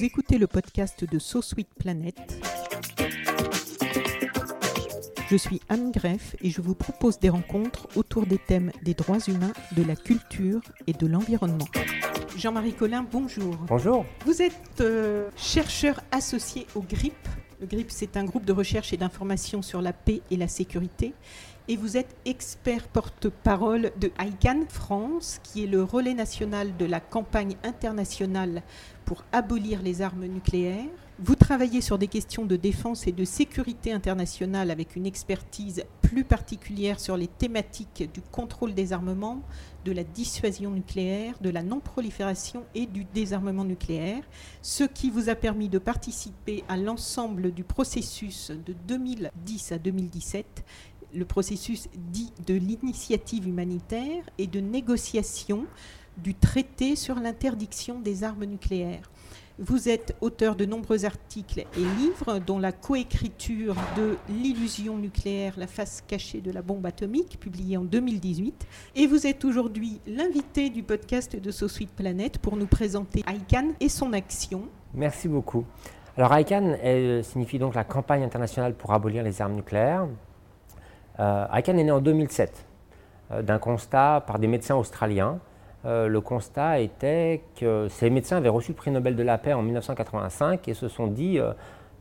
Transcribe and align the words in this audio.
Vous 0.00 0.06
écoutez 0.06 0.38
le 0.38 0.46
podcast 0.46 1.04
de 1.04 1.18
So 1.18 1.42
Sweet 1.42 1.68
Planet. 1.78 2.16
Je 5.28 5.36
suis 5.36 5.60
Anne 5.68 5.92
Greff 5.92 6.36
et 6.40 6.48
je 6.48 6.62
vous 6.62 6.74
propose 6.74 7.18
des 7.18 7.28
rencontres 7.28 7.86
autour 7.96 8.24
des 8.24 8.38
thèmes 8.38 8.72
des 8.82 8.94
droits 8.94 9.18
humains, 9.28 9.52
de 9.76 9.82
la 9.82 9.96
culture 9.96 10.62
et 10.86 10.94
de 10.94 11.06
l'environnement. 11.06 11.68
Jean-Marie 12.34 12.72
Collin, 12.72 13.04
bonjour. 13.12 13.54
Bonjour. 13.68 14.06
Vous 14.24 14.40
êtes 14.40 14.80
euh, 14.80 15.28
chercheur 15.36 16.00
associé 16.12 16.66
au 16.74 16.80
GRIP. 16.80 17.12
Le 17.60 17.66
GRIP, 17.66 17.90
c'est 17.90 18.16
un 18.16 18.24
groupe 18.24 18.46
de 18.46 18.54
recherche 18.54 18.94
et 18.94 18.96
d'information 18.96 19.60
sur 19.60 19.82
la 19.82 19.92
paix 19.92 20.22
et 20.30 20.38
la 20.38 20.48
sécurité. 20.48 21.12
Et 21.70 21.76
vous 21.76 21.96
êtes 21.96 22.16
expert 22.24 22.88
porte-parole 22.88 23.92
de 24.00 24.10
ICANN 24.18 24.66
France, 24.68 25.38
qui 25.44 25.62
est 25.62 25.68
le 25.68 25.84
relais 25.84 26.14
national 26.14 26.76
de 26.76 26.84
la 26.84 26.98
campagne 26.98 27.54
internationale 27.62 28.64
pour 29.04 29.22
abolir 29.30 29.80
les 29.80 30.02
armes 30.02 30.26
nucléaires. 30.26 30.90
Vous 31.20 31.36
travaillez 31.36 31.80
sur 31.80 31.98
des 31.98 32.08
questions 32.08 32.44
de 32.44 32.56
défense 32.56 33.06
et 33.06 33.12
de 33.12 33.24
sécurité 33.24 33.92
internationale 33.92 34.70
avec 34.70 34.96
une 34.96 35.06
expertise 35.06 35.84
plus 36.00 36.24
particulière 36.24 36.98
sur 36.98 37.16
les 37.16 37.28
thématiques 37.28 38.10
du 38.12 38.20
contrôle 38.20 38.74
des 38.74 38.92
armements, 38.92 39.42
de 39.84 39.92
la 39.92 40.02
dissuasion 40.02 40.70
nucléaire, 40.70 41.34
de 41.40 41.50
la 41.50 41.62
non-prolifération 41.62 42.64
et 42.74 42.86
du 42.86 43.04
désarmement 43.04 43.64
nucléaire, 43.64 44.22
ce 44.62 44.84
qui 44.84 45.10
vous 45.10 45.28
a 45.28 45.34
permis 45.34 45.68
de 45.68 45.78
participer 45.78 46.64
à 46.68 46.76
l'ensemble 46.76 47.52
du 47.52 47.64
processus 47.64 48.50
de 48.50 48.74
2010 48.88 49.72
à 49.72 49.78
2017 49.78 50.64
le 51.14 51.24
processus 51.24 51.88
dit 52.12 52.32
de 52.46 52.54
l'initiative 52.54 53.46
humanitaire 53.48 54.24
et 54.38 54.46
de 54.46 54.60
négociation 54.60 55.66
du 56.16 56.34
traité 56.34 56.96
sur 56.96 57.16
l'interdiction 57.16 57.98
des 58.00 58.24
armes 58.24 58.44
nucléaires. 58.44 59.10
Vous 59.62 59.90
êtes 59.90 60.16
auteur 60.22 60.56
de 60.56 60.64
nombreux 60.64 61.04
articles 61.04 61.60
et 61.60 61.84
livres, 61.98 62.38
dont 62.38 62.58
la 62.58 62.72
coécriture 62.72 63.74
de 63.94 64.16
L'illusion 64.30 64.96
nucléaire, 64.96 65.52
la 65.58 65.66
face 65.66 66.02
cachée 66.06 66.40
de 66.40 66.50
la 66.50 66.62
bombe 66.62 66.86
atomique, 66.86 67.38
publié 67.38 67.76
en 67.76 67.84
2018. 67.84 68.66
Et 68.96 69.06
vous 69.06 69.26
êtes 69.26 69.44
aujourd'hui 69.44 70.00
l'invité 70.06 70.70
du 70.70 70.82
podcast 70.82 71.36
de 71.36 71.50
So 71.50 71.68
Sweet 71.68 71.90
Planet 71.90 72.38
pour 72.38 72.56
nous 72.56 72.64
présenter 72.64 73.22
ICANN 73.28 73.74
et 73.80 73.90
son 73.90 74.14
action. 74.14 74.62
Merci 74.94 75.28
beaucoup. 75.28 75.66
Alors 76.16 76.34
ICANN 76.38 76.78
elle, 76.82 77.22
signifie 77.22 77.58
donc 77.58 77.74
la 77.74 77.84
campagne 77.84 78.22
internationale 78.22 78.74
pour 78.74 78.94
abolir 78.94 79.22
les 79.22 79.42
armes 79.42 79.56
nucléaires. 79.56 80.06
Euh, 81.18 81.46
ICANN 81.52 81.78
est 81.78 81.84
né 81.84 81.90
en 81.90 82.00
2007 82.00 82.66
euh, 83.32 83.42
d'un 83.42 83.58
constat 83.58 84.22
par 84.26 84.38
des 84.38 84.46
médecins 84.46 84.76
australiens. 84.76 85.38
Euh, 85.84 86.08
le 86.08 86.20
constat 86.20 86.80
était 86.80 87.42
que 87.56 87.88
ces 87.88 88.10
médecins 88.10 88.36
avaient 88.36 88.48
reçu 88.50 88.72
le 88.72 88.76
prix 88.76 88.90
Nobel 88.90 89.16
de 89.16 89.22
la 89.22 89.38
paix 89.38 89.52
en 89.52 89.62
1985 89.62 90.68
et 90.68 90.74
se 90.74 90.88
sont 90.88 91.06
dit 91.06 91.38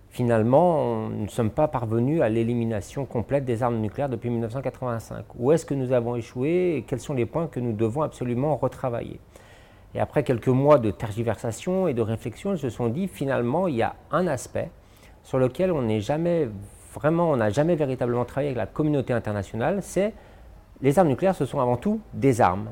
finalement, 0.10 1.08
nous 1.10 1.24
ne 1.24 1.30
sommes 1.30 1.52
pas 1.52 1.68
parvenus 1.68 2.22
à 2.22 2.30
l'élimination 2.30 3.06
complète 3.06 3.46
des 3.46 3.64
armes 3.64 3.78
nucléaires 3.78 4.10
depuis 4.10 4.30
1985. 4.30 5.26
Où 5.38 5.52
est-ce 5.52 5.66
que 5.66 5.74
nous 5.74 5.94
avons 5.94 6.16
échoué 6.16 6.76
et 6.76 6.82
quels 6.84 7.00
sont 7.00 7.14
les 7.14 7.26
points 7.26 7.48
que 7.48 7.60
nous 7.60 7.74
devons 7.74 8.02
absolument 8.02 8.58
retravailler? 8.58 9.20
Et 9.96 10.00
après 10.00 10.24
quelques 10.24 10.48
mois 10.50 10.78
de 10.78 10.92
tergiversation 10.92 11.88
et 11.88 11.94
de 11.94 12.02
réflexion, 12.02 12.54
ils 12.54 12.60
se 12.60 12.70
sont 12.70 12.90
dit 12.90 13.08
finalement, 13.08 13.68
il 13.68 13.76
y 13.76 13.82
a 13.82 13.96
un 14.12 14.28
aspect 14.28 14.70
sur 15.24 15.40
lequel 15.40 15.72
on 15.72 15.82
n'est 15.82 16.02
jamais 16.02 16.50
vraiment, 16.94 17.32
on 17.32 17.38
n'a 17.38 17.50
jamais 17.50 17.76
véritablement 17.76 18.26
travaillé 18.26 18.50
avec 18.50 18.58
la 18.58 18.66
communauté 18.66 19.14
internationale, 19.14 19.80
c'est 19.82 20.14
les 20.82 20.98
armes 20.98 21.10
nucléaires, 21.10 21.36
ce 21.36 21.46
sont 21.46 21.60
avant 21.60 21.78
tout 21.78 22.00
des 22.14 22.42
armes. 22.42 22.70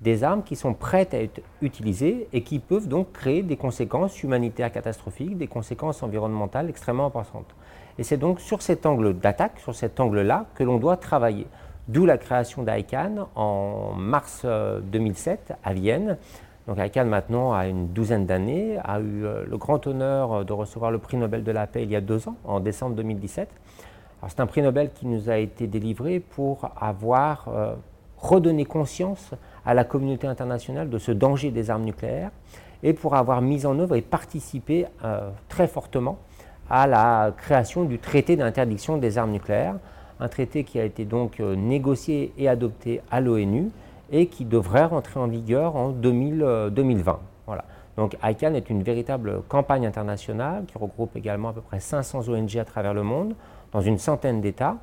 Des 0.00 0.24
armes 0.24 0.42
qui 0.42 0.56
sont 0.56 0.72
prêtes 0.72 1.12
à 1.12 1.20
être 1.20 1.42
utilisées 1.60 2.26
et 2.32 2.42
qui 2.42 2.58
peuvent 2.58 2.88
donc 2.88 3.12
créer 3.12 3.42
des 3.42 3.56
conséquences 3.56 4.22
humanitaires 4.22 4.72
catastrophiques, 4.72 5.36
des 5.36 5.46
conséquences 5.46 6.02
environnementales 6.02 6.70
extrêmement 6.70 7.06
importantes. 7.06 7.54
Et 7.98 8.02
c'est 8.02 8.16
donc 8.16 8.40
sur 8.40 8.62
cet 8.62 8.86
angle 8.86 9.18
d'attaque, 9.18 9.60
sur 9.60 9.74
cet 9.74 10.00
angle-là, 10.00 10.46
que 10.54 10.64
l'on 10.64 10.78
doit 10.78 10.96
travailler. 10.96 11.46
D'où 11.88 12.06
la 12.06 12.16
création 12.16 12.62
d'ICANN 12.62 13.26
en 13.34 13.92
mars 13.94 14.46
2007 14.46 15.52
à 15.62 15.74
Vienne. 15.74 16.16
Donc 16.70 16.78
ICANN 16.78 17.08
maintenant 17.08 17.52
a 17.52 17.66
une 17.66 17.88
douzaine 17.88 18.26
d'années, 18.26 18.78
a 18.84 19.00
eu 19.00 19.24
le 19.44 19.56
grand 19.56 19.84
honneur 19.88 20.44
de 20.44 20.52
recevoir 20.52 20.92
le 20.92 20.98
prix 20.98 21.16
Nobel 21.16 21.42
de 21.42 21.50
la 21.50 21.66
paix 21.66 21.82
il 21.82 21.90
y 21.90 21.96
a 21.96 22.00
deux 22.00 22.28
ans, 22.28 22.36
en 22.44 22.60
décembre 22.60 22.94
2017. 22.94 23.48
C'est 24.28 24.38
un 24.38 24.46
prix 24.46 24.62
Nobel 24.62 24.92
qui 24.92 25.08
nous 25.08 25.28
a 25.30 25.38
été 25.38 25.66
délivré 25.66 26.20
pour 26.20 26.70
avoir 26.80 27.48
euh, 27.48 27.74
redonné 28.18 28.64
conscience 28.66 29.32
à 29.66 29.74
la 29.74 29.82
communauté 29.82 30.28
internationale 30.28 30.88
de 30.88 30.98
ce 30.98 31.10
danger 31.10 31.50
des 31.50 31.70
armes 31.70 31.82
nucléaires 31.82 32.30
et 32.84 32.92
pour 32.92 33.16
avoir 33.16 33.42
mis 33.42 33.66
en 33.66 33.76
œuvre 33.80 33.96
et 33.96 34.00
participé 34.00 34.86
euh, 35.04 35.28
très 35.48 35.66
fortement 35.66 36.18
à 36.70 36.86
la 36.86 37.32
création 37.36 37.82
du 37.82 37.98
traité 37.98 38.36
d'interdiction 38.36 38.96
des 38.96 39.18
armes 39.18 39.32
nucléaires, 39.32 39.74
un 40.20 40.28
traité 40.28 40.62
qui 40.62 40.78
a 40.78 40.84
été 40.84 41.04
donc 41.04 41.40
euh, 41.40 41.56
négocié 41.56 42.32
et 42.38 42.48
adopté 42.48 43.00
à 43.10 43.20
l'ONU 43.20 43.72
et 44.10 44.26
qui 44.26 44.44
devrait 44.44 44.84
rentrer 44.84 45.20
en 45.20 45.28
vigueur 45.28 45.76
en 45.76 45.90
2000, 45.90 46.70
2020. 46.72 47.20
Voilà. 47.46 47.64
Donc 47.96 48.16
ICANN 48.22 48.54
est 48.54 48.70
une 48.70 48.82
véritable 48.82 49.42
campagne 49.48 49.86
internationale 49.86 50.64
qui 50.66 50.78
regroupe 50.78 51.16
également 51.16 51.50
à 51.50 51.52
peu 51.52 51.60
près 51.60 51.80
500 51.80 52.28
ONG 52.28 52.56
à 52.56 52.64
travers 52.64 52.94
le 52.94 53.02
monde 53.02 53.34
dans 53.72 53.80
une 53.80 53.98
centaine 53.98 54.40
d'États, 54.40 54.76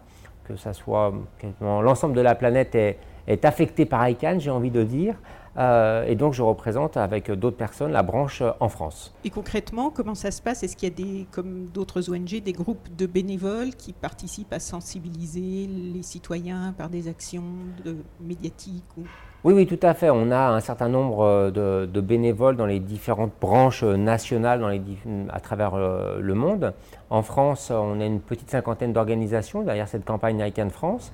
que 0.45 0.55
ça 0.55 0.73
soit 0.73 1.13
l'ensemble 1.61 2.13
de 2.13 2.21
la 2.21 2.35
planète 2.35 2.75
est, 2.75 2.99
est 3.27 3.43
affecté 3.43 3.85
par 3.85 4.07
ICANN, 4.07 4.39
j'ai 4.39 4.51
envie 4.51 4.71
de 4.71 4.83
dire. 4.83 5.15
Euh, 5.57 6.05
et 6.05 6.15
donc 6.15 6.33
je 6.33 6.43
représente 6.43 6.97
avec 6.97 7.31
d'autres 7.31 7.57
personnes 7.57 7.91
la 7.91 8.03
branche 8.03 8.43
en 8.59 8.69
France. 8.69 9.13
Et 9.23 9.29
concrètement, 9.29 9.89
comment 9.89 10.15
ça 10.15 10.31
se 10.31 10.41
passe? 10.41 10.63
Est-ce 10.63 10.75
qu'il 10.75 10.89
y 10.89 10.91
a 10.91 10.95
des, 10.95 11.27
comme 11.31 11.65
d'autres 11.65 12.11
ONG, 12.11 12.41
des 12.41 12.53
groupes 12.53 12.95
de 12.95 13.05
bénévoles 13.05 13.71
qui 13.71 13.93
participent 13.93 14.53
à 14.53 14.59
sensibiliser 14.59 15.67
les 15.67 16.03
citoyens 16.03 16.73
par 16.77 16.89
des 16.89 17.07
actions 17.07 17.43
de, 17.83 17.97
médiatiques 18.21 18.83
ou... 18.97 19.03
Oui, 19.43 19.53
oui, 19.53 19.67
tout 19.67 19.79
à 19.83 19.93
fait. 19.93 20.09
On 20.09 20.31
a 20.31 20.49
un 20.49 20.59
certain 20.59 20.89
nombre 20.89 21.51
de, 21.51 21.85
de 21.85 22.01
bénévoles 22.01 22.57
dans 22.57 22.65
les 22.65 22.79
différentes 22.79 23.31
branches 23.39 23.83
nationales 23.83 24.59
dans 24.59 24.67
les, 24.67 24.81
à 25.29 25.39
travers 25.39 25.75
euh, 25.75 26.19
le 26.19 26.33
monde. 26.33 26.73
En 27.09 27.21
France, 27.21 27.71
on 27.71 28.01
a 28.01 28.05
une 28.05 28.19
petite 28.19 28.49
cinquantaine 28.49 28.93
d'organisations 28.93 29.61
derrière 29.61 29.87
cette 29.87 30.05
campagne 30.05 30.39
ICANN 30.39 30.69
France 30.69 31.13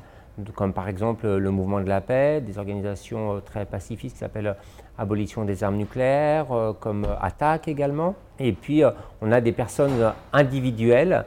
comme 0.56 0.74
par 0.74 0.88
exemple 0.88 1.28
le 1.28 1.52
Mouvement 1.52 1.80
de 1.82 1.88
la 1.88 2.02
paix, 2.02 2.42
des 2.42 2.58
organisations 2.58 3.42
très 3.46 3.66
pacifistes 3.66 4.16
qui 4.16 4.20
s'appellent 4.20 4.56
Abolition 4.98 5.46
des 5.46 5.64
armes 5.64 5.78
nucléaires, 5.78 6.48
comme 6.80 7.08
Attaque 7.20 7.68
également. 7.68 8.16
Et 8.40 8.54
puis 8.54 8.84
on 9.22 9.32
a 9.32 9.42
des 9.42 9.52
personnes 9.52 10.14
individuelles 10.32 11.26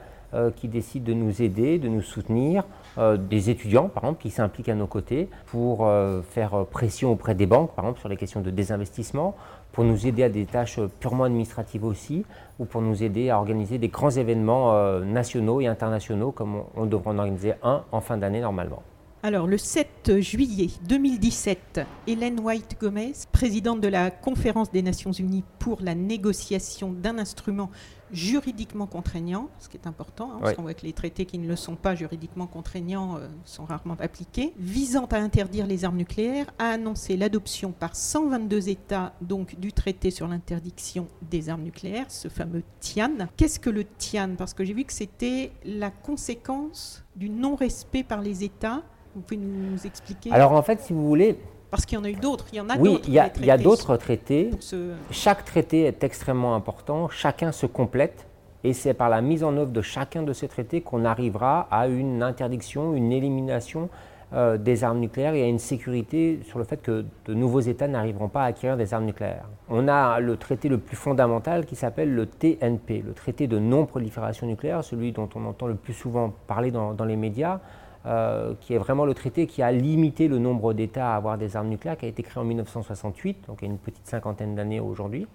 qui 0.56 0.68
décident 0.68 1.06
de 1.06 1.14
nous 1.14 1.40
aider, 1.40 1.78
de 1.78 1.88
nous 1.88 2.02
soutenir, 2.02 2.64
des 2.98 3.50
étudiants 3.50 3.88
par 3.88 4.04
exemple 4.04 4.22
qui 4.22 4.30
s'impliquent 4.30 4.68
à 4.68 4.74
nos 4.74 4.86
côtés 4.86 5.28
pour 5.46 5.88
faire 6.30 6.64
pression 6.66 7.12
auprès 7.12 7.34
des 7.34 7.46
banques 7.46 7.74
par 7.74 7.84
exemple 7.84 8.00
sur 8.00 8.08
les 8.08 8.16
questions 8.16 8.40
de 8.40 8.50
désinvestissement, 8.50 9.34
pour 9.72 9.84
nous 9.84 10.06
aider 10.06 10.22
à 10.22 10.28
des 10.28 10.46
tâches 10.46 10.80
purement 11.00 11.24
administratives 11.24 11.84
aussi, 11.84 12.24
ou 12.58 12.64
pour 12.64 12.82
nous 12.82 13.02
aider 13.02 13.30
à 13.30 13.38
organiser 13.38 13.78
des 13.78 13.88
grands 13.88 14.10
événements 14.10 15.00
nationaux 15.00 15.60
et 15.60 15.66
internationaux 15.66 16.32
comme 16.32 16.62
on 16.76 16.86
devrait 16.86 17.10
en 17.10 17.18
organiser 17.18 17.54
un 17.62 17.82
en 17.92 18.00
fin 18.00 18.16
d'année 18.16 18.40
normalement. 18.40 18.82
Alors, 19.22 19.46
le 19.46 19.58
7 19.58 20.20
juillet 20.20 20.68
2017, 20.88 21.80
Hélène 22.06 22.38
White 22.38 22.76
Gomez, 22.78 23.12
présidente 23.32 23.80
de 23.80 23.88
la 23.88 24.10
Conférence 24.10 24.70
des 24.70 24.82
Nations 24.82 25.10
Unies 25.10 25.42
pour 25.58 25.80
la 25.80 25.94
négociation 25.94 26.92
d'un 26.92 27.18
instrument 27.18 27.70
juridiquement 28.12 28.86
contraignant, 28.86 29.48
ce 29.58 29.68
qui 29.68 29.78
est 29.78 29.86
important, 29.88 30.32
hein, 30.32 30.38
parce 30.40 30.54
qu'on 30.54 30.62
voit 30.62 30.74
que 30.74 30.86
les 30.86 30.92
traités 30.92 31.24
qui 31.24 31.38
ne 31.38 31.48
le 31.48 31.56
sont 31.56 31.74
pas 31.74 31.96
juridiquement 31.96 32.46
contraignants 32.46 33.16
euh, 33.16 33.26
sont 33.44 33.64
rarement 33.64 33.96
appliqués, 33.98 34.52
visant 34.58 35.06
à 35.06 35.16
interdire 35.16 35.66
les 35.66 35.84
armes 35.84 35.96
nucléaires, 35.96 36.46
a 36.58 36.68
annoncé 36.68 37.16
l'adoption 37.16 37.72
par 37.72 37.96
122 37.96 38.68
États 38.68 39.14
donc 39.22 39.58
du 39.58 39.72
traité 39.72 40.12
sur 40.12 40.28
l'interdiction 40.28 41.08
des 41.22 41.48
armes 41.48 41.62
nucléaires, 41.62 42.10
ce 42.10 42.28
fameux 42.28 42.62
TIAN. 42.78 43.28
Qu'est-ce 43.36 43.58
que 43.58 43.70
le 43.70 43.84
TIAN? 43.84 44.36
Parce 44.36 44.54
que 44.54 44.64
j'ai 44.64 44.74
vu 44.74 44.84
que 44.84 44.92
c'était 44.92 45.50
la 45.64 45.90
conséquence 45.90 47.02
du 47.16 47.28
non-respect 47.28 48.04
par 48.04 48.20
les 48.20 48.44
États 48.44 48.82
vous 49.16 49.22
pouvez 49.22 49.38
nous 49.40 49.84
expliquer 49.86 50.30
Alors 50.30 50.52
en 50.52 50.62
fait, 50.62 50.80
si 50.80 50.92
vous 50.92 51.06
voulez, 51.06 51.38
Parce 51.70 51.86
qu'il 51.86 51.98
y 51.98 52.00
en 52.00 52.04
a 52.04 52.10
eu 52.10 52.14
d'autres, 52.14 52.44
il 52.52 52.56
y 52.58 52.60
en 52.60 52.68
a 52.68 52.76
Oui, 52.76 52.92
d'autres. 52.92 53.04
il 53.08 53.14
y 53.14 53.18
a, 53.18 53.28
des 53.30 53.40
il 53.40 53.46
y 53.46 53.50
a 53.50 53.54
traités 53.54 53.64
d'autres 53.64 53.96
traités. 53.96 54.50
ce- 54.60 54.92
Chaque 55.10 55.44
traité 55.44 55.84
est 55.84 56.04
extrêmement 56.04 56.54
important, 56.54 57.08
chacun 57.08 57.50
se 57.50 57.64
complète, 57.66 58.26
et 58.62 58.72
c'est 58.74 58.94
par 58.94 59.08
la 59.08 59.22
mise 59.22 59.42
en 59.42 59.56
œuvre 59.56 59.70
de 59.72 59.82
chacun 59.82 60.22
de 60.22 60.32
ces 60.32 60.48
traités 60.48 60.80
qu'on 60.82 61.04
arrivera 61.04 61.66
à 61.70 61.88
une 61.88 62.22
interdiction, 62.22 62.94
une 62.94 63.10
élimination 63.10 63.88
euh, 64.32 64.58
des 64.58 64.82
armes 64.82 64.98
nucléaires 64.98 65.34
et 65.34 65.42
à 65.44 65.46
une 65.46 65.60
sécurité 65.60 66.40
sur 66.44 66.58
le 66.58 66.64
fait 66.64 66.82
que 66.82 67.04
de 67.26 67.32
nouveaux 67.34 67.60
États 67.60 67.86
n'arriveront 67.86 68.28
pas 68.28 68.42
à 68.42 68.46
acquérir 68.46 68.76
des 68.76 68.92
armes 68.92 69.04
nucléaires. 69.04 69.46
On 69.68 69.86
a 69.86 70.18
le 70.18 70.36
traité 70.36 70.68
le 70.68 70.78
plus 70.78 70.96
fondamental 70.96 71.64
qui 71.64 71.76
s'appelle 71.76 72.12
le 72.12 72.26
TNP, 72.26 73.04
le 73.06 73.12
traité 73.12 73.46
de 73.46 73.60
non-prolifération 73.60 74.48
nucléaire, 74.48 74.82
celui 74.82 75.12
dont 75.12 75.28
on 75.36 75.46
entend 75.46 75.68
le 75.68 75.76
plus 75.76 75.94
souvent 75.94 76.34
parler 76.48 76.72
dans, 76.72 76.92
dans 76.92 77.04
les 77.04 77.14
médias, 77.14 77.60
euh, 78.06 78.54
qui 78.60 78.72
est 78.72 78.78
vraiment 78.78 79.04
le 79.04 79.14
traité 79.14 79.48
qui 79.48 79.62
a 79.62 79.72
limité 79.72 80.28
le 80.28 80.38
nombre 80.38 80.74
d'États 80.74 81.12
à 81.12 81.16
avoir 81.16 81.38
des 81.38 81.56
armes 81.56 81.68
nucléaires, 81.68 81.96
qui 81.96 82.06
a 82.06 82.08
été 82.08 82.22
créé 82.22 82.40
en 82.40 82.44
1968, 82.44 83.46
donc 83.48 83.58
il 83.60 83.64
y 83.64 83.68
a 83.68 83.72
une 83.72 83.78
petite 83.78 84.06
cinquantaine 84.06 84.54
d'années 84.54 84.78
aujourd'hui. 84.78 85.26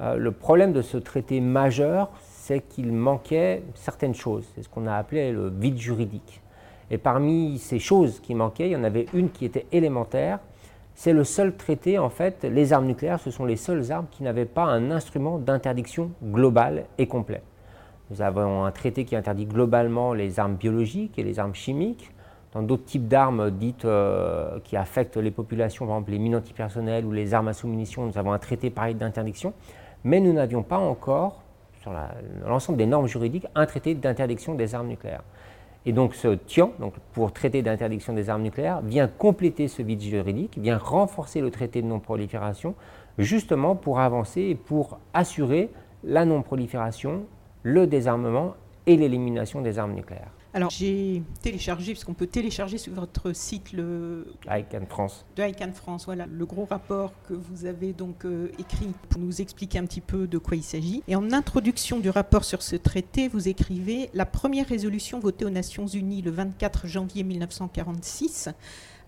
Euh, 0.00 0.16
le 0.16 0.32
problème 0.32 0.72
de 0.72 0.82
ce 0.82 0.96
traité 0.96 1.40
majeur, 1.40 2.10
c'est 2.20 2.60
qu'il 2.60 2.90
manquait 2.92 3.62
certaines 3.74 4.16
choses. 4.16 4.44
C'est 4.54 4.62
ce 4.62 4.68
qu'on 4.68 4.88
a 4.88 4.96
appelé 4.96 5.30
le 5.30 5.48
vide 5.48 5.78
juridique. 5.78 6.40
Et 6.90 6.98
parmi 6.98 7.58
ces 7.58 7.78
choses 7.78 8.18
qui 8.18 8.34
manquaient, 8.34 8.68
il 8.68 8.72
y 8.72 8.76
en 8.76 8.84
avait 8.84 9.06
une 9.14 9.30
qui 9.30 9.44
était 9.44 9.66
élémentaire. 9.70 10.40
C'est 10.96 11.12
le 11.12 11.22
seul 11.22 11.56
traité, 11.56 11.98
en 11.98 12.10
fait, 12.10 12.42
les 12.42 12.72
armes 12.72 12.86
nucléaires, 12.86 13.20
ce 13.20 13.30
sont 13.30 13.44
les 13.44 13.56
seules 13.56 13.92
armes 13.92 14.06
qui 14.10 14.24
n'avaient 14.24 14.44
pas 14.44 14.64
un 14.64 14.90
instrument 14.90 15.38
d'interdiction 15.38 16.10
global 16.22 16.84
et 16.98 17.06
complet. 17.06 17.42
Nous 18.12 18.20
avons 18.20 18.66
un 18.66 18.70
traité 18.72 19.06
qui 19.06 19.16
interdit 19.16 19.46
globalement 19.46 20.12
les 20.12 20.38
armes 20.38 20.56
biologiques 20.56 21.18
et 21.18 21.22
les 21.22 21.38
armes 21.38 21.54
chimiques. 21.54 22.10
Dans 22.52 22.60
d'autres 22.60 22.84
types 22.84 23.08
d'armes 23.08 23.50
dites 23.50 23.86
euh, 23.86 24.58
qui 24.64 24.76
affectent 24.76 25.16
les 25.16 25.30
populations, 25.30 25.86
par 25.86 25.96
exemple 25.96 26.10
les 26.10 26.18
mines 26.18 26.36
antipersonnelles 26.36 27.06
ou 27.06 27.12
les 27.12 27.32
armes 27.32 27.48
à 27.48 27.54
sous-munitions, 27.54 28.04
nous 28.04 28.18
avons 28.18 28.32
un 28.32 28.38
traité 28.38 28.68
pareil 28.68 28.94
d'interdiction. 28.94 29.54
Mais 30.04 30.20
nous 30.20 30.34
n'avions 30.34 30.62
pas 30.62 30.76
encore, 30.76 31.40
sur 31.80 31.90
l'ensemble 32.46 32.76
des 32.76 32.84
normes 32.84 33.06
juridiques, 33.06 33.46
un 33.54 33.64
traité 33.64 33.94
d'interdiction 33.94 34.54
des 34.56 34.74
armes 34.74 34.88
nucléaires. 34.88 35.24
Et 35.86 35.92
donc 35.92 36.14
ce 36.14 36.28
TIAN, 36.28 36.72
donc 36.80 36.92
pour 37.14 37.32
traité 37.32 37.62
d'interdiction 37.62 38.12
des 38.12 38.28
armes 38.28 38.42
nucléaires, 38.42 38.82
vient 38.82 39.08
compléter 39.08 39.68
ce 39.68 39.80
vide 39.80 40.02
juridique, 40.02 40.58
vient 40.58 40.76
renforcer 40.76 41.40
le 41.40 41.50
traité 41.50 41.80
de 41.80 41.86
non-prolifération, 41.86 42.74
justement 43.16 43.74
pour 43.74 44.00
avancer 44.00 44.42
et 44.42 44.54
pour 44.54 44.98
assurer 45.14 45.70
la 46.04 46.26
non-prolifération, 46.26 47.22
le 47.62 47.86
désarmement 47.86 48.54
et 48.86 48.96
l'élimination 48.96 49.60
des 49.60 49.78
armes 49.78 49.94
nucléaires. 49.94 50.32
Alors, 50.54 50.68
j'ai 50.68 51.22
téléchargé, 51.40 51.94
parce 51.94 52.04
qu'on 52.04 52.12
peut 52.12 52.26
télécharger 52.26 52.76
sur 52.76 52.92
votre 52.92 53.34
site 53.34 53.72
le 53.72 54.26
ICANN 54.46 54.86
France. 54.86 55.24
de 55.34 55.42
ICANN 55.42 55.72
France, 55.72 56.04
voilà, 56.04 56.26
le 56.26 56.44
gros 56.44 56.66
rapport 56.66 57.12
que 57.26 57.32
vous 57.32 57.64
avez 57.64 57.94
donc 57.94 58.26
euh, 58.26 58.50
écrit 58.58 58.92
pour 59.08 59.22
nous 59.22 59.40
expliquer 59.40 59.78
un 59.78 59.86
petit 59.86 60.02
peu 60.02 60.26
de 60.26 60.36
quoi 60.36 60.56
il 60.56 60.62
s'agit. 60.62 61.02
Et 61.08 61.16
en 61.16 61.32
introduction 61.32 62.00
du 62.00 62.10
rapport 62.10 62.44
sur 62.44 62.60
ce 62.60 62.76
traité, 62.76 63.28
vous 63.28 63.48
écrivez 63.48 64.10
La 64.12 64.26
première 64.26 64.66
résolution 64.66 65.20
votée 65.20 65.46
aux 65.46 65.50
Nations 65.50 65.86
Unies 65.86 66.20
le 66.20 66.30
24 66.30 66.86
janvier 66.86 67.22
1946 67.22 68.50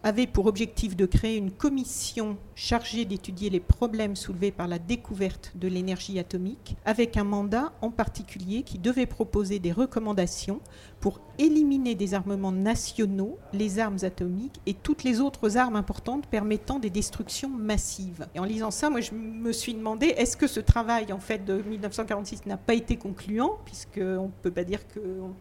avait 0.05 0.27
pour 0.27 0.47
objectif 0.47 0.97
de 0.97 1.07
créer 1.07 1.37
une 1.37 1.51
commission 1.51 2.37
chargée 2.55 3.05
d'étudier 3.05 3.51
les 3.51 3.59
problèmes 3.59 4.15
soulevés 4.15 4.53
par 4.53 4.69
la 4.69 4.79
découverte 4.79 5.53
de 5.57 5.67
l'énergie 5.67 6.19
atomique, 6.19 6.77
avec 6.85 7.17
un 7.17 7.25
mandat 7.25 7.73
en 7.81 7.91
particulier 7.91 8.63
qui 8.63 8.79
devait 8.79 9.07
proposer 9.07 9.59
des 9.59 9.73
recommandations 9.73 10.61
pour 11.01 11.21
éliminer 11.39 11.95
des 11.95 12.15
armements 12.15 12.53
nationaux, 12.53 13.39
les 13.53 13.79
armes 13.79 13.99
atomiques 14.03 14.61
et 14.67 14.75
toutes 14.75 15.05
les 15.05 15.21
autres 15.21 15.57
armes 15.57 15.77
importantes 15.77 16.27
permettant 16.27 16.79
des 16.79 16.91
destructions 16.91 17.51
massives. 17.51 18.27
Et 18.35 18.39
en 18.39 18.45
lisant 18.45 18.71
ça, 18.71 18.89
moi 18.89 19.01
je 19.01 19.13
me 19.15 19.53
suis 19.53 19.75
demandé, 19.75 20.07
est-ce 20.17 20.37
que 20.37 20.47
ce 20.47 20.61
travail 20.61 21.13
en 21.13 21.19
fait 21.19 21.45
de 21.45 21.61
1946 21.61 22.47
n'a 22.47 22.57
pas 22.57 22.75
été 22.75 22.97
concluant, 22.97 23.59
puisqu'on 23.65 24.27
ne 24.27 24.43
peut 24.43 24.51
pas 24.51 24.65
dire 24.65 24.81
qu'on 24.89 25.35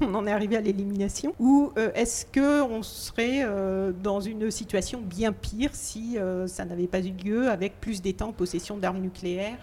on 0.00 0.14
en 0.14 0.26
est 0.26 0.32
arrivé 0.32 0.56
à 0.56 0.60
l'élimination, 0.60 1.34
ou 1.38 1.72
euh, 1.76 1.90
est-ce 1.94 2.26
qu'on 2.26 2.82
serait 2.82 3.42
euh, 3.42 3.92
dans 3.92 4.09
une 4.18 4.50
situation 4.50 5.00
bien 5.00 5.32
pire 5.32 5.70
si 5.74 6.18
euh, 6.18 6.48
ça 6.48 6.64
n'avait 6.64 6.88
pas 6.88 7.00
eu 7.00 7.12
lieu 7.12 7.48
avec 7.48 7.80
plus 7.80 8.02
d'États 8.02 8.26
en 8.26 8.32
possession 8.32 8.76
d'armes 8.76 8.98
nucléaires 8.98 9.58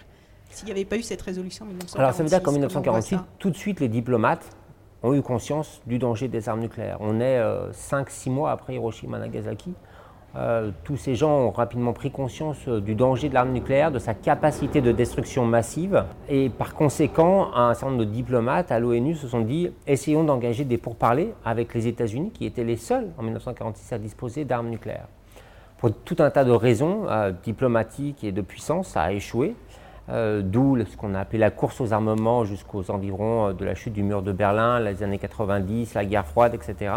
s'il 0.50 0.64
n'y 0.66 0.70
avait 0.70 0.86
pas 0.86 0.96
eu 0.96 1.02
cette 1.02 1.20
résolution 1.20 1.66
en 1.66 1.68
1946 1.68 1.98
Alors 1.98 2.14
ça 2.14 2.22
veut 2.22 2.28
dire 2.30 2.38
qu'en 2.38 2.52
comment 2.52 2.64
on 2.64 2.68
voit 2.68 3.00
1948, 3.00 3.16
ça? 3.16 3.26
tout 3.38 3.50
de 3.50 3.56
suite, 3.56 3.80
les 3.80 3.88
diplomates 3.88 4.46
ont 5.02 5.12
eu 5.12 5.20
conscience 5.20 5.82
du 5.86 5.98
danger 5.98 6.28
des 6.28 6.48
armes 6.48 6.60
nucléaires. 6.60 6.96
On 7.00 7.20
est 7.20 7.38
5-6 7.72 8.30
mois 8.30 8.50
après 8.50 8.74
Hiroshima 8.74 9.18
Nagasaki. 9.18 9.74
Euh, 10.36 10.70
tous 10.84 10.96
ces 10.96 11.14
gens 11.14 11.30
ont 11.30 11.50
rapidement 11.50 11.94
pris 11.94 12.10
conscience 12.10 12.58
euh, 12.68 12.80
du 12.80 12.94
danger 12.94 13.30
de 13.30 13.34
l'arme 13.34 13.50
nucléaire, 13.50 13.90
de 13.90 13.98
sa 13.98 14.12
capacité 14.12 14.82
de 14.82 14.92
destruction 14.92 15.46
massive. 15.46 16.04
Et 16.28 16.50
par 16.50 16.74
conséquent, 16.74 17.48
un 17.54 17.72
certain 17.72 17.92
nombre 17.92 18.04
de 18.04 18.10
diplomates 18.10 18.70
à 18.70 18.78
l'ONU 18.78 19.14
se 19.14 19.26
sont 19.26 19.40
dit 19.40 19.70
essayons 19.86 20.24
d'engager 20.24 20.64
des 20.64 20.76
pourparlers 20.76 21.32
avec 21.46 21.72
les 21.72 21.86
États-Unis, 21.86 22.30
qui 22.30 22.44
étaient 22.44 22.64
les 22.64 22.76
seuls 22.76 23.08
en 23.16 23.22
1946 23.22 23.92
à 23.94 23.98
disposer 23.98 24.44
d'armes 24.44 24.68
nucléaires. 24.68 25.08
Pour 25.78 25.92
tout 25.92 26.16
un 26.18 26.30
tas 26.30 26.44
de 26.44 26.52
raisons 26.52 27.06
euh, 27.08 27.32
diplomatiques 27.42 28.22
et 28.22 28.32
de 28.32 28.42
puissance, 28.42 28.88
ça 28.88 29.02
a 29.02 29.12
échoué. 29.12 29.54
D'où 30.10 30.78
ce 30.86 30.96
qu'on 30.96 31.14
a 31.14 31.20
appelé 31.20 31.38
la 31.38 31.50
course 31.50 31.82
aux 31.82 31.92
armements 31.92 32.46
jusqu'aux 32.46 32.90
environs 32.90 33.52
de 33.52 33.62
la 33.62 33.74
chute 33.74 33.92
du 33.92 34.02
mur 34.02 34.22
de 34.22 34.32
Berlin, 34.32 34.80
les 34.80 35.02
années 35.02 35.18
90, 35.18 35.92
la 35.92 36.06
guerre 36.06 36.24
froide, 36.24 36.54
etc. 36.54 36.92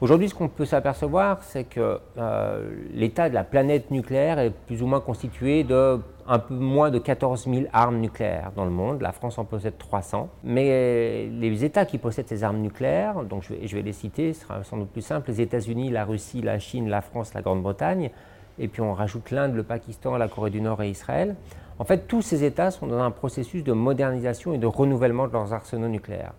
Aujourd'hui, 0.00 0.28
ce 0.28 0.34
qu'on 0.34 0.48
peut 0.48 0.64
s'apercevoir, 0.64 1.42
c'est 1.42 1.64
que 1.64 2.00
euh, 2.18 2.70
l'état 2.92 3.28
de 3.28 3.34
la 3.34 3.44
planète 3.44 3.90
nucléaire 3.90 4.38
est 4.40 4.50
plus 4.50 4.82
ou 4.82 4.86
moins 4.86 5.00
constitué 5.00 5.62
de 5.62 6.00
un 6.26 6.38
peu 6.38 6.54
moins 6.54 6.90
de 6.90 6.98
14 6.98 7.44
000 7.44 7.66
armes 7.72 7.98
nucléaires 7.98 8.50
dans 8.56 8.64
le 8.64 8.70
monde. 8.70 9.02
La 9.02 9.12
France 9.12 9.38
en 9.38 9.44
possède 9.44 9.78
300. 9.78 10.28
Mais 10.42 11.26
les 11.26 11.64
États 11.64 11.84
qui 11.84 11.98
possèdent 11.98 12.28
ces 12.28 12.42
armes 12.42 12.58
nucléaires, 12.58 13.22
donc 13.24 13.42
je 13.42 13.54
vais, 13.54 13.66
je 13.66 13.76
vais 13.76 13.82
les 13.82 13.92
citer, 13.92 14.32
ce 14.32 14.42
sera 14.42 14.64
sans 14.64 14.78
doute 14.78 14.88
plus 14.88 15.02
simple, 15.02 15.30
les 15.30 15.40
États-Unis, 15.40 15.90
la 15.90 16.04
Russie, 16.04 16.40
la 16.42 16.58
Chine, 16.58 16.88
la 16.88 17.02
France, 17.02 17.34
la 17.34 17.42
Grande-Bretagne, 17.42 18.10
et 18.58 18.68
puis 18.68 18.80
on 18.80 18.94
rajoute 18.94 19.30
l'Inde, 19.30 19.54
le 19.54 19.62
Pakistan, 19.62 20.16
la 20.16 20.28
Corée 20.28 20.50
du 20.50 20.60
Nord 20.60 20.82
et 20.82 20.90
Israël. 20.90 21.36
En 21.78 21.84
fait, 21.84 22.06
tous 22.06 22.22
ces 22.22 22.44
États 22.44 22.70
sont 22.70 22.86
dans 22.86 23.00
un 23.00 23.10
processus 23.10 23.64
de 23.64 23.72
modernisation 23.72 24.54
et 24.54 24.58
de 24.58 24.66
renouvellement 24.66 25.26
de 25.26 25.32
leurs 25.32 25.52
arsenaux 25.52 25.88
nucléaires. 25.88 26.34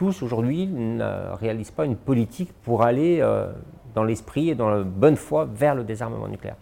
Tous 0.00 0.22
aujourd'hui 0.22 0.66
ne 0.66 1.36
réalisent 1.38 1.72
pas 1.72 1.84
une 1.84 1.94
politique 1.94 2.54
pour 2.62 2.84
aller 2.84 3.18
euh, 3.20 3.52
dans 3.94 4.02
l'esprit 4.02 4.48
et 4.48 4.54
dans 4.54 4.70
la 4.70 4.82
bonne 4.82 5.16
foi 5.16 5.44
vers 5.44 5.74
le 5.74 5.84
désarmement 5.84 6.26
nucléaire. 6.26 6.56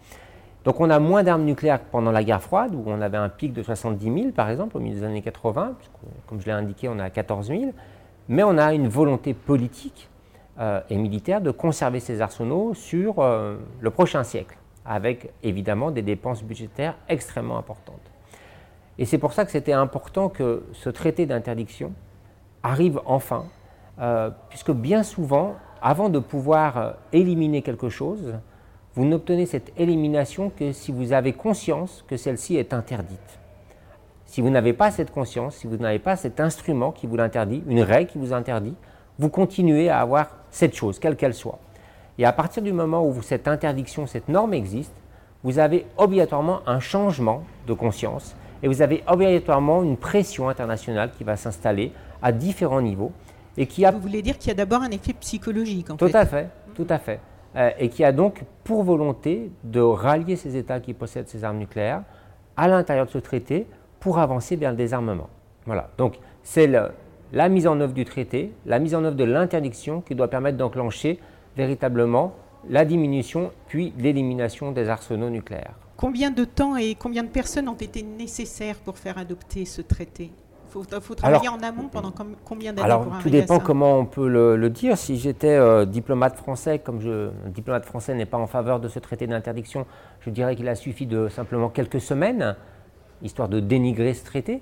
Donc 0.65 0.81
on 0.81 0.89
a 0.89 0.99
moins 0.99 1.23
d'armes 1.23 1.45
nucléaires 1.45 1.79
que 1.79 1.89
pendant 1.89 2.11
la 2.11 2.21
guerre 2.21 2.41
froide, 2.41 2.75
où 2.75 2.83
on 2.85 2.99
avait 2.99 3.15
un 3.15 3.29
pic 3.29 3.53
de 3.53 3.63
70 3.63 4.03
000 4.03 4.31
par 4.31 4.49
exemple 4.49 4.75
au 4.75 4.81
milieu 4.81 4.99
des 4.99 5.05
années 5.05 5.21
80, 5.21 5.75
puisque, 5.77 5.93
comme 6.27 6.41
je 6.41 6.47
l'ai 6.47 6.51
indiqué, 6.51 6.89
on 6.89 6.99
à 6.99 7.09
14 7.09 7.47
000, 7.47 7.71
mais 8.27 8.43
on 8.43 8.57
a 8.57 8.73
une 8.73 8.89
volonté 8.89 9.33
politique 9.33 10.09
euh, 10.59 10.81
et 10.89 10.97
militaire 10.97 11.39
de 11.39 11.51
conserver 11.51 12.01
ces 12.01 12.19
arsenaux 12.19 12.73
sur 12.73 13.19
euh, 13.19 13.55
le 13.79 13.89
prochain 13.89 14.25
siècle, 14.25 14.57
avec 14.85 15.31
évidemment 15.43 15.91
des 15.91 16.01
dépenses 16.01 16.43
budgétaires 16.43 16.97
extrêmement 17.07 17.57
importantes. 17.57 18.11
Et 18.97 19.05
c'est 19.05 19.17
pour 19.17 19.31
ça 19.31 19.45
que 19.45 19.51
c'était 19.51 19.71
important 19.71 20.27
que 20.27 20.63
ce 20.73 20.89
traité 20.89 21.25
d'interdiction 21.25 21.93
arrive 22.63 22.99
enfin, 23.05 23.45
euh, 23.99 24.29
puisque 24.49 24.71
bien 24.71 25.03
souvent, 25.03 25.55
avant 25.81 26.09
de 26.09 26.19
pouvoir 26.19 26.77
euh, 26.77 26.91
éliminer 27.13 27.61
quelque 27.61 27.89
chose, 27.89 28.35
vous 28.95 29.05
n'obtenez 29.05 29.45
cette 29.45 29.71
élimination 29.77 30.49
que 30.49 30.71
si 30.71 30.91
vous 30.91 31.13
avez 31.13 31.33
conscience 31.33 32.03
que 32.07 32.17
celle-ci 32.17 32.57
est 32.57 32.73
interdite. 32.73 33.39
Si 34.25 34.41
vous 34.41 34.49
n'avez 34.49 34.73
pas 34.73 34.91
cette 34.91 35.11
conscience, 35.11 35.55
si 35.55 35.67
vous 35.67 35.77
n'avez 35.77 35.99
pas 35.99 36.15
cet 36.15 36.39
instrument 36.39 36.91
qui 36.91 37.07
vous 37.07 37.17
l'interdit, 37.17 37.63
une 37.67 37.81
règle 37.81 38.11
qui 38.11 38.17
vous 38.17 38.33
interdit, 38.33 38.75
vous 39.17 39.29
continuez 39.29 39.89
à 39.89 39.99
avoir 39.99 40.29
cette 40.51 40.75
chose, 40.75 40.99
quelle 40.99 41.15
qu'elle 41.15 41.33
soit. 41.33 41.59
Et 42.17 42.25
à 42.25 42.31
partir 42.31 42.61
du 42.61 42.73
moment 42.73 43.05
où 43.05 43.21
cette 43.21 43.47
interdiction, 43.47 44.05
cette 44.05 44.29
norme 44.29 44.53
existe, 44.53 44.93
vous 45.43 45.59
avez 45.59 45.85
obligatoirement 45.97 46.59
un 46.67 46.79
changement 46.79 47.43
de 47.65 47.73
conscience 47.73 48.35
et 48.61 48.67
vous 48.67 48.81
avez 48.81 49.03
obligatoirement 49.07 49.83
une 49.83 49.97
pression 49.97 50.49
internationale 50.49 51.11
qui 51.17 51.23
va 51.23 51.37
s'installer 51.37 51.93
à 52.21 52.31
différents 52.31 52.81
niveaux 52.81 53.11
et 53.57 53.65
qui 53.65 53.85
a 53.85 53.91
Vous 53.91 53.99
voulez 53.99 54.21
dire 54.21 54.37
qu'il 54.37 54.49
y 54.49 54.51
a 54.51 54.55
d'abord 54.55 54.81
un 54.81 54.91
effet 54.91 55.13
psychologique 55.13 55.89
en 55.89 55.97
tout 55.97 56.07
fait. 56.07 56.15
à 56.15 56.25
fait, 56.25 56.49
tout 56.75 56.87
à 56.89 56.97
fait. 56.97 57.19
Euh, 57.55 57.71
et 57.79 57.89
qui 57.89 58.03
a 58.03 58.11
donc 58.11 58.43
pour 58.63 58.83
volonté 58.83 59.51
de 59.63 59.81
rallier 59.81 60.35
ces 60.35 60.55
États 60.55 60.79
qui 60.79 60.93
possèdent 60.93 61.27
ces 61.27 61.43
armes 61.43 61.57
nucléaires 61.57 62.03
à 62.55 62.67
l'intérieur 62.67 63.05
de 63.05 63.11
ce 63.11 63.17
traité 63.17 63.65
pour 63.99 64.19
avancer 64.19 64.55
vers 64.55 64.71
le 64.71 64.77
désarmement. 64.77 65.29
Voilà. 65.65 65.89
Donc 65.97 66.19
c'est 66.43 66.67
la 66.67 67.49
mise 67.49 67.67
en 67.67 67.79
œuvre 67.79 67.93
du 67.93 68.05
traité, 68.05 68.53
la 68.65 68.79
mise 68.79 68.95
en 68.95 69.03
œuvre 69.03 69.15
de 69.15 69.23
l'interdiction 69.23 70.01
qui 70.01 70.15
doit 70.15 70.29
permettre 70.29 70.57
d'enclencher 70.57 71.19
véritablement 71.57 72.33
la 72.69 72.85
diminution 72.85 73.51
puis 73.67 73.93
l'élimination 73.97 74.71
des 74.71 74.89
arsenaux 74.89 75.29
nucléaires. 75.29 75.75
Combien 75.97 76.31
de 76.31 76.45
temps 76.45 76.77
et 76.77 76.95
combien 76.95 77.23
de 77.23 77.29
personnes 77.29 77.67
ont 77.67 77.73
été 77.73 78.03
nécessaires 78.03 78.77
pour 78.77 78.97
faire 78.97 79.17
adopter 79.17 79.65
ce 79.65 79.81
traité? 79.81 80.31
Faut, 80.69 80.83
faut 81.01 81.15
travailler 81.15 81.49
en 81.49 81.61
amont 81.61 81.87
pendant 81.91 82.13
combien 82.45 82.73
d'années 82.73 82.85
Alors, 82.85 83.05
tout 83.21 83.29
dépend 83.29 83.59
comment 83.59 83.97
on 83.97 84.05
peut 84.05 84.27
le, 84.27 84.69
dire. 84.69 84.97
Si 84.97 85.17
j'étais 85.17 85.55
euh, 85.55 85.85
diplomate 85.85 86.35
français, 86.35 86.79
comme 86.79 87.01
je, 87.01 87.29
un 87.45 87.49
diplomate 87.49 87.85
français 87.85 88.13
n'est 88.13 88.25
pas 88.25 88.37
en 88.37 88.47
faveur 88.47 88.79
de 88.79 88.87
ce 88.87 88.99
traité 88.99 89.27
d'interdiction, 89.27 89.85
je 90.21 90.29
dirais 90.29 90.55
qu'il 90.55 90.67
a 90.67 90.75
suffi 90.75 91.05
de 91.05 91.27
simplement 91.27 91.69
quelques 91.69 92.01
semaines, 92.01 92.55
histoire 93.21 93.49
de 93.49 93.59
dénigrer 93.59 94.13
ce 94.13 94.23
traité. 94.23 94.61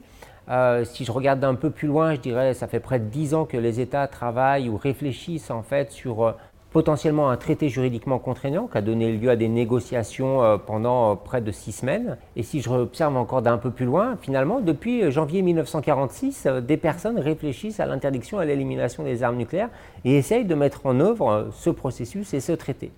Euh, 0.50 0.86
si 0.86 1.04
je 1.04 1.12
regarde 1.12 1.44
un 1.44 1.56
peu 1.56 1.72
plus 1.72 1.88
loin, 1.90 2.16
je 2.16 2.22
dirais 2.22 2.54
ça 2.54 2.68
fait 2.68 2.80
près 2.80 3.00
de 3.00 3.06
dix 3.06 3.34
ans 3.34 3.44
que 3.44 3.58
les 3.58 3.82
États 3.82 4.08
travaillent 4.08 4.70
ou 4.70 4.78
réfléchissent 4.78 5.52
en 5.52 5.62
fait 5.62 5.92
sur 5.92 6.24
euh, 6.24 6.32
potentiellement 6.78 7.32
un 7.32 7.38
traité 7.38 7.70
juridiquement 7.70 8.20
contraignant 8.20 8.68
qui 8.68 8.78
a 8.78 8.84
donné 8.84 9.12
lieu 9.12 9.32
à 9.32 9.36
des 9.36 9.48
négociations 9.48 10.44
euh, 10.44 10.58
pendant 10.60 11.12
euh, 11.12 11.16
près 11.16 11.42
de 11.42 11.52
six 11.52 11.72
semaines. 11.72 12.18
Et 12.36 12.44
si 12.44 12.62
je 12.62 12.70
observe 12.70 13.18
encore 13.18 13.42
d'un 13.42 13.58
peu 13.58 13.72
plus 13.72 13.88
loin, 13.88 14.16
finalement, 14.22 14.60
depuis 14.60 15.02
euh, 15.02 15.10
janvier 15.10 15.42
1946, 15.42 16.46
des 16.62 16.78
personnes 16.78 17.18
réfléchissent 17.18 17.80
à 17.80 17.88
l'interdiction 17.88 18.40
et 18.40 18.44
à 18.44 18.46
l'élimination 18.46 19.02
des 19.02 19.24
armes 19.24 19.38
nucléaires 19.38 19.72
et 20.06 20.18
essayent 20.18 20.46
de 20.46 20.54
mettre 20.54 20.86
en 20.86 21.00
œuvre 21.00 21.48
ce 21.52 21.72
processus 21.72 22.36
et 22.36 22.40
ce 22.40 22.52
traité. 22.52 22.92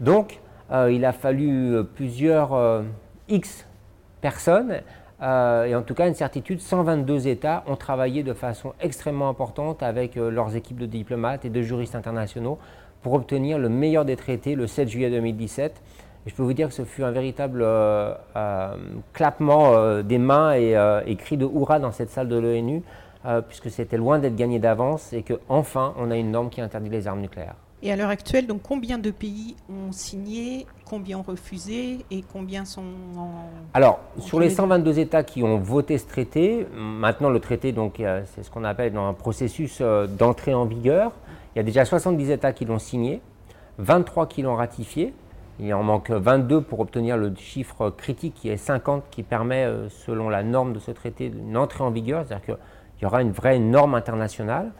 Donc, 0.00 0.40
il 0.70 1.04
a 1.06 1.12
fallu 1.12 1.82
plusieurs 1.94 2.82
X 3.28 3.66
personnes 4.20 4.80
et 5.20 5.74
en 5.74 5.82
tout 5.82 5.94
cas 5.94 6.08
une 6.08 6.14
certitude, 6.14 6.60
122 6.60 7.28
États 7.28 7.62
ont 7.66 7.76
travaillé 7.76 8.22
de 8.22 8.32
façon 8.32 8.72
extrêmement 8.80 9.28
importante 9.28 9.82
avec 9.82 10.16
leurs 10.16 10.56
équipes 10.56 10.78
de 10.78 10.86
diplomates 10.86 11.44
et 11.44 11.50
de 11.50 11.60
juristes 11.62 11.94
internationaux 11.94 12.58
pour 13.02 13.14
obtenir 13.14 13.58
le 13.58 13.68
meilleur 13.68 14.04
des 14.04 14.16
traités 14.16 14.54
le 14.54 14.66
7 14.66 14.88
juillet 14.88 15.10
2017. 15.10 15.82
Et 16.24 16.30
je 16.30 16.34
peux 16.34 16.42
vous 16.42 16.52
dire 16.52 16.68
que 16.68 16.74
ce 16.74 16.84
fut 16.84 17.02
un 17.02 17.10
véritable 17.10 17.62
euh, 17.62 18.14
euh, 18.36 18.76
clappement 19.12 19.74
euh, 19.74 20.02
des 20.02 20.18
mains 20.18 20.54
et, 20.54 20.76
et, 21.06 21.16
cri 21.16 21.36
de 21.36 21.44
hurrah 21.44 21.80
dans 21.80 21.92
cette 21.92 22.10
salle 22.10 22.28
de 22.28 22.36
l'ONU, 22.36 22.82
puisque 23.48 23.70
c'était 23.70 23.96
loin 23.96 24.18
d'être 24.18 24.36
gagné 24.36 24.58
d'avance 24.58 25.12
et 25.12 25.22
qu'enfin 25.22 25.94
on 25.96 26.10
a 26.10 26.16
une 26.16 26.30
norme 26.30 26.50
qui 26.50 26.60
interdit 26.60 26.90
les 26.90 27.06
armes 27.06 27.20
nucléaires. 27.20 27.54
Et 27.84 27.90
à 27.90 27.96
l'heure 27.96 28.10
actuelle, 28.10 28.46
donc 28.46 28.62
combien 28.62 28.98
de 28.98 29.10
pays 29.10 29.56
ont 29.68 29.90
signé, 29.90 30.66
combien 30.84 31.18
ont 31.18 31.22
refusé 31.22 31.98
et 32.12 32.22
combien 32.32 32.64
sont 32.64 32.84
en. 33.16 33.30
Alors, 33.74 33.98
sur 34.20 34.38
les 34.38 34.50
122 34.50 35.00
États 35.00 35.24
qui 35.24 35.42
ont 35.42 35.58
voté 35.58 35.98
ce 35.98 36.06
traité, 36.06 36.64
maintenant 36.76 37.30
le 37.30 37.40
traité, 37.40 37.72
donc 37.72 38.00
c'est 38.26 38.44
ce 38.44 38.50
qu'on 38.52 38.62
appelle 38.62 38.92
dans 38.92 39.08
un 39.08 39.14
processus 39.14 39.82
d'entrée 40.16 40.54
en 40.54 40.64
vigueur. 40.64 41.10
Il 41.54 41.58
y 41.58 41.60
a 41.60 41.62
déjà 41.62 41.84
70 41.84 42.30
États 42.30 42.52
qui 42.52 42.64
l'ont 42.64 42.78
signé, 42.78 43.20
23 43.78 44.26
qui 44.26 44.42
l'ont 44.42 44.56
ratifié. 44.56 45.12
Il 45.60 45.72
en 45.74 45.82
manque 45.82 46.10
22 46.10 46.62
pour 46.62 46.80
obtenir 46.80 47.16
le 47.16 47.34
chiffre 47.36 47.90
critique 47.90 48.34
qui 48.34 48.48
est 48.48 48.56
50 48.56 49.04
qui 49.10 49.22
permet, 49.22 49.64
euh, 49.64 49.88
selon 49.90 50.30
la 50.30 50.42
norme 50.42 50.72
de 50.72 50.78
ce 50.78 50.90
traité, 50.90 51.26
une 51.26 51.56
entrée 51.56 51.84
en 51.84 51.90
vigueur, 51.90 52.24
c'est-à-dire 52.26 52.44
qu'il 52.46 53.02
y 53.02 53.06
aura 53.06 53.20
une 53.20 53.32
vraie 53.32 53.58
norme 53.58 53.94
internationale. 53.94 54.72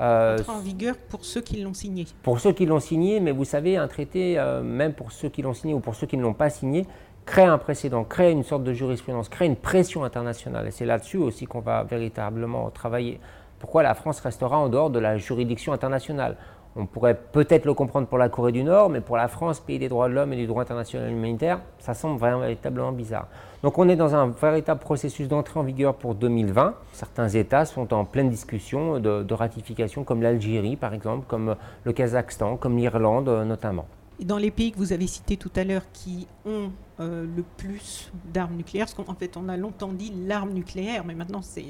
Euh, 0.00 0.38
entrée 0.38 0.52
en 0.52 0.60
vigueur 0.60 0.96
pour 1.08 1.24
ceux 1.24 1.40
qui 1.40 1.60
l'ont 1.60 1.74
signé. 1.74 2.06
Pour 2.22 2.38
ceux 2.38 2.52
qui 2.52 2.66
l'ont 2.66 2.80
signé, 2.80 3.18
mais 3.18 3.32
vous 3.32 3.44
savez, 3.44 3.76
un 3.76 3.88
traité, 3.88 4.38
euh, 4.38 4.62
même 4.62 4.94
pour 4.94 5.10
ceux 5.10 5.28
qui 5.28 5.42
l'ont 5.42 5.54
signé 5.54 5.74
ou 5.74 5.80
pour 5.80 5.96
ceux 5.96 6.06
qui 6.06 6.16
ne 6.16 6.22
l'ont 6.22 6.34
pas 6.34 6.50
signé, 6.50 6.86
crée 7.26 7.44
un 7.44 7.58
précédent, 7.58 8.04
crée 8.04 8.30
une 8.30 8.44
sorte 8.44 8.62
de 8.62 8.72
jurisprudence, 8.72 9.28
crée 9.28 9.46
une 9.46 9.56
pression 9.56 10.04
internationale. 10.04 10.68
Et 10.68 10.70
c'est 10.70 10.86
là-dessus 10.86 11.18
aussi 11.18 11.46
qu'on 11.46 11.60
va 11.60 11.82
véritablement 11.82 12.70
travailler 12.70 13.20
pourquoi 13.62 13.84
la 13.84 13.94
France 13.94 14.18
restera 14.18 14.58
en 14.58 14.68
dehors 14.68 14.90
de 14.90 14.98
la 14.98 15.16
juridiction 15.16 15.72
internationale. 15.72 16.36
On 16.74 16.84
pourrait 16.84 17.14
peut-être 17.14 17.64
le 17.64 17.74
comprendre 17.74 18.08
pour 18.08 18.18
la 18.18 18.28
Corée 18.28 18.50
du 18.50 18.64
Nord, 18.64 18.90
mais 18.90 19.00
pour 19.00 19.16
la 19.16 19.28
France, 19.28 19.60
pays 19.60 19.78
des 19.78 19.88
droits 19.88 20.08
de 20.08 20.14
l'homme 20.14 20.32
et 20.32 20.36
du 20.36 20.48
droit 20.48 20.62
international 20.62 21.12
humanitaire, 21.12 21.60
ça 21.78 21.94
semble 21.94 22.20
véritablement 22.20 22.90
bizarre. 22.90 23.28
Donc 23.62 23.78
on 23.78 23.88
est 23.88 23.94
dans 23.94 24.16
un 24.16 24.30
véritable 24.30 24.80
processus 24.80 25.28
d'entrée 25.28 25.60
en 25.60 25.62
vigueur 25.62 25.94
pour 25.94 26.16
2020. 26.16 26.74
Certains 26.92 27.28
États 27.28 27.64
sont 27.66 27.94
en 27.94 28.04
pleine 28.04 28.30
discussion 28.30 28.98
de, 28.98 29.32
ratification, 29.32 30.02
comme 30.02 30.22
l'Algérie 30.22 30.74
par 30.74 30.92
exemple, 30.92 31.26
comme 31.28 31.54
le 31.84 31.92
Kazakhstan, 31.92 32.56
comme 32.56 32.76
l'Irlande 32.76 33.28
notamment. 33.28 33.86
dans 34.20 34.38
les 34.38 34.50
pays 34.50 34.72
que 34.72 34.78
vous 34.78 34.92
avez 34.92 35.06
cités 35.06 35.36
tout 35.36 35.52
à 35.54 35.62
l'heure 35.62 35.84
qui 35.92 36.26
ont 36.44 36.72
euh, 36.98 37.24
le 37.36 37.44
plus 37.56 38.10
d'armes 38.32 38.56
nucléaires, 38.56 38.86
parce 38.86 38.94
qu'en 38.94 39.14
fait 39.14 39.36
on 39.36 39.48
a 39.48 39.56
longtemps 39.56 39.92
dit 39.92 40.12
l'arme 40.26 40.50
nucléaire, 40.50 41.04
mais 41.04 41.14
maintenant 41.14 41.42
c'est 41.42 41.62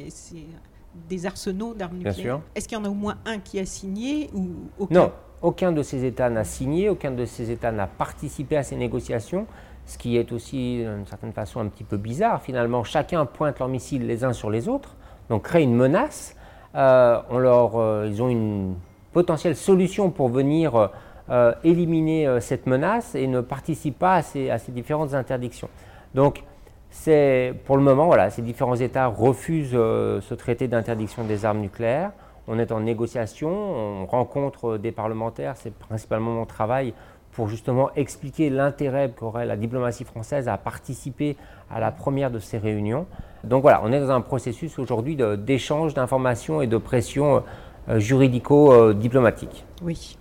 des 1.08 1.26
arsenaux 1.26 1.74
d'armes 1.74 1.98
nucléaires. 1.98 2.40
Est-ce 2.54 2.68
qu'il 2.68 2.78
y 2.78 2.80
en 2.80 2.84
a 2.84 2.88
au 2.88 2.94
moins 2.94 3.16
un 3.24 3.38
qui 3.38 3.58
a 3.58 3.66
signé 3.66 4.30
ou 4.34 4.48
aucun 4.78 4.94
Non, 4.94 5.12
aucun 5.40 5.72
de 5.72 5.82
ces 5.82 6.04
États 6.04 6.30
n'a 6.30 6.44
signé, 6.44 6.88
aucun 6.88 7.10
de 7.10 7.24
ces 7.24 7.50
États 7.50 7.72
n'a 7.72 7.86
participé 7.86 8.56
à 8.56 8.62
ces 8.62 8.76
négociations, 8.76 9.46
ce 9.86 9.98
qui 9.98 10.16
est 10.16 10.32
aussi 10.32 10.78
d'une 10.78 11.06
certaine 11.06 11.32
façon 11.32 11.60
un 11.60 11.66
petit 11.66 11.84
peu 11.84 11.96
bizarre. 11.96 12.42
Finalement, 12.42 12.84
chacun 12.84 13.26
pointe 13.26 13.58
leurs 13.58 13.68
missiles 13.68 14.06
les 14.06 14.24
uns 14.24 14.32
sur 14.32 14.50
les 14.50 14.68
autres, 14.68 14.96
donc 15.28 15.42
crée 15.42 15.62
une 15.62 15.74
menace. 15.74 16.36
Euh, 16.74 17.20
on 17.30 17.38
leur, 17.38 17.76
euh, 17.76 18.06
ils 18.08 18.22
ont 18.22 18.28
une 18.28 18.76
potentielle 19.12 19.56
solution 19.56 20.10
pour 20.10 20.28
venir 20.28 20.90
euh, 21.30 21.52
éliminer 21.64 22.40
cette 22.40 22.66
menace 22.66 23.14
et 23.14 23.26
ne 23.26 23.40
participent 23.40 23.98
pas 23.98 24.16
à 24.16 24.22
ces, 24.22 24.50
à 24.50 24.58
ces 24.58 24.72
différentes 24.72 25.14
interdictions. 25.14 25.68
Donc, 26.14 26.44
c'est 26.92 27.54
pour 27.64 27.78
le 27.78 27.82
moment, 27.82 28.06
voilà, 28.06 28.28
ces 28.28 28.42
différents 28.42 28.76
États 28.76 29.06
refusent 29.06 29.70
euh, 29.72 30.20
ce 30.20 30.34
traité 30.34 30.68
d'interdiction 30.68 31.24
des 31.24 31.44
armes 31.46 31.60
nucléaires. 31.60 32.12
On 32.46 32.58
est 32.58 32.70
en 32.70 32.80
négociation, 32.80 33.50
on 33.50 34.06
rencontre 34.06 34.76
des 34.76 34.92
parlementaires, 34.92 35.54
c'est 35.56 35.74
principalement 35.74 36.32
mon 36.32 36.44
travail 36.44 36.92
pour 37.32 37.48
justement 37.48 37.90
expliquer 37.96 38.50
l'intérêt 38.50 39.10
qu'aurait 39.10 39.46
la 39.46 39.56
diplomatie 39.56 40.04
française 40.04 40.48
à 40.48 40.58
participer 40.58 41.36
à 41.70 41.80
la 41.80 41.90
première 41.90 42.30
de 42.30 42.38
ces 42.38 42.58
réunions. 42.58 43.06
Donc 43.42 43.62
voilà, 43.62 43.80
on 43.84 43.90
est 43.90 44.00
dans 44.00 44.10
un 44.10 44.20
processus 44.20 44.78
aujourd'hui 44.78 45.16
d'échange 45.38 45.94
d'informations 45.94 46.60
et 46.60 46.66
de 46.66 46.76
pression 46.76 47.42
euh, 47.88 47.98
juridico-diplomatique. 47.98 49.64
Oui. 49.82 50.18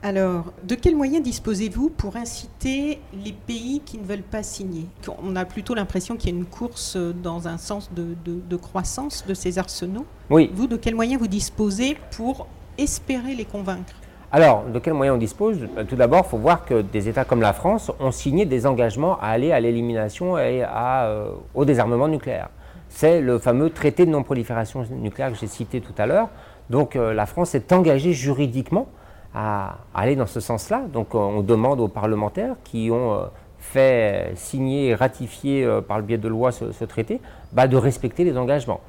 Alors, 0.00 0.52
de 0.62 0.76
quels 0.76 0.94
moyens 0.94 1.24
disposez-vous 1.24 1.90
pour 1.90 2.14
inciter 2.14 3.00
les 3.24 3.32
pays 3.32 3.82
qui 3.84 3.98
ne 3.98 4.04
veulent 4.04 4.22
pas 4.22 4.44
signer? 4.44 4.86
On 5.24 5.34
a 5.34 5.44
plutôt 5.44 5.74
l'impression 5.74 6.16
qu'il 6.16 6.30
y 6.30 6.32
a 6.32 6.38
une 6.38 6.44
course 6.44 6.96
dans 6.96 7.48
un 7.48 7.58
sens 7.58 7.90
de, 7.92 8.56
croissance 8.56 9.24
de 9.26 9.34
ces 9.34 9.58
arsenaux. 9.58 10.06
Oui. 10.30 10.52
Vous, 10.54 10.68
de 10.68 10.76
quels 10.76 10.94
moyens 10.94 11.20
vous 11.20 11.26
disposez 11.26 11.96
pour 12.16 12.46
espérer 12.78 13.34
les 13.34 13.44
convaincre? 13.44 13.92
Alors, 14.30 14.62
de 14.72 14.78
quels 14.78 14.94
moyens 14.94 15.16
on 15.16 15.18
dispose? 15.18 15.58
Euh, 15.76 15.84
Tout 15.84 15.96
d'abord, 15.96 16.22
il 16.26 16.30
faut 16.30 16.38
voir 16.38 16.64
que 16.64 16.82
des 16.82 17.08
États 17.08 17.24
comme 17.24 17.40
la 17.40 17.52
France 17.52 17.90
ont 17.98 18.12
signé 18.12 18.44
des 18.44 18.66
engagements 18.66 19.18
à 19.18 19.28
aller 19.28 19.50
à 19.50 19.58
l'élimination 19.58 20.38
et 20.38 20.64
euh, 20.64 21.32
au 21.54 21.64
désarmement 21.64 22.06
nucléaire. 22.06 22.50
C'est 22.88 23.20
le 23.20 23.38
fameux 23.38 23.70
traité 23.70 24.06
de 24.06 24.10
non-prolifération 24.10 24.84
nucléaire 24.90 25.32
que 25.32 25.38
j'ai 25.38 25.46
cité 25.48 25.80
tout 25.80 25.94
à 25.98 26.06
l'heure. 26.06 26.28
Donc, 26.70 26.94
euh, 26.94 27.12
la 27.14 27.26
France 27.26 27.54
est 27.56 27.72
engagée 27.72 28.12
juridiquement 28.12 28.86
à, 29.34 29.78
aller 29.94 30.16
dans 30.16 30.26
ce 30.26 30.40
sens-là. 30.40 30.82
Donc 30.92 31.14
euh, 31.14 31.18
on 31.18 31.42
demande 31.42 31.80
aux 31.80 31.88
parlementaires 31.88 32.56
qui 32.64 32.90
ont 32.90 33.14
euh, 33.14 33.26
fait 33.58 34.32
signer 34.34 34.88
et 34.88 34.94
ratifier 34.94 35.64
euh, 35.64 35.80
par 35.80 35.98
le 35.98 36.04
biais 36.04 36.18
de 36.18 36.28
loi 36.28 36.52
ce, 36.52 36.84
traité 36.84 37.20
bah, 37.52 37.66
de 37.68 37.76
respecter 37.76 38.24
les 38.24 38.36
engagements. 38.36 38.80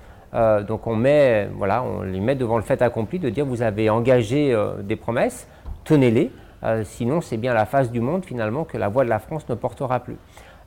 donc 0.68 0.86
on, 0.86 0.96
met, 0.96 1.50
on 1.60 2.02
les 2.04 2.20
met 2.20 2.36
devant 2.36 2.58
le 2.58 2.64
fait 2.64 2.82
accompli 2.82 3.18
de 3.18 3.30
dire 3.30 3.46
vous 3.46 3.64
avez 3.64 3.90
engagé 3.90 4.56
des 4.84 4.96
promesses, 4.96 5.48
tenez-les, 5.86 6.32
sinon 6.84 7.20
c'est 7.20 7.38
bien 7.38 7.56
la 7.56 7.66
face 7.66 7.90
du 7.92 8.00
monde 8.00 8.24
finalement 8.24 8.64
que 8.64 8.78
la 8.78 8.90
voix 8.90 9.04
de 9.04 9.10
la 9.10 9.18
France 9.18 9.50
ne 9.50 9.56
portera 9.56 10.02
plus. 10.02 10.18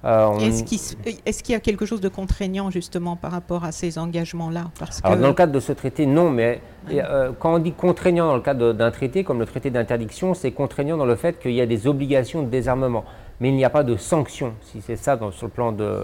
Euh, 0.04 0.32
est-ce 0.40 1.42
qu'il 1.42 1.52
y 1.52 1.56
a 1.56 1.60
quelque 1.60 1.86
chose 1.86 2.00
de 2.00 2.08
contraignant 2.08 2.70
justement 2.70 3.14
par 3.14 3.30
rapport 3.30 3.64
à 3.64 3.70
ces 3.70 3.98
engagements-là? 3.98 4.70
Dans 5.04 5.14
le 5.14 5.32
cadre 5.32 5.52
de 5.52 5.60
ce 5.60 5.72
traité, 5.72 6.06
non, 6.06 6.30
mais 6.30 6.60
euh, 6.90 7.30
quand 7.38 7.54
on 7.54 7.58
dit 7.58 7.72
contraignant 7.72 8.26
dans 8.26 8.34
le 8.34 8.40
cadre 8.40 8.72
d'un 8.72 8.90
traité, 8.90 9.22
comme 9.22 9.38
le 9.38 9.46
traité 9.46 9.70
d'interdiction, 9.70 10.34
c'est 10.34 10.50
contraignant 10.50 10.96
dans 10.96 11.04
le 11.06 11.14
fait 11.14 11.38
qu'il 11.38 11.52
y 11.52 11.60
a 11.60 11.66
des 11.66 11.86
obligations 11.86 12.42
de 12.42 12.48
désarmement. 12.48 13.04
Mais 13.40 13.48
il 13.48 13.56
n'y 13.56 13.64
a 13.64 13.70
pas 13.70 13.82
de 13.82 13.96
sanctions, 13.96 14.54
si 14.60 14.80
c'est 14.80 14.96
ça 14.96 15.16
dans, 15.16 15.32
sur 15.32 15.46
le 15.46 15.52
plan 15.52 15.72
de, 15.72 15.98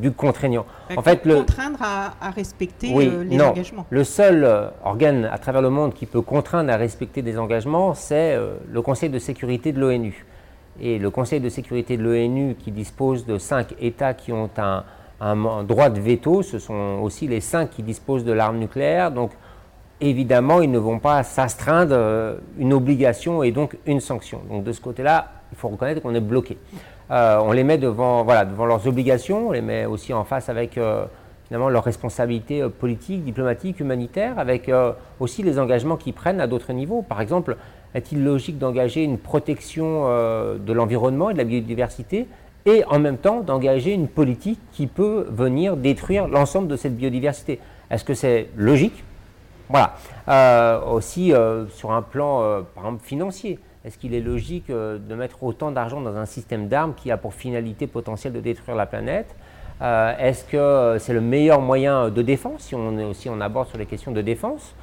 du 0.00 0.12
contraignant. 0.12 0.64
En 0.96 1.02
fait, 1.02 1.26
le, 1.26 1.36
contraindre 1.36 1.82
à, 1.82 2.30
respecter 2.30 2.94
euh, 2.94 3.24
les 3.24 3.40
engagements. 3.40 3.86
Le 3.90 4.04
seul 4.04 4.70
organe 4.84 5.26
à 5.26 5.38
travers 5.38 5.60
le 5.60 5.68
monde 5.68 5.92
qui 5.92 6.06
peut 6.06 6.22
contraindre 6.22 6.72
à 6.72 6.76
respecter 6.76 7.20
des 7.20 7.38
engagements, 7.38 7.92
c'est 7.94 8.38
le 8.70 8.82
Conseil 8.82 9.10
de 9.10 9.18
sécurité 9.18 9.72
de 9.72 9.80
l'ONU. 9.80 10.24
Et 10.80 10.98
le 10.98 11.10
Conseil 11.10 11.40
de 11.40 11.48
sécurité 11.48 11.96
de 11.96 12.02
l'ONU, 12.02 12.56
qui 12.58 12.70
dispose 12.70 13.26
de 13.26 13.38
cinq 13.38 13.74
États 13.80 14.14
qui 14.14 14.32
ont 14.32 14.50
un, 15.20 15.64
droit 15.64 15.90
de 15.90 16.00
veto, 16.00 16.42
ce 16.42 16.58
sont 16.58 16.98
aussi 17.02 17.28
les 17.28 17.40
cinq 17.40 17.70
qui 17.70 17.82
disposent 17.82 18.24
de 18.24 18.32
l'arme 18.32 18.58
nucléaire. 18.58 19.10
Donc, 19.10 19.32
évidemment, 20.00 20.60
ils 20.62 20.70
ne 20.70 20.78
vont 20.78 20.98
pas 20.98 21.22
s'astreindre 21.22 21.94
euh, 21.94 22.36
une 22.58 22.72
obligation 22.72 23.42
et 23.42 23.52
donc 23.52 23.76
une 23.86 24.00
sanction. 24.00 24.40
Donc, 24.50 24.64
de 24.64 24.72
ce 24.72 24.80
côté-là, 24.80 25.28
il 25.52 25.58
faut 25.58 25.68
reconnaître 25.68 26.00
qu'on 26.00 26.14
est 26.14 26.20
bloqué. 26.20 26.58
Euh, 27.10 27.38
on 27.42 27.52
les 27.52 27.62
met 27.62 27.78
devant, 27.78 28.24
voilà, 28.24 28.44
devant 28.44 28.66
leurs 28.66 28.86
obligations, 28.88 29.48
on 29.48 29.52
les 29.52 29.60
met 29.60 29.84
aussi 29.84 30.12
en 30.12 30.24
face 30.24 30.48
avec 30.48 30.78
euh, 30.78 31.04
finalement 31.46 31.68
leurs 31.68 31.84
responsabilités 31.84 32.66
politiques, 32.68 33.22
diplomatiques, 33.22 33.78
humanitaires, 33.78 34.38
avec 34.38 34.70
aussi 35.20 35.42
les 35.42 35.58
engagements 35.58 35.96
qu'ils 35.96 36.14
prennent 36.14 36.40
à 36.40 36.46
d'autres 36.46 36.72
niveaux. 36.72 37.02
Par 37.02 37.20
exemple, 37.20 37.58
est-il 37.94 38.24
logique 38.24 38.58
d'engager 38.58 39.02
une 39.02 39.18
protection 39.18 40.04
euh, 40.06 40.58
de 40.58 40.72
l'environnement 40.72 41.30
et 41.30 41.34
de 41.34 41.38
la 41.38 41.44
biodiversité 41.44 42.26
et 42.64 42.84
en 42.86 42.98
même 42.98 43.18
temps 43.18 43.40
d'engager 43.40 43.92
une 43.92 44.08
politique 44.08 44.60
qui 44.72 44.86
peut 44.86 45.26
venir 45.30 45.76
détruire 45.76 46.28
l'ensemble 46.28 46.68
de 46.68 46.76
cette 46.76 46.96
biodiversité? 46.96 47.60
Est-ce 47.90 48.04
que 48.04 48.14
c'est 48.14 48.48
logique? 48.56 49.04
Voilà. 49.68 49.94
Euh, 50.28 50.80
aussi, 50.92 51.32
euh, 51.32 51.66
sur 51.68 51.92
un 51.92 52.02
plan, 52.02 52.62
par 52.74 52.84
exemple, 52.84 53.04
financier, 53.04 53.58
est-ce 53.84 53.98
qu'il 53.98 54.14
est 54.14 54.20
logique 54.20 54.68
de 54.68 55.14
mettre 55.14 55.42
autant 55.42 55.72
d'argent 55.72 56.00
dans 56.00 56.16
un 56.16 56.26
système 56.26 56.68
d'armes 56.68 56.94
qui 56.94 57.10
a 57.10 57.16
pour 57.16 57.34
finalité 57.34 57.86
potentielle 57.86 58.32
de 58.32 58.40
détruire 58.40 58.76
la 58.76 58.86
planète? 58.86 59.34
Est-ce 59.80 60.44
que 60.44 60.98
c'est 61.00 61.12
le 61.12 61.20
meilleur 61.20 61.60
moyen 61.60 62.08
de 62.08 62.22
défense, 62.22 62.62
si 62.62 62.76
on, 62.76 63.10
aussi 63.10 63.28
on 63.28 63.40
aborde 63.40 63.66
sur 63.66 63.78
les 63.78 63.86
questions 63.86 64.12
de 64.12 64.22
défense? 64.22 64.76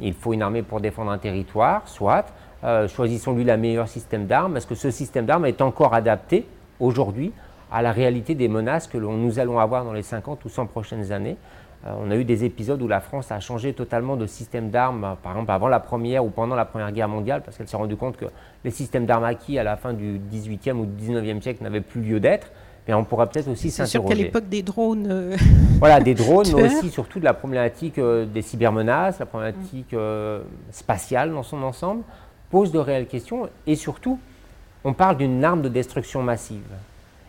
Il 0.00 0.12
faut 0.12 0.34
une 0.34 0.42
armée 0.42 0.62
pour 0.62 0.80
défendre 0.80 1.10
un 1.10 1.18
territoire, 1.18 1.88
soit. 1.88 2.26
Choisissons-lui 2.88 3.44
le 3.44 3.56
meilleur 3.56 3.88
système 3.88 4.26
d'armes. 4.26 4.56
Est-ce 4.56 4.66
que 4.66 4.74
ce 4.74 4.90
système 4.90 5.24
d'armes 5.24 5.46
est 5.46 5.62
encore 5.62 5.94
adapté 5.94 6.46
aujourd'hui 6.80 7.32
à 7.70 7.82
la 7.82 7.92
réalité 7.92 8.34
des 8.34 8.48
menaces 8.48 8.86
que 8.86 8.98
nous 8.98 9.38
allons 9.38 9.58
avoir 9.58 9.84
dans 9.84 9.92
les 9.92 10.02
50 10.02 10.44
ou 10.44 10.48
100 10.48 10.66
prochaines 10.66 11.12
années. 11.12 11.36
Euh, 11.84 11.92
on 12.00 12.10
a 12.10 12.16
eu 12.16 12.24
des 12.24 12.44
épisodes 12.44 12.80
où 12.80 12.88
la 12.88 13.00
France 13.00 13.30
a 13.30 13.40
changé 13.40 13.72
totalement 13.72 14.16
de 14.16 14.26
système 14.26 14.70
d'armes, 14.70 15.04
euh, 15.04 15.14
par 15.20 15.32
exemple 15.32 15.50
avant 15.50 15.68
la 15.68 15.80
Première 15.80 16.24
ou 16.24 16.30
pendant 16.30 16.54
la 16.54 16.64
Première 16.64 16.90
Guerre 16.92 17.08
mondiale, 17.08 17.42
parce 17.44 17.56
qu'elle 17.56 17.68
s'est 17.68 17.76
rendue 17.76 17.96
compte 17.96 18.16
que 18.16 18.26
les 18.64 18.70
systèmes 18.70 19.06
d'armes 19.06 19.24
acquis 19.24 19.58
à 19.58 19.64
la 19.64 19.76
fin 19.76 19.92
du 19.92 20.18
18e 20.18 20.78
ou 20.78 20.86
du 20.86 21.04
19e 21.04 21.40
siècle 21.40 21.62
n'avaient 21.62 21.80
plus 21.80 22.00
lieu 22.00 22.20
d'être. 22.20 22.50
Mais 22.86 22.94
on 22.94 23.04
pourra 23.04 23.26
peut-être 23.26 23.48
aussi 23.48 23.70
s'interroger. 23.70 23.86
C'est 23.86 23.98
sûr 23.98 24.04
qu'à 24.04 24.14
l'époque 24.14 24.48
des 24.48 24.62
drones. 24.62 25.08
Euh, 25.10 25.36
voilà, 25.78 26.00
des 26.00 26.14
drones, 26.14 26.46
mais 26.54 26.64
aussi 26.64 26.90
surtout 26.90 27.18
de 27.18 27.24
la 27.24 27.34
problématique 27.34 27.98
des 27.98 28.42
cybermenaces, 28.42 29.18
la 29.18 29.26
problématique 29.26 29.94
spatiale 30.70 31.32
dans 31.32 31.42
son 31.42 31.62
ensemble, 31.62 32.02
pose 32.50 32.70
de 32.70 32.78
réelles 32.78 33.06
questions. 33.08 33.48
Et 33.66 33.74
surtout, 33.74 34.18
on 34.84 34.92
parle 34.92 35.16
d'une 35.16 35.44
arme 35.44 35.62
de 35.62 35.68
destruction 35.68 36.22
massive. 36.22 36.62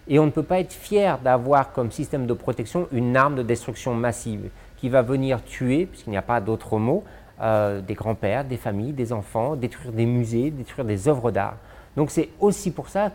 Et 0.07 0.19
on 0.19 0.25
ne 0.25 0.31
peut 0.31 0.43
pas 0.43 0.59
être 0.59 0.73
fier 0.73 1.17
d'avoir 1.19 1.73
comme 1.73 1.91
système 1.91 2.27
de 2.27 2.33
protection 2.33 2.87
une 2.91 3.17
arme 3.17 3.35
de 3.35 3.43
destruction 3.43 3.93
massive 3.93 4.49
qui 4.77 4.89
va 4.89 5.01
venir 5.01 5.43
tuer, 5.43 5.85
puisqu'il 5.85 6.11
n'y 6.11 6.17
a 6.17 6.21
pas 6.21 6.39
d'autre 6.39 6.77
mot, 6.77 7.03
euh, 7.41 7.81
des 7.81 7.93
grands-pères, 7.93 8.45
des 8.45 8.57
familles, 8.57 8.93
des 8.93 9.11
enfants, 9.11 9.55
détruire 9.55 9.91
des 9.91 10.05
musées, 10.05 10.51
détruire 10.51 10.85
des 10.85 11.07
œuvres 11.07 11.31
d'art. 11.31 11.57
Donc 11.95 12.11
c'est 12.11 12.29
aussi 12.39 12.71
pour 12.71 12.89
ça 12.89 13.11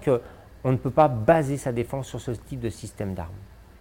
qu'on 0.62 0.72
ne 0.72 0.76
peut 0.76 0.90
pas 0.90 1.08
baser 1.08 1.56
sa 1.56 1.72
défense 1.72 2.08
sur 2.08 2.20
ce 2.20 2.30
type 2.30 2.60
de 2.60 2.70
système 2.70 3.14
d'armes. 3.14 3.32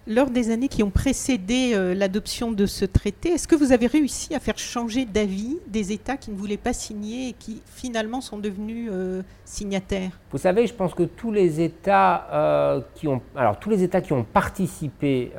Lors 0.07 0.31
des 0.31 0.49
années 0.49 0.67
qui 0.67 0.81
ont 0.81 0.89
précédé 0.89 1.73
euh, 1.75 1.93
l'adoption 1.93 2.51
de 2.51 2.65
ce 2.65 2.85
traité, 2.85 3.29
est-ce 3.29 3.47
que 3.47 3.53
vous 3.55 3.71
avez 3.71 3.85
réussi 3.85 4.33
à 4.33 4.39
faire 4.39 4.57
changer 4.57 5.05
d'avis 5.05 5.59
des 5.67 5.91
États 5.91 6.17
qui 6.17 6.31
ne 6.31 6.35
voulaient 6.35 6.57
pas 6.57 6.73
signer 6.73 7.29
et 7.29 7.33
qui 7.33 7.61
finalement 7.67 8.19
sont 8.19 8.39
devenus 8.39 8.89
euh, 8.91 9.21
signataires? 9.45 10.19
Vous 10.31 10.39
savez, 10.39 10.65
je 10.65 10.73
pense 10.73 10.95
que 10.95 11.03
tous 11.03 11.31
les 11.31 11.61
États 11.61 12.27
euh, 12.31 12.81
qui 12.95 13.07
ont, 13.07 13.21
alors 13.35 13.59
tous 13.59 13.69
les 13.69 13.83
États 13.83 14.01
qui 14.01 14.11
ont 14.11 14.23
participé 14.23 15.31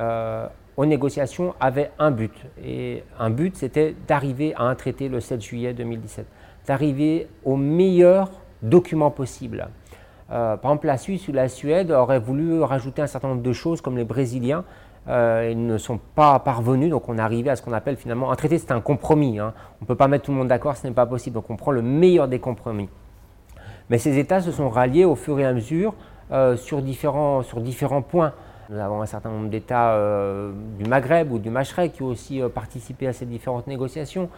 aux 0.77 0.87
négociations 0.87 1.55
avaient 1.59 1.91
un 1.99 2.13
but 2.13 2.33
et 2.65 3.03
un 3.19 3.31
but, 3.31 3.57
c'était 3.57 3.97
d'arriver 4.07 4.55
à 4.55 4.63
un 4.63 4.75
traité 4.77 5.09
le 5.09 5.21
7 5.21 5.43
juillet 5.43 5.75
2017, 5.75 6.25
d'arriver 6.67 7.27
au 7.45 7.57
meilleur 7.57 8.31
document 8.63 9.11
possible. 9.11 9.69
Euh, 10.33 10.57
par 10.57 10.71
exemple, 10.71 10.87
la 10.87 10.97
Suisse 10.97 11.29
ou 11.29 11.33
la 11.33 11.49
Suède 11.49 11.91
auraient 11.91 12.19
voulu 12.19 12.62
rajouter 12.62 13.03
un 13.03 13.07
certain 13.07 13.29
nombre 13.29 13.43
de 13.43 13.53
choses 13.53 13.81
comme 13.81 13.99
les 13.99 14.05
Brésiliens. 14.05 14.65
Euh, 15.09 15.49
ils 15.51 15.67
ne 15.67 15.79
sont 15.79 15.99
pas 16.15 16.39
parvenus, 16.39 16.91
donc 16.91 17.09
on 17.09 17.19
est 17.19 17.21
arrivé 17.21 17.51
à 17.51 17.57
ce 17.57 17.62
qu'on 17.62 17.73
appelle 17.73 17.97
finalement 17.97 18.31
un 18.31 18.37
traité, 18.37 18.57
c'est 18.59 18.71
un 18.71 18.81
compromis. 18.81 19.39
Hein. 19.39 19.53
On 19.81 19.85
ne 19.85 19.87
peut 19.87 19.97
pas 19.97 20.09
mettre 20.09 20.25
tout 20.25 20.31
le 20.31 20.39
monde 20.39 20.49
d'accord, 20.49 20.77
ce 20.77 20.87
n'est 20.87 20.93
pas 20.95 21.07
possible. 21.07 21.35
Donc 21.35 21.51
on 21.51 21.57
prend 21.57 21.73
le 21.73 21.83
meilleur 21.83 22.29
des 22.29 22.39
compromis. 22.39 22.89
Mais 23.91 23.99
ces 23.99 24.19
États 24.19 24.41
se 24.41 24.53
sont 24.53 24.71
ralliés 24.71 25.05
au 25.05 25.17
fur 25.17 25.39
et 25.39 25.45
à 25.45 25.53
mesure 25.53 25.95
euh, 26.31 26.57
sur, 26.57 26.81
différents, 26.81 27.43
sur 27.43 27.61
différents 27.61 28.03
points. 28.03 28.33
Nous 28.71 28.79
avons 28.79 29.03
un 29.03 29.07
certain 29.07 29.29
nombre 29.29 29.51
d'États 29.51 29.99
du 30.79 30.89
Maghreb 30.89 31.31
ou 31.31 31.39
du 31.39 31.51
Machrek 31.51 31.93
qui 31.93 32.03
ont 32.03 32.07
aussi 32.07 32.41
participé 32.55 33.07
à 33.07 33.12
ces 33.12 33.27
différentes 33.27 33.67
négociations. 33.67 34.31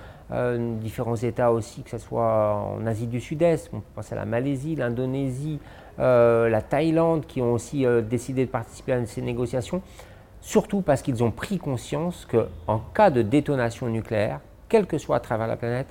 différents 0.80 1.14
États 1.14 1.52
aussi, 1.52 1.82
que 1.82 1.90
ce 1.90 1.98
soit 1.98 2.54
en 2.56 2.84
Asie 2.84 3.06
du 3.06 3.20
Sud-Est, 3.20 3.70
on 3.72 3.76
peut 3.76 3.86
penser 3.94 4.14
à 4.14 4.16
la 4.16 4.24
Malaisie, 4.24 4.74
l'Indonésie, 4.74 5.60
euh, 5.98 6.48
la 6.48 6.62
Thaïlande, 6.62 7.26
qui 7.26 7.40
ont 7.40 7.52
aussi 7.52 7.86
euh, 7.86 8.00
décidé 8.00 8.46
de 8.46 8.50
participer 8.50 8.92
à 8.92 9.06
ces 9.06 9.22
négociations, 9.22 9.82
surtout 10.40 10.80
parce 10.80 11.02
qu'ils 11.02 11.22
ont 11.22 11.30
pris 11.30 11.59
conscience 11.59 12.26
qu'en 12.30 12.78
cas 12.94 13.11
de 13.11 13.22
détonation 13.22 13.88
nucléaire, 13.88 14.40
quelle 14.68 14.87
que 14.87 14.98
soit 14.98 15.16
à 15.16 15.20
travers 15.20 15.46
la 15.46 15.57
planète, 15.57 15.88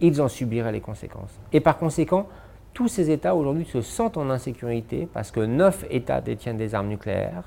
ils 0.00 0.22
en 0.22 0.28
subiraient 0.28 0.72
les 0.72 0.80
conséquences. 0.80 1.38
Et 1.52 1.60
par 1.60 1.78
conséquent, 1.78 2.26
tous 2.72 2.88
ces 2.88 3.10
États 3.10 3.34
aujourd'hui 3.34 3.64
se 3.64 3.82
sentent 3.82 4.16
en 4.16 4.30
insécurité 4.30 5.08
parce 5.12 5.30
que 5.30 5.40
neuf 5.40 5.84
États 5.90 6.20
détiennent 6.20 6.56
des 6.56 6.74
armes 6.74 6.88
nucléaires 6.88 7.44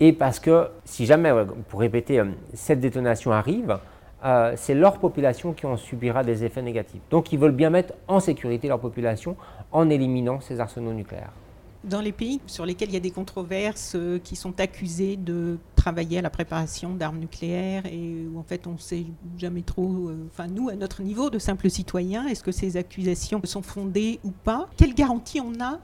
et 0.00 0.12
parce 0.12 0.40
que 0.40 0.68
si 0.84 1.06
jamais, 1.06 1.30
pour 1.68 1.80
répéter, 1.80 2.18
euh, 2.20 2.26
cette 2.54 2.80
détonation 2.80 3.32
arrive, 3.32 3.78
euh, 4.24 4.52
c'est 4.56 4.74
leur 4.74 4.98
population 4.98 5.52
qui 5.52 5.66
en 5.66 5.76
subira 5.76 6.24
des 6.24 6.44
effets 6.44 6.62
négatifs. 6.62 7.00
Donc 7.10 7.32
ils 7.32 7.38
veulent 7.38 7.52
bien 7.52 7.70
mettre 7.70 7.94
en 8.06 8.20
sécurité 8.20 8.68
leur 8.68 8.80
population 8.80 9.36
en 9.72 9.88
éliminant 9.88 10.40
ces 10.40 10.60
arsenaux 10.60 10.92
nucléaires. 10.92 11.32
Dans 11.82 12.02
les 12.02 12.12
pays 12.12 12.42
sur 12.46 12.66
lesquels 12.66 12.90
il 12.90 12.94
y 12.94 12.98
a 12.98 13.00
des 13.00 13.10
controverses 13.10 13.94
euh, 13.96 14.18
qui 14.22 14.36
sont 14.36 14.60
accusés 14.60 15.16
de 15.16 15.56
travailler 15.76 16.18
à 16.18 16.22
la 16.22 16.28
préparation 16.28 16.90
d'armes 16.90 17.18
nucléaires 17.18 17.86
et 17.86 18.26
où 18.30 18.38
en 18.38 18.42
fait 18.42 18.66
on 18.66 18.72
ne 18.72 18.78
sait 18.78 19.06
jamais 19.38 19.62
trop, 19.62 20.08
euh, 20.08 20.28
enfin 20.30 20.46
nous 20.46 20.68
à 20.68 20.74
notre 20.74 21.00
niveau 21.00 21.30
de 21.30 21.38
simples 21.38 21.70
citoyens, 21.70 22.26
est-ce 22.26 22.44
que 22.44 22.52
ces 22.52 22.76
accusations 22.76 23.40
sont 23.44 23.62
fondées 23.62 24.20
ou 24.24 24.30
pas? 24.30 24.68
Quelle 24.76 24.92
garantie 24.92 25.40
on 25.40 25.58
a 25.64 25.78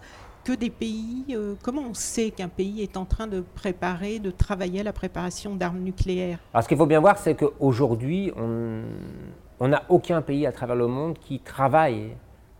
que 0.47 0.53
des 0.53 0.71
pays, 0.71 1.25
euh, 1.31 1.55
comment 1.61 1.83
on 1.91 1.95
sait 1.95 2.31
qu'un 2.31 2.47
pays 2.47 2.81
est 2.81 2.97
en 2.97 3.05
train 3.05 3.27
de 3.27 3.41
préparer, 3.41 4.21
de 4.21 4.31
travailler 4.31 4.81
à 4.81 4.85
la 4.85 4.93
préparation 4.93 5.57
d'armes 5.57 5.81
nucléaires? 5.81 6.39
Alors 6.55 6.63
ce 6.63 6.69
qu'il 6.69 6.79
faut 6.79 6.87
bien 6.87 7.01
voir, 7.01 7.19
c'est 7.19 7.35
qu'aujourd'hui, 7.35 8.33
on 8.37 9.69
n'a 9.69 9.83
aucun 9.89 10.23
pays 10.23 10.47
à 10.47 10.53
travers 10.53 10.77
le 10.77 10.87
monde 10.87 11.19
qui 11.19 11.41
travaille 11.41 12.13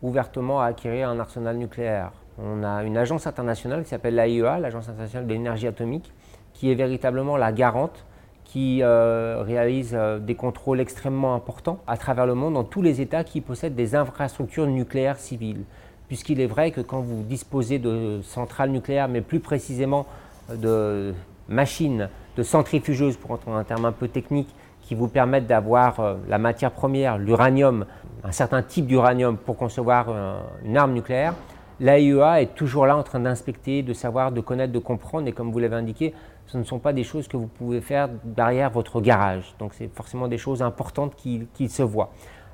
ouvertement 0.03 0.61
à 0.61 0.67
acquérir 0.67 1.09
un 1.09 1.21
arsenal 1.21 1.57
nucléaire. 1.59 2.11
On 2.43 2.65
a 2.65 2.83
une 2.83 2.97
agence 2.97 3.29
internationale 3.29 3.85
qui 3.85 3.91
s'appelle 3.91 4.17
l'AIEA, 4.17 4.59
l'Agence 4.59 4.89
internationale 4.89 5.29
de 5.29 5.33
l'énergie 5.33 5.69
atomique, 5.69 6.13
qui 6.55 6.73
est 6.73 6.75
véritablement 6.75 7.37
la 7.37 7.53
garante 7.53 8.05
qui 8.43 8.83
euh, 8.83 9.43
réalise 9.43 9.95
euh, 9.95 10.19
des 10.19 10.35
contrôles 10.35 10.81
extrêmement 10.81 11.35
importants 11.35 11.81
à 11.87 11.97
travers 11.97 12.27
le 12.27 12.35
monde 12.35 12.55
dans 12.55 12.65
tous 12.65 12.83
les 12.83 13.01
États 13.01 13.23
qui 13.23 13.41
possèdent 13.41 13.75
des 13.75 13.95
infrastructures 13.95 14.67
nucléaires 14.67 15.19
civiles 15.19 15.65
puisqu'il 16.09 16.41
est 16.41 16.47
vrai 16.47 16.71
que 16.71 16.81
quand 16.81 17.01
vous 17.01 17.23
disposez 17.23 17.79
de 17.79 18.21
centrales 18.23 18.71
nucléaires, 18.71 19.09
mais 19.09 19.21
plus 19.21 19.41
précisément 19.41 20.07
de 20.53 21.15
machines, 21.49 22.09
de 22.37 22.43
centrifugeuses, 22.43 23.17
pour 23.17 23.33
entrer 23.33 23.51
dans 23.51 23.57
un 23.57 23.65
terme 23.65 23.85
un 23.85 23.93
peu 23.93 24.09
technique, 24.09 24.49
qui 24.83 24.95
vous 24.95 25.09
permettent 25.09 25.47
d'avoir 25.47 25.99
euh, 25.99 26.15
la 26.29 26.39
matière 26.39 26.71
première, 26.71 27.19
l'uranium, 27.19 27.87
un 28.23 28.33
certain 28.33 28.63
type 28.63 28.87
d'uranium 28.87 29.37
pour 29.37 29.57
concevoir 29.57 30.07
euh, 30.09 30.39
une 30.65 30.77
arme 30.77 30.93
nucléaire, 30.93 31.35
l'AIEA 31.81 32.41
est 32.41 32.55
toujours 32.55 32.87
là 32.87 32.97
en 32.97 33.03
train 33.03 33.21
d'inspecter, 33.21 33.83
de 33.83 33.93
savoir, 33.93 34.31
de 34.31 34.41
connaître, 34.41 34.73
de 34.73 34.79
comprendre, 34.79 35.27
et 35.27 35.33
comme 35.33 35.51
vous 35.51 35.59
l'avez 35.59 35.77
indiqué, 35.77 36.15
ce 36.47 36.57
ne 36.57 36.63
sont 36.63 36.79
pas 36.79 36.93
des 36.93 37.03
choses 37.03 37.27
que 37.27 37.37
vous 37.37 37.49
pouvez 37.49 37.81
faire 37.81 38.09
derrière 38.23 38.71
votre 38.71 39.01
garage. 39.01 39.55
Donc 39.59 39.75
c'est 39.75 39.93
forcément 39.93 40.29
des 40.29 40.39
choses 40.39 40.63
importantes 40.63 41.15
qui, 41.17 41.69
se 41.69 41.83
voient. 41.83 42.11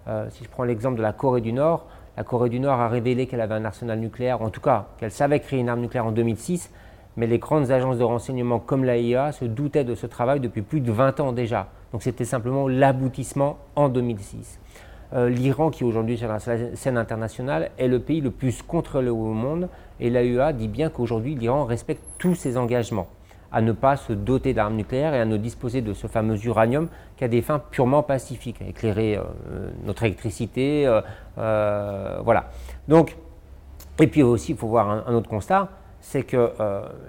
Euh, 0.08 0.26
si 0.30 0.44
je 0.44 0.48
prends 0.48 0.64
l'exemple 0.64 0.96
de 0.96 1.02
la 1.02 1.12
Corée 1.12 1.42
du 1.42 1.52
Nord, 1.52 1.86
la 2.16 2.24
Corée 2.24 2.50
du 2.50 2.60
Nord 2.60 2.80
a 2.80 2.88
révélé 2.88 3.26
qu'elle 3.26 3.40
avait 3.40 3.54
un 3.54 3.64
arsenal 3.64 3.98
nucléaire, 3.98 4.42
en 4.42 4.50
tout 4.50 4.60
cas 4.60 4.88
qu'elle 4.98 5.10
savait 5.10 5.40
créer 5.40 5.60
une 5.60 5.68
arme 5.68 5.80
nucléaire 5.80 6.06
en 6.06 6.12
2006, 6.12 6.70
mais 7.16 7.26
les 7.26 7.38
grandes 7.38 7.70
agences 7.70 7.98
de 7.98 8.04
renseignement 8.04 8.58
comme 8.58 8.84
l'AIA 8.84 9.32
se 9.32 9.44
doutaient 9.44 9.84
de 9.84 9.94
ce 9.94 10.06
travail 10.06 10.40
depuis 10.40 10.62
plus 10.62 10.80
de 10.80 10.92
20 10.92 11.20
ans 11.20 11.32
déjà. 11.32 11.68
Donc 11.92 12.02
c'était 12.02 12.24
simplement 12.24 12.68
l'aboutissement 12.68 13.58
en 13.76 13.88
2006. 13.88 14.58
Euh, 15.14 15.28
L'Iran, 15.28 15.70
qui 15.70 15.84
aujourd'hui 15.84 16.16
sur 16.16 16.28
la 16.28 16.38
scène 16.38 16.96
internationale, 16.96 17.70
est 17.78 17.88
le 17.88 17.98
pays 17.98 18.20
le 18.20 18.30
plus 18.30 18.62
contrôlé 18.62 19.10
au 19.10 19.32
monde, 19.32 19.68
et 20.00 20.10
l'AIA 20.10 20.52
dit 20.52 20.68
bien 20.68 20.90
qu'aujourd'hui 20.90 21.34
l'Iran 21.34 21.64
respecte 21.64 22.02
tous 22.18 22.34
ses 22.34 22.56
engagements 22.56 23.08
à 23.52 23.60
ne 23.60 23.72
pas 23.72 23.96
se 23.96 24.12
doter 24.12 24.54
d'armes 24.54 24.76
nucléaires 24.76 25.14
et 25.14 25.20
à 25.20 25.24
ne 25.24 25.36
disposer 25.36 25.82
de 25.82 25.92
ce 25.92 26.06
fameux 26.06 26.42
uranium 26.46 26.88
qu'à 27.16 27.28
des 27.28 27.42
fins 27.42 27.58
purement 27.58 28.02
pacifiques, 28.02 28.62
éclairer 28.66 29.16
euh, 29.16 29.70
notre 29.84 30.04
électricité, 30.04 30.86
euh, 30.86 31.02
euh, 31.38 32.18
voilà. 32.24 32.46
Donc, 32.88 33.16
et 34.00 34.06
puis 34.06 34.22
aussi, 34.22 34.52
il 34.52 34.58
faut 34.58 34.68
voir 34.68 35.06
un, 35.06 35.14
autre 35.14 35.28
constat, 35.28 35.68
c'est 36.00 36.22
que 36.22 36.50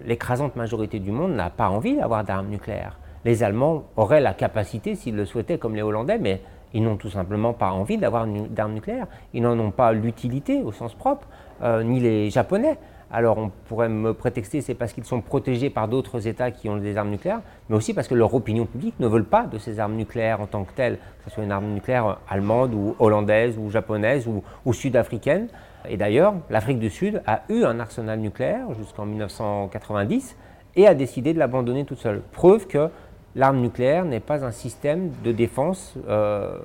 l'écrasante 0.06 0.56
majorité 0.56 0.99
du 0.99 1.12
monde 1.12 1.34
n'a 1.34 1.49
pas 1.49 1.69
envie 1.69 1.95
d'avoir 1.95 2.23
d'armes 2.23 2.49
nucléaires. 2.49 2.99
Les 3.25 3.41
Allemands 3.41 3.86
auraient 3.95 4.19
la 4.19 4.34
capacité, 4.34 4.93
s'ils 4.93 5.15
le 5.15 5.25
souhaitaient, 5.25 5.58
comme 5.58 5.75
les 5.75 5.82
Hollandais, 5.82 6.19
mais 6.19 6.41
ils 6.73 6.84
n'ont 6.84 6.97
tout 6.97 7.10
simplement 7.10 7.53
pas 7.53 7.71
envie 7.71 7.97
d'avoir 7.97 8.27
d'armes 8.27 8.73
nucléaires. 8.73 9.08
Ils 9.34 9.41
n'en 9.41 9.58
ont 9.58 9.71
pas 9.71 9.93
l'utilité 9.93 10.62
au 10.62 10.71
sens 10.73 10.93
propre, 10.93 11.25
ni 11.63 12.01
les 12.01 12.29
Japonais. 12.29 12.77
Alors 13.15 13.38
on 13.38 13.52
pourrait 13.67 13.89
me 13.89 14.15
prétexter, 14.15 14.62
c'est 14.62 14.73
parce 14.73 14.91
qu'ils 14.91 15.06
sont 15.06 15.21
protégés 15.21 15.69
par 15.69 15.88
d'autres 15.88 16.28
États 16.28 16.49
qui 16.49 16.67
ont 16.67 16.78
des 16.78 16.97
armes 16.97 17.12
nucléaires, 17.12 17.41
mais 17.69 17.76
aussi 17.76 17.93
parce 17.93 18.08
que 18.08 18.15
leur 18.15 18.34
opinion 18.34 18.65
publique 18.65 18.95
ne 18.99 19.06
veut 19.06 19.21
pas 19.21 19.43
de 19.43 19.60
ces 19.60 19.80
armes 19.80 19.93
nucléaires 19.93 20.41
en 20.41 20.47
tant 20.47 20.63
que 20.63 20.73
telles, 20.73 20.97
que 20.97 21.30
ce 21.30 21.36
soit 21.36 21.43
une 21.43 21.52
arme 21.52 21.67
nucléaire 21.67 22.17
allemande 22.28 22.73
ou 22.73 22.95
hollandaise 22.97 23.56
ou 23.60 23.69
japonaise 23.69 24.28
ou, 24.65 24.73
sud-africaine. 24.73 25.47
Et 25.88 25.95
d'ailleurs, 25.95 26.34
l'Afrique 26.49 26.80
du 26.80 26.89
Sud 26.89 27.21
a 27.28 27.43
eu 27.49 27.65
un 27.65 27.80
arsenal 27.80 28.19
nucléaire 28.19 28.73
jusqu'en 28.80 29.06
1990 29.06 30.36
et 30.76 30.88
a 30.88 30.95
décidé 30.95 31.34
de 31.34 31.39
l'abandonner 31.39 31.86
toute 31.86 31.99
seule. 31.99 32.23
Preuve 32.32 32.65
que 32.65 32.89
l'arme 33.36 33.60
nucléaire 33.60 34.06
n'est 34.06 34.21
pas 34.21 34.43
un 34.43 34.52
système 34.52 35.12
de 35.23 35.32
défense 35.32 35.93
euh, 36.10 36.58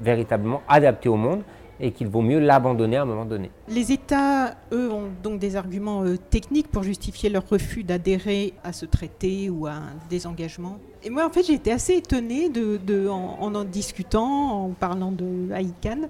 véritablement 0.00 0.60
adapté 0.68 1.08
au 1.08 1.16
monde 1.16 1.40
et 1.80 1.92
qu'il 1.92 2.08
vaut 2.08 2.22
mieux 2.22 2.38
l'abandonner 2.38 2.96
à 2.96 3.02
un 3.02 3.06
moment 3.06 3.24
donné. 3.24 3.50
Les 3.68 3.92
États, 3.92 4.54
eux, 4.72 4.90
ont 4.90 5.10
donc 5.22 5.38
des 5.38 5.56
arguments 5.56 6.02
euh, 6.04 6.16
techniques 6.16 6.68
pour 6.68 6.82
justifier 6.82 7.30
leur 7.30 7.48
refus 7.48 7.84
d'adhérer 7.84 8.54
à 8.62 8.72
ce 8.72 8.86
traité 8.86 9.50
ou 9.50 9.66
à 9.66 9.72
un 9.72 9.94
désengagement. 10.08 10.78
Et 11.02 11.10
moi, 11.10 11.26
en 11.26 11.30
fait, 11.30 11.42
j'ai 11.42 11.54
été 11.54 11.72
assez 11.72 11.94
étonnée 11.96 12.48
de, 12.48 13.08
en, 13.08 13.54
en, 13.54 13.64
discutant, 13.64 14.64
en 14.64 14.68
parlant 14.70 15.12
de 15.12 15.50
ICANN, 15.54 16.08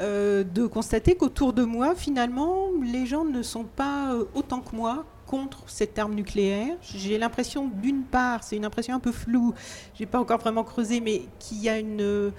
euh, 0.00 0.44
de 0.44 0.66
constater 0.66 1.14
qu'autour 1.14 1.52
de 1.54 1.64
moi, 1.64 1.94
finalement, 1.94 2.66
les 2.82 3.06
gens 3.06 3.24
ne 3.24 3.42
sont 3.42 3.64
pas 3.64 4.12
euh, 4.12 4.24
autant 4.34 4.60
que 4.60 4.76
moi 4.76 5.06
contre 5.26 5.64
cette 5.66 5.98
arme 5.98 6.14
nucléaire. 6.14 6.76
J'ai 6.82 7.16
l'impression, 7.16 7.70
d'une 7.82 8.02
part, 8.02 8.44
c'est 8.44 8.56
une 8.56 8.66
impression 8.66 8.94
un 8.94 9.00
peu 9.00 9.12
floue, 9.12 9.54
j'ai 9.94 10.06
pas 10.06 10.20
encore 10.20 10.38
vraiment 10.38 10.64
creusé, 10.64 11.00
mais 11.00 11.22
qu'il 11.38 11.62
y 11.62 11.68
a 11.68 11.78
une 11.78 12.30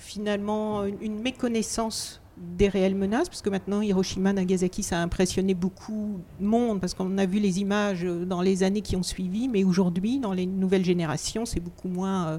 finalement 0.00 0.84
une, 0.84 1.20
méconnaissance 1.20 2.20
des 2.36 2.68
réelles 2.68 2.94
menaces, 2.94 3.28
parce 3.28 3.42
que 3.42 3.50
maintenant 3.50 3.82
Hiroshima, 3.82 4.32
Nagasaki, 4.32 4.82
ça 4.82 4.98
a 4.98 5.02
impressionné 5.02 5.52
beaucoup 5.52 6.20
de 6.40 6.46
monde, 6.46 6.80
parce 6.80 6.94
qu'on 6.94 7.18
a 7.18 7.26
vu 7.26 7.38
les 7.38 7.60
images 7.60 8.02
dans 8.02 8.40
les 8.40 8.62
années 8.62 8.80
qui 8.80 8.96
ont 8.96 9.02
suivi, 9.02 9.46
mais 9.46 9.62
aujourd'hui, 9.62 10.18
dans 10.18 10.32
les 10.32 10.46
nouvelles 10.46 10.84
générations, 10.84 11.44
c'est 11.44 11.60
beaucoup 11.60 11.88
moins 11.88 12.28
euh, 12.28 12.38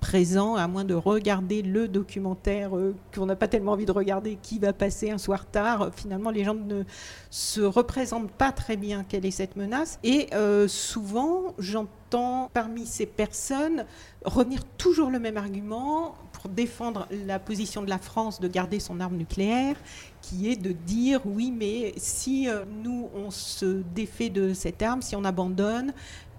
présent, 0.00 0.56
à 0.56 0.66
moins 0.68 0.84
de 0.84 0.94
regarder 0.94 1.62
le 1.62 1.88
documentaire 1.88 2.76
euh, 2.76 2.94
qu'on 3.14 3.26
n'a 3.26 3.36
pas 3.36 3.48
tellement 3.48 3.72
envie 3.72 3.86
de 3.86 3.92
regarder, 3.92 4.38
qui 4.42 4.58
va 4.58 4.72
passer 4.72 5.10
un 5.10 5.18
soir 5.18 5.46
tard. 5.46 5.90
Finalement, 5.94 6.30
les 6.30 6.44
gens 6.44 6.54
ne 6.54 6.82
se 7.30 7.60
représentent 7.60 8.30
pas 8.30 8.52
très 8.52 8.76
bien 8.76 9.04
quelle 9.08 9.24
est 9.24 9.30
cette 9.30 9.56
menace. 9.56 9.98
Et 10.04 10.28
euh, 10.34 10.68
souvent, 10.68 11.54
j'entends 11.58 12.50
parmi 12.52 12.86
ces 12.86 13.06
personnes 13.06 13.84
revenir 14.24 14.64
toujours 14.76 15.10
le 15.10 15.18
même 15.18 15.36
argument 15.36 16.14
pour 16.36 16.50
défendre 16.50 17.06
la 17.10 17.38
position 17.38 17.82
de 17.82 17.88
la 17.88 17.98
France 17.98 18.40
de 18.40 18.48
garder 18.48 18.78
son 18.78 19.00
arme 19.00 19.16
nucléaire, 19.16 19.76
qui 20.20 20.50
est 20.50 20.56
de 20.56 20.72
dire 20.72 21.20
oui, 21.24 21.50
mais 21.50 21.94
si 21.96 22.48
euh, 22.48 22.64
nous 22.82 23.08
on 23.14 23.30
se 23.30 23.82
défait 23.94 24.28
de 24.28 24.52
cette 24.52 24.82
arme, 24.82 25.00
si 25.00 25.16
on 25.16 25.24
abandonne, 25.24 25.94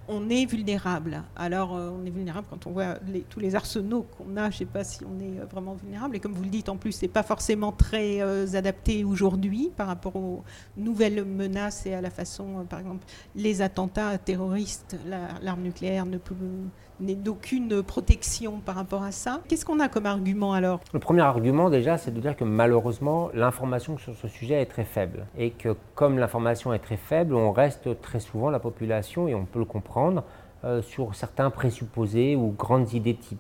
on 0.07 0.29
est 0.29 0.45
vulnérable. 0.45 1.23
Alors, 1.35 1.75
euh, 1.75 1.89
on 1.89 2.05
est 2.05 2.11
vulnérable 2.11 2.47
quand 2.49 2.67
on 2.67 2.71
voit 2.71 2.97
tous 3.29 3.39
les 3.39 3.55
arsenaux 3.55 4.03
qu'on 4.03 4.37
a. 4.37 4.49
Je 4.51 4.55
ne 4.55 4.59
sais 4.59 4.65
pas 4.65 4.83
si 4.83 4.99
on 5.03 5.19
est 5.19 5.41
euh, 5.41 5.45
vraiment 5.51 5.73
vulnérable. 5.73 6.15
Et 6.15 6.19
comme 6.19 6.33
vous 6.33 6.43
le 6.43 6.49
dites, 6.49 6.69
en 6.69 6.77
plus, 6.77 6.91
ce 6.91 7.01
n'est 7.01 7.11
pas 7.11 7.23
forcément 7.23 7.71
très 7.71 8.21
adapté 8.55 9.03
aujourd'hui 9.03 9.71
par 9.75 9.87
rapport 9.87 10.15
aux 10.15 10.43
nouvelles 10.77 11.25
menaces 11.25 11.85
et 11.87 11.93
à 11.93 12.01
la 12.01 12.11
façon, 12.11 12.65
par 12.69 12.79
exemple, 12.79 13.05
les 13.35 13.61
attentats 13.61 14.17
terroristes. 14.19 14.95
L'arme 15.41 15.63
nucléaire 15.63 16.05
ne 16.05 16.17
peut 16.17 16.35
n'est 16.99 17.15
d'aucune 17.15 17.83
protection 17.83 18.59
par 18.65 18.75
rapport 18.75 19.03
à 19.03 19.11
ça. 19.11 19.41
Qu'est-ce 19.47 19.65
qu'on 19.65 19.79
a 19.79 19.89
comme 19.89 20.05
argument 20.05 20.53
alors? 20.53 20.79
Le 20.93 20.99
premier 20.99 21.21
argument 21.21 21.69
déjà, 21.69 21.97
c'est 21.97 22.11
de 22.11 22.19
dire 22.19 22.35
que 22.35 22.43
malheureusement, 22.43 23.29
l'information 23.33 23.97
sur 23.97 24.15
ce 24.15 24.27
sujet 24.27 24.61
est 24.61 24.65
très 24.65 24.85
faible. 24.85 25.25
Et 25.37 25.51
que 25.51 25.75
comme 25.95 26.17
l'information 26.17 26.73
est 26.73 26.79
très 26.79 26.97
faible, 26.97 27.35
on 27.35 27.51
reste 27.51 28.01
très 28.01 28.19
souvent 28.19 28.49
la 28.49 28.59
population, 28.59 29.27
et 29.27 29.35
on 29.35 29.45
peut 29.45 29.59
le 29.59 29.65
comprendre, 29.65 30.23
euh, 30.63 30.81
sur 30.81 31.13
certains 31.15 31.49
présupposés 31.49 32.35
ou 32.35 32.53
grandes 32.57 32.93
idées 32.93 33.15
type. 33.15 33.39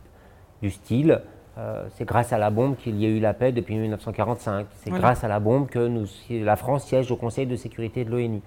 Du 0.61 0.71
style, 0.71 1.21
euh, 1.57 1.87
c'est 1.95 2.05
grâce 2.05 2.33
à 2.33 2.37
la 2.37 2.51
bombe 2.51 2.75
qu'il 2.75 3.01
y 3.01 3.05
a 3.05 3.09
eu 3.09 3.19
la 3.19 3.33
paix 3.33 3.51
depuis 3.51 3.75
1945. 3.75 4.67
C'est 4.75 4.91
grâce 4.91 5.23
à 5.23 5.27
la 5.27 5.39
bombe 5.39 5.67
que 5.67 5.87
nous, 5.87 6.05
la 6.29 6.55
France 6.55 6.85
siège 6.85 7.11
au 7.11 7.15
Conseil 7.15 7.47
de 7.47 7.55
sécurité 7.55 8.05
de 8.05 8.11
l'ONU. 8.11 8.41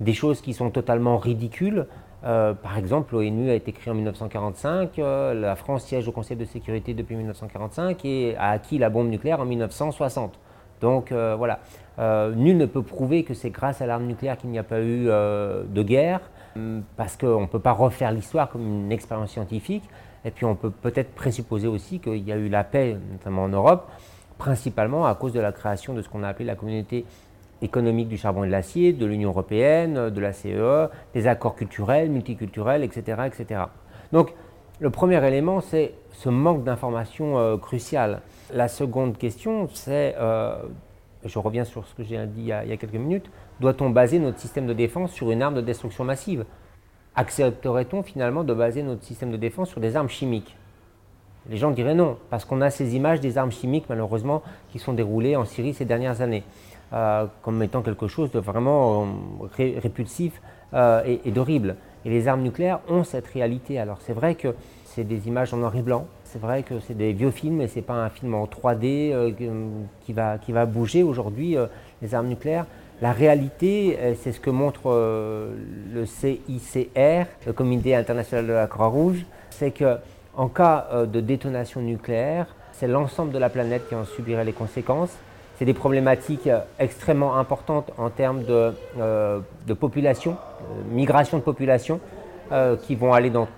Des 0.00 0.12
choses 0.12 0.40
qui 0.40 0.54
sont 0.54 0.70
totalement 0.70 1.18
ridicules, 1.18 1.86
euh, 2.24 2.54
par 2.54 2.78
exemple, 2.78 3.14
l'ONU 3.14 3.50
a 3.50 3.54
été 3.54 3.72
créée 3.72 3.90
en 3.90 3.96
1945, 3.96 4.98
euh, 4.98 5.34
la 5.34 5.56
France 5.56 5.84
siège 5.84 6.06
au 6.06 6.12
Conseil 6.12 6.36
de 6.36 6.44
sécurité 6.44 6.94
depuis 6.94 7.16
1945 7.16 8.04
et 8.04 8.36
a 8.36 8.50
acquis 8.50 8.78
la 8.78 8.90
bombe 8.90 9.08
nucléaire 9.08 9.40
en 9.40 9.44
1960. 9.44 10.38
Donc 10.80 11.12
euh, 11.12 11.34
voilà, 11.36 11.60
nul 12.34 12.56
ne 12.56 12.66
peut 12.66 12.82
prouver 12.82 13.24
que 13.24 13.34
c'est 13.34 13.50
grâce 13.50 13.80
à 13.80 13.86
l'arme 13.86 14.04
nucléaire 14.04 14.36
qu'il 14.36 14.50
n'y 14.50 14.58
a 14.58 14.64
pas 14.64 14.80
eu 14.80 15.06
de 15.06 15.82
guerre, 15.82 16.20
hum, 16.56 16.82
parce 16.96 17.16
qu'on 17.16 17.42
ne 17.42 17.46
peut 17.46 17.60
pas 17.60 17.72
refaire 17.72 18.12
l'histoire 18.12 18.48
comme 18.48 18.66
une 18.66 18.92
expérience 18.92 19.30
scientifique. 19.30 19.84
Et 20.24 20.30
puis 20.30 20.44
on 20.44 20.54
peut 20.54 20.70
peut-être 20.70 21.14
présupposer 21.14 21.66
aussi 21.66 21.98
qu'il 21.98 22.26
y 22.26 22.30
a 22.30 22.36
eu 22.36 22.48
la 22.48 22.62
paix, 22.62 22.96
notamment 23.10 23.42
en 23.42 23.48
Europe, 23.48 23.90
principalement 24.38 25.06
à 25.06 25.14
cause 25.16 25.32
de 25.32 25.40
la 25.40 25.50
création 25.50 25.94
de 25.94 26.02
ce 26.02 26.08
qu'on 26.08 26.22
a 26.22 26.28
appelé 26.28 26.44
la 26.44 26.54
communauté 26.54 27.04
économique 27.62 28.08
du 28.08 28.18
charbon 28.18 28.44
et 28.44 28.48
de 28.48 28.52
l'acier, 28.52 28.92
de 28.92 29.06
l'Union 29.06 29.30
européenne, 29.30 30.10
de 30.10 30.20
la 30.20 30.32
CEE, 30.32 30.88
des 31.14 31.26
accords 31.26 31.54
culturels, 31.54 32.10
multiculturels, 32.10 32.84
etc. 32.84 33.22
etc. 33.26 33.62
Donc 34.12 34.34
le 34.80 34.90
premier 34.90 35.24
élément, 35.26 35.60
c'est 35.60 35.94
ce 36.12 36.28
manque 36.28 36.64
d'information 36.64 37.38
euh, 37.38 37.56
crucial. 37.56 38.20
La 38.52 38.68
seconde 38.68 39.16
question, 39.16 39.68
c'est, 39.72 40.14
euh, 40.18 40.56
je 41.24 41.38
reviens 41.38 41.64
sur 41.64 41.86
ce 41.86 41.94
que 41.94 42.02
j'ai 42.02 42.18
dit 42.26 42.42
il 42.42 42.46
y 42.46 42.52
a 42.52 42.76
quelques 42.76 42.94
minutes, 42.94 43.30
doit-on 43.60 43.90
baser 43.90 44.18
notre 44.18 44.38
système 44.38 44.66
de 44.66 44.72
défense 44.72 45.12
sur 45.12 45.30
une 45.30 45.40
arme 45.40 45.54
de 45.54 45.60
destruction 45.60 46.04
massive? 46.04 46.44
Accepterait-on 47.14 48.02
finalement 48.02 48.42
de 48.42 48.54
baser 48.54 48.82
notre 48.82 49.04
système 49.04 49.30
de 49.30 49.36
défense 49.36 49.70
sur 49.70 49.80
des 49.80 49.96
armes 49.96 50.08
chimiques? 50.08 50.56
Les 51.48 51.56
gens 51.56 51.70
diraient 51.70 51.94
non, 51.94 52.18
parce 52.30 52.44
qu'on 52.44 52.60
a 52.60 52.70
ces 52.70 52.94
images 52.94 53.20
des 53.20 53.36
armes 53.36 53.50
chimiques, 53.50 53.86
malheureusement, 53.88 54.42
qui 54.70 54.78
sont 54.78 54.92
déroulées 54.92 55.36
en 55.36 55.44
Syrie 55.44 55.74
ces 55.74 55.84
dernières 55.84 56.20
années. 56.20 56.44
Euh, 56.92 57.24
comme 57.40 57.62
étant 57.62 57.80
quelque 57.80 58.06
chose 58.06 58.30
de 58.32 58.38
vraiment 58.38 59.06
euh, 59.58 59.78
répulsif 59.80 60.42
euh, 60.74 61.02
et, 61.24 61.30
d'horrible. 61.30 61.76
Et 62.04 62.10
les 62.10 62.28
armes 62.28 62.42
nucléaires 62.42 62.80
ont 62.86 63.02
cette 63.02 63.28
réalité. 63.28 63.78
Alors 63.78 63.96
c'est 64.02 64.12
vrai 64.12 64.34
que 64.34 64.54
c'est 64.84 65.04
des 65.04 65.26
images 65.26 65.54
en 65.54 65.56
noir 65.56 65.74
et 65.74 65.80
blanc, 65.80 66.06
c'est 66.24 66.38
vrai 66.38 66.62
que 66.62 66.80
c'est 66.80 66.96
des 66.96 67.14
vieux 67.14 67.30
films 67.30 67.62
et 67.62 67.68
c'est 67.68 67.80
pas 67.80 67.94
un 67.94 68.10
film 68.10 68.34
en 68.34 68.44
3D 68.44 69.34
qui, 70.04 70.12
va, 70.12 70.36
qui 70.36 70.52
va 70.52 70.66
bouger 70.66 71.02
aujourd'hui, 71.02 71.56
les 72.02 72.14
armes 72.14 72.28
nucléaires. 72.28 72.66
La 73.00 73.12
réalité, 73.12 73.98
c'est 74.20 74.32
ce 74.32 74.40
que 74.40 74.50
montre 74.50 74.90
le 74.90 76.04
CICR, 76.04 77.26
le 77.46 77.52
Comité 77.54 77.96
international 77.96 78.46
de 78.46 78.52
la 78.52 78.66
Croix-Rouge, 78.66 79.24
c'est 79.48 79.70
que 79.70 79.96
en 80.36 80.48
cas 80.48 81.06
de 81.06 81.20
détonation 81.20 81.80
nucléaire, 81.80 82.54
c'est 82.72 82.86
l'ensemble 82.88 83.32
de 83.32 83.38
la 83.38 83.48
planète 83.48 83.88
qui 83.88 83.94
en 83.94 84.04
subirait 84.04 84.44
les 84.44 84.52
conséquences 84.52 85.16
c'est 85.62 85.66
des 85.66 85.74
problématiques 85.74 86.48
euh, 86.48 86.58
extrêmement 86.80 87.38
importantes 87.38 87.92
en 87.96 88.10
termes 88.10 88.42
de, 88.42 88.72
euh, 88.98 89.38
population, 89.78 90.32
euh, 90.32 90.92
migration 90.92 91.38
de 91.38 91.42
population, 91.44 92.00
qui 92.82 92.96
vont 92.96 93.14
aller 93.14 93.30
dans 93.30 93.48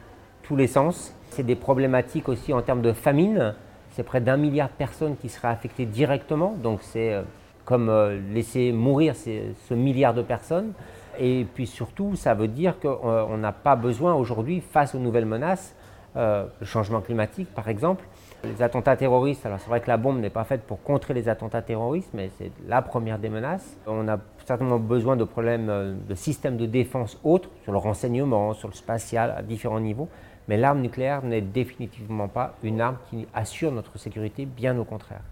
tous 0.43 0.55
les 0.55 0.69
sens. 0.69 1.14
C'est 1.31 1.43
des 1.43 1.57
problématiques 1.57 2.29
aussi 2.29 2.53
en 2.53 2.61
termes 2.61 2.83
de 2.83 2.93
famine. 2.93 3.55
C'est 3.90 4.05
près 4.05 4.21
d'un 4.21 4.37
milliard 4.37 4.69
de 4.69 4.75
personnes 4.75 5.17
qui 5.17 5.29
seraient 5.31 5.49
affectées 5.49 5.87
directement. 5.87 6.55
Donc 6.62 6.81
c'est 6.83 7.25
comme 7.64 7.90
laisser 8.33 8.71
mourir 8.71 9.17
ce 9.17 9.75
milliard 9.75 10.14
de 10.14 10.23
personnes. 10.23 10.75
Et 11.19 11.45
puis 11.55 11.67
surtout, 11.67 12.14
ça 12.14 12.35
veut 12.35 12.47
dire 12.47 12.79
qu'on 12.79 13.37
n'a 13.37 13.51
pas 13.51 13.75
besoin 13.75 14.14
aujourd'hui, 14.14 14.61
face 14.61 14.95
aux 14.95 15.01
nouvelles 15.01 15.27
menaces, 15.27 15.75
le 16.14 16.47
changement 16.62 17.01
climatique 17.01 17.49
par 17.53 17.69
exemple, 17.69 18.05
les 18.44 18.62
attentats 18.62 18.96
terroristes, 18.96 19.44
alors 19.46 19.59
c'est 19.61 19.68
vrai 19.68 19.80
que 19.80 19.88
la 19.88 19.96
bombe 19.96 20.20
n'est 20.20 20.30
pas 20.30 20.44
faite 20.44 20.62
pour 20.62 20.83
contrer 20.83 21.14
les 21.14 21.28
attentats 21.28 21.62
terroristes, 21.62 22.11
mais 22.14 22.30
c'est 22.38 22.52
la 22.66 22.83
première 22.83 23.18
des 23.18 23.28
menaces. 23.28 23.76
On 23.87 24.09
a 24.09 24.18
certainement 24.44 24.78
besoin 24.78 25.16
de 25.16 25.24
problèmes 25.24 25.68
euh, 25.70 25.94
de 26.09 26.14
systèmes 26.14 26.57
de 26.57 26.66
défense 26.66 27.18
autres, 27.24 27.48
sur 27.62 27.72
le 27.72 27.78
renseignement, 27.78 28.54
sur 28.54 28.68
le 28.68 28.74
spatial, 28.74 29.35
à 29.37 29.42
différents 29.42 29.80
niveaux. 29.80 30.09
Mais 30.48 30.57
l'arme 30.57 30.80
nucléaire 30.80 31.22
n'est 31.22 31.40
définitivement 31.40 32.28
pas 32.28 32.54
une 32.62 32.80
arme 32.80 32.98
qui 33.09 33.26
assure 33.33 33.72
notre 33.72 33.98
sécurité, 33.98 34.44
bien 34.44 34.76
au 34.78 34.85
contraire. 34.85 35.22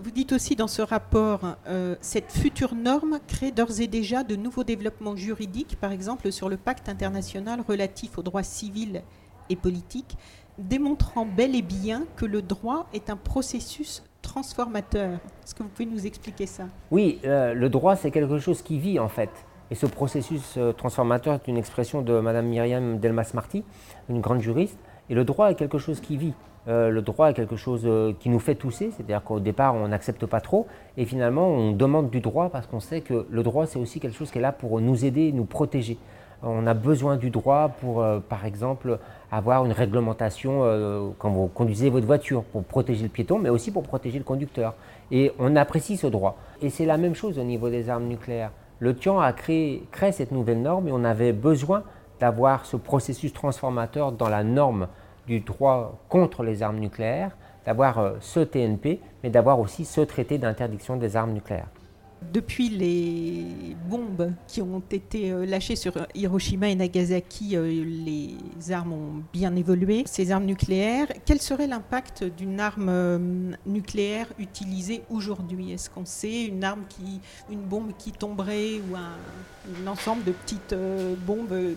Vous 0.00 0.12
dites 0.12 0.32
aussi 0.32 0.54
dans 0.54 0.68
ce 0.68 0.82
rapport, 0.82 1.40
euh, 1.66 1.96
cette 2.00 2.30
future 2.30 2.76
norme 2.76 3.18
crée 3.26 3.50
d'ores 3.50 3.80
et 3.80 3.88
déjà 3.88 4.22
de 4.22 4.36
nouveaux 4.36 4.62
développements 4.62 5.16
juridiques, 5.16 5.76
par 5.80 5.90
exemple 5.90 6.30
sur 6.30 6.48
le 6.48 6.56
pacte 6.56 6.88
international 6.88 7.60
relatif 7.66 8.16
aux 8.16 8.22
droits 8.22 8.44
civils 8.44 9.02
et 9.48 9.56
politiques, 9.56 10.16
démontrant 10.60 11.26
bel 11.26 11.54
et 11.56 11.62
bien 11.62 12.04
que 12.16 12.26
le 12.26 12.42
droit 12.42 12.86
est 12.92 13.10
un 13.10 13.16
processus 13.16 14.02
transformateur. 14.22 15.12
Est-ce 15.44 15.54
que 15.54 15.62
vous 15.62 15.68
pouvez 15.68 15.86
nous 15.86 16.06
expliquer 16.06 16.46
ça? 16.46 16.64
Oui, 16.90 17.18
euh, 17.24 17.54
le 17.54 17.68
droit, 17.68 17.96
c'est 17.96 18.10
quelque 18.10 18.38
chose 18.38 18.62
qui 18.62 18.78
vit 18.78 18.98
en 18.98 19.08
fait. 19.08 19.30
Et 19.70 19.74
ce 19.74 19.86
processus 19.86 20.54
euh, 20.56 20.72
transformateur 20.72 21.34
est 21.34 21.48
une 21.48 21.56
expression 21.56 22.02
de 22.02 22.18
Madame 22.20 22.46
Myriam 22.46 22.98
Delmas-Marty, 22.98 23.64
une 24.08 24.20
grande 24.20 24.40
juriste. 24.40 24.78
Et 25.08 25.14
le 25.14 25.24
droit 25.24 25.50
est 25.50 25.54
quelque 25.54 25.78
chose 25.78 26.00
qui 26.00 26.16
vit. 26.16 26.34
Euh, 26.68 26.90
le 26.90 27.02
droit 27.02 27.30
est 27.30 27.34
quelque 27.34 27.56
chose 27.56 27.88
qui 28.20 28.28
nous 28.28 28.38
fait 28.38 28.54
tousser, 28.54 28.90
c'est-à-dire 28.94 29.24
qu'au 29.24 29.40
départ 29.40 29.74
on 29.74 29.88
n'accepte 29.88 30.26
pas 30.26 30.42
trop, 30.42 30.66
et 30.98 31.06
finalement 31.06 31.48
on 31.48 31.72
demande 31.72 32.10
du 32.10 32.20
droit 32.20 32.50
parce 32.50 32.66
qu'on 32.66 32.80
sait 32.80 33.00
que 33.00 33.26
le 33.30 33.42
droit 33.42 33.66
c'est 33.66 33.78
aussi 33.78 33.98
quelque 33.98 34.16
chose 34.16 34.30
qui 34.30 34.38
est 34.38 34.42
là 34.42 34.52
pour 34.52 34.78
nous 34.80 35.06
aider, 35.06 35.32
nous 35.32 35.46
protéger. 35.46 35.96
On 36.42 36.66
a 36.66 36.74
besoin 36.74 37.16
du 37.16 37.30
droit 37.30 37.68
pour, 37.80 38.04
par 38.28 38.46
exemple, 38.46 38.98
avoir 39.30 39.64
une 39.64 39.72
réglementation 39.72 40.60
euh, 40.64 41.10
quand 41.18 41.30
vous 41.30 41.46
conduisez 41.48 41.90
votre 41.90 42.06
voiture 42.06 42.42
pour 42.42 42.64
protéger 42.64 43.02
le 43.04 43.08
piéton, 43.08 43.38
mais 43.38 43.48
aussi 43.48 43.70
pour 43.70 43.82
protéger 43.82 44.18
le 44.18 44.24
conducteur. 44.24 44.74
Et 45.10 45.32
on 45.38 45.56
apprécie 45.56 45.96
ce 45.96 46.06
droit. 46.06 46.36
Et 46.60 46.70
c'est 46.70 46.86
la 46.86 46.96
même 46.96 47.14
chose 47.14 47.38
au 47.38 47.44
niveau 47.44 47.70
des 47.70 47.88
armes 47.88 48.06
nucléaires. 48.06 48.50
Le 48.80 48.96
TIAN 48.96 49.20
a 49.20 49.32
créé, 49.32 49.82
cette 50.12 50.32
nouvelle 50.32 50.62
norme 50.62 50.88
et 50.88 50.92
on 50.92 51.04
avait 51.04 51.32
besoin 51.32 51.84
d'avoir 52.18 52.66
ce 52.66 52.76
processus 52.76 53.32
transformateur 53.32 54.12
dans 54.12 54.28
la 54.28 54.42
norme 54.42 54.88
du 55.26 55.40
droit 55.40 55.98
contre 56.08 56.42
les 56.42 56.62
armes 56.62 56.78
nucléaires, 56.78 57.36
d'avoir 57.64 57.98
euh, 57.98 58.12
ce 58.20 58.40
TNP, 58.40 59.00
mais 59.22 59.30
d'avoir 59.30 59.60
aussi 59.60 59.84
ce 59.84 60.00
traité 60.00 60.38
d'interdiction 60.38 60.96
des 60.96 61.16
armes 61.16 61.32
nucléaires. 61.32 61.68
Depuis 62.32 62.68
les 62.68 63.74
bombes 63.88 64.32
qui 64.46 64.60
ont 64.60 64.82
été 64.90 65.32
euh, 65.32 65.46
lâchées 65.46 65.74
sur 65.74 65.94
Hiroshima 66.14 66.68
et 66.68 66.74
Nagasaki, 66.74 67.56
euh, 67.56 67.66
les 67.66 68.36
armes 68.72 68.92
ont 68.92 69.22
bien 69.32 69.56
évolué. 69.56 70.04
Ces 70.06 70.30
armes 70.30 70.44
nucléaires, 70.44 71.08
quel 71.24 71.40
serait 71.40 71.66
l'impact 71.66 72.24
d'une 72.24 72.60
arme 72.60 73.56
nucléaire 73.66 74.26
utilisée 74.38 75.02
aujourd'hui? 75.08 75.72
Est-ce 75.72 75.88
qu'on 75.88 76.04
sait 76.04 76.44
une 76.44 76.62
arme 76.62 76.82
qui, 76.88 77.20
une 77.50 77.62
bombe 77.62 77.92
qui 77.98 78.12
tomberait 78.12 78.80
ou 78.90 78.96
un, 78.96 79.86
ensemble 79.86 80.22
de 80.24 80.32
petites 80.32 80.74
bombes 81.26 81.74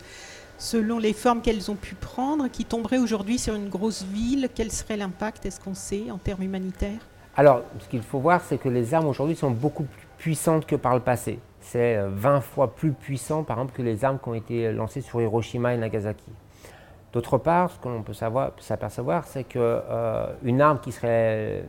selon 0.58 1.00
les 1.00 1.14
formes 1.14 1.42
qu'elles 1.42 1.72
ont 1.72 1.76
pu 1.76 1.96
prendre, 1.96 2.48
qui 2.48 2.66
tomberaient 2.66 2.98
aujourd'hui 2.98 3.38
sur 3.40 3.56
une 3.56 3.70
grosse 3.70 4.04
ville, 4.04 4.50
quel 4.54 4.72
serait 4.72 4.98
l'impact, 4.98 5.46
est-ce 5.46 5.60
qu'on 5.60 5.74
sait, 5.74 6.12
en 6.12 6.18
termes 6.18 6.44
humanitaires? 6.44 7.00
Alors, 7.36 7.64
ce 7.80 7.88
qu'il 7.88 8.04
faut 8.04 8.20
voir, 8.20 8.42
c'est 8.48 8.58
que 8.58 8.70
les 8.70 8.94
armes 8.94 9.08
aujourd'hui 9.08 9.36
sont 9.36 9.50
beaucoup 9.50 9.86
plus 10.24 10.32
puissantes 10.32 10.66
que 10.66 10.78
par 10.78 10.94
le 10.94 11.02
passé. 11.02 11.40
C'est 11.60 11.98
20 12.02 12.38
euh, 12.38 12.40
fois 12.40 12.74
plus 12.74 12.94
puissant, 12.94 13.44
par 13.44 13.58
exemple, 13.58 13.74
que 13.76 13.82
les 13.82 14.06
armes 14.06 14.20
qui 14.24 14.30
ont 14.30 14.34
été 14.34 14.72
lancées 14.72 15.02
sur 15.02 15.22
Hiroshima 15.22 15.74
et 15.74 15.78
Nagasaki. 15.78 16.32
D'autre 17.12 17.38
part, 17.38 17.72
ce 17.72 17.80
que 17.80 17.90
l'on 17.90 18.04
peut 18.04 18.14
s'apercevoir, 18.14 19.26
c'est 19.26 19.44
qu'une 19.44 19.62
euh, 19.62 20.60
arme 20.60 20.80
qui 20.80 20.94
serait, 20.94 21.66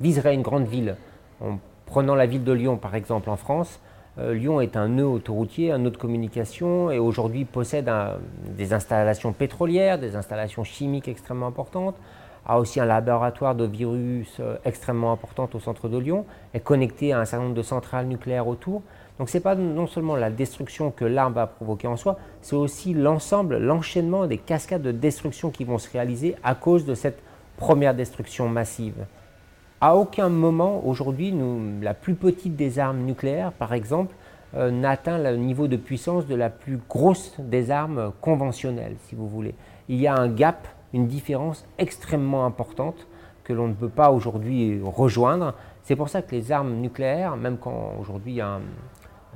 viserait 0.00 0.34
une 0.34 0.42
grande 0.42 0.68
ville, 0.68 0.94
en 1.40 1.58
prenant 1.84 2.14
la 2.14 2.26
ville 2.26 2.44
de 2.44 2.52
Lyon 2.52 2.76
par 2.76 2.94
exemple 2.94 3.28
en 3.28 3.36
France, 3.36 3.80
euh, 4.18 4.34
Lyon 4.34 4.60
est 4.60 4.76
un 4.76 4.88
nœud 4.88 5.08
autoroutier, 5.08 5.72
un 5.72 5.78
nœud 5.78 5.90
de 5.90 5.96
communication 5.96 6.92
et 6.92 7.00
aujourd'hui 7.00 7.44
possède 7.44 7.90
des 8.56 8.72
installations 8.72 9.32
pétrolières, 9.32 9.98
des 9.98 10.14
installations 10.14 10.62
chimiques 10.62 11.08
extrêmement 11.08 11.48
importantes, 11.48 11.96
a 12.48 12.58
aussi 12.58 12.80
un 12.80 12.86
laboratoire 12.86 13.54
de 13.54 13.64
virus 13.64 14.38
euh, 14.40 14.56
extrêmement 14.64 15.12
important 15.12 15.48
au 15.52 15.60
centre 15.60 15.88
de 15.88 15.98
Lyon, 15.98 16.24
est 16.54 16.60
connecté 16.60 17.12
à 17.12 17.20
un 17.20 17.24
certain 17.24 17.44
nombre 17.44 17.56
de 17.56 17.62
centrales 17.62 18.06
nucléaires 18.06 18.48
autour. 18.48 18.82
Donc 19.18 19.28
ce 19.28 19.36
n'est 19.36 19.42
pas 19.42 19.54
non 19.54 19.86
seulement 19.86 20.16
la 20.16 20.30
destruction 20.30 20.90
que 20.90 21.04
l'arme 21.04 21.34
va 21.34 21.46
provoquer 21.46 21.86
en 21.86 21.96
soi, 21.96 22.18
c'est 22.40 22.56
aussi 22.56 22.94
l'ensemble, 22.94 23.58
l'enchaînement 23.58 24.26
des 24.26 24.38
cascades 24.38 24.82
de 24.82 24.92
destruction 24.92 25.50
qui 25.50 25.64
vont 25.64 25.78
se 25.78 25.90
réaliser 25.90 26.36
à 26.42 26.54
cause 26.54 26.84
de 26.84 26.94
cette 26.94 27.20
première 27.56 27.94
destruction 27.94 28.48
massive. 28.48 29.04
À 29.80 29.94
aucun 29.94 30.28
moment 30.28 30.84
aujourd'hui, 30.86 31.34
la 31.82 31.94
plus 31.94 32.14
petite 32.14 32.56
des 32.56 32.78
armes 32.78 33.00
nucléaires, 33.00 33.52
par 33.52 33.74
exemple, 33.74 34.14
euh, 34.56 34.70
n'atteint 34.70 35.18
le 35.18 35.36
niveau 35.36 35.68
de 35.68 35.76
puissance 35.76 36.26
de 36.26 36.34
la 36.34 36.48
plus 36.48 36.80
grosse 36.88 37.34
des 37.38 37.70
armes 37.70 38.12
conventionnelles, 38.20 38.96
si 39.06 39.14
vous 39.14 39.28
voulez. 39.28 39.54
Il 39.88 40.00
y 40.00 40.06
a 40.06 40.14
un 40.14 40.28
gap, 40.28 40.66
une 40.92 41.06
différence 41.06 41.66
extrêmement 41.78 42.46
importante 42.46 43.06
que 43.44 43.52
l'on 43.52 43.68
ne 43.68 43.74
peut 43.74 43.88
pas 43.88 44.10
aujourd'hui 44.10 44.80
rejoindre. 44.84 45.54
C'est 45.82 45.96
pour 45.96 46.08
ça 46.08 46.22
que 46.22 46.34
les 46.34 46.52
armes 46.52 46.74
nucléaires, 46.74 47.36
même 47.36 47.56
quand 47.58 47.94
aujourd'hui 47.98 48.32
il 48.32 48.36
y 48.36 48.40
a 48.40 48.60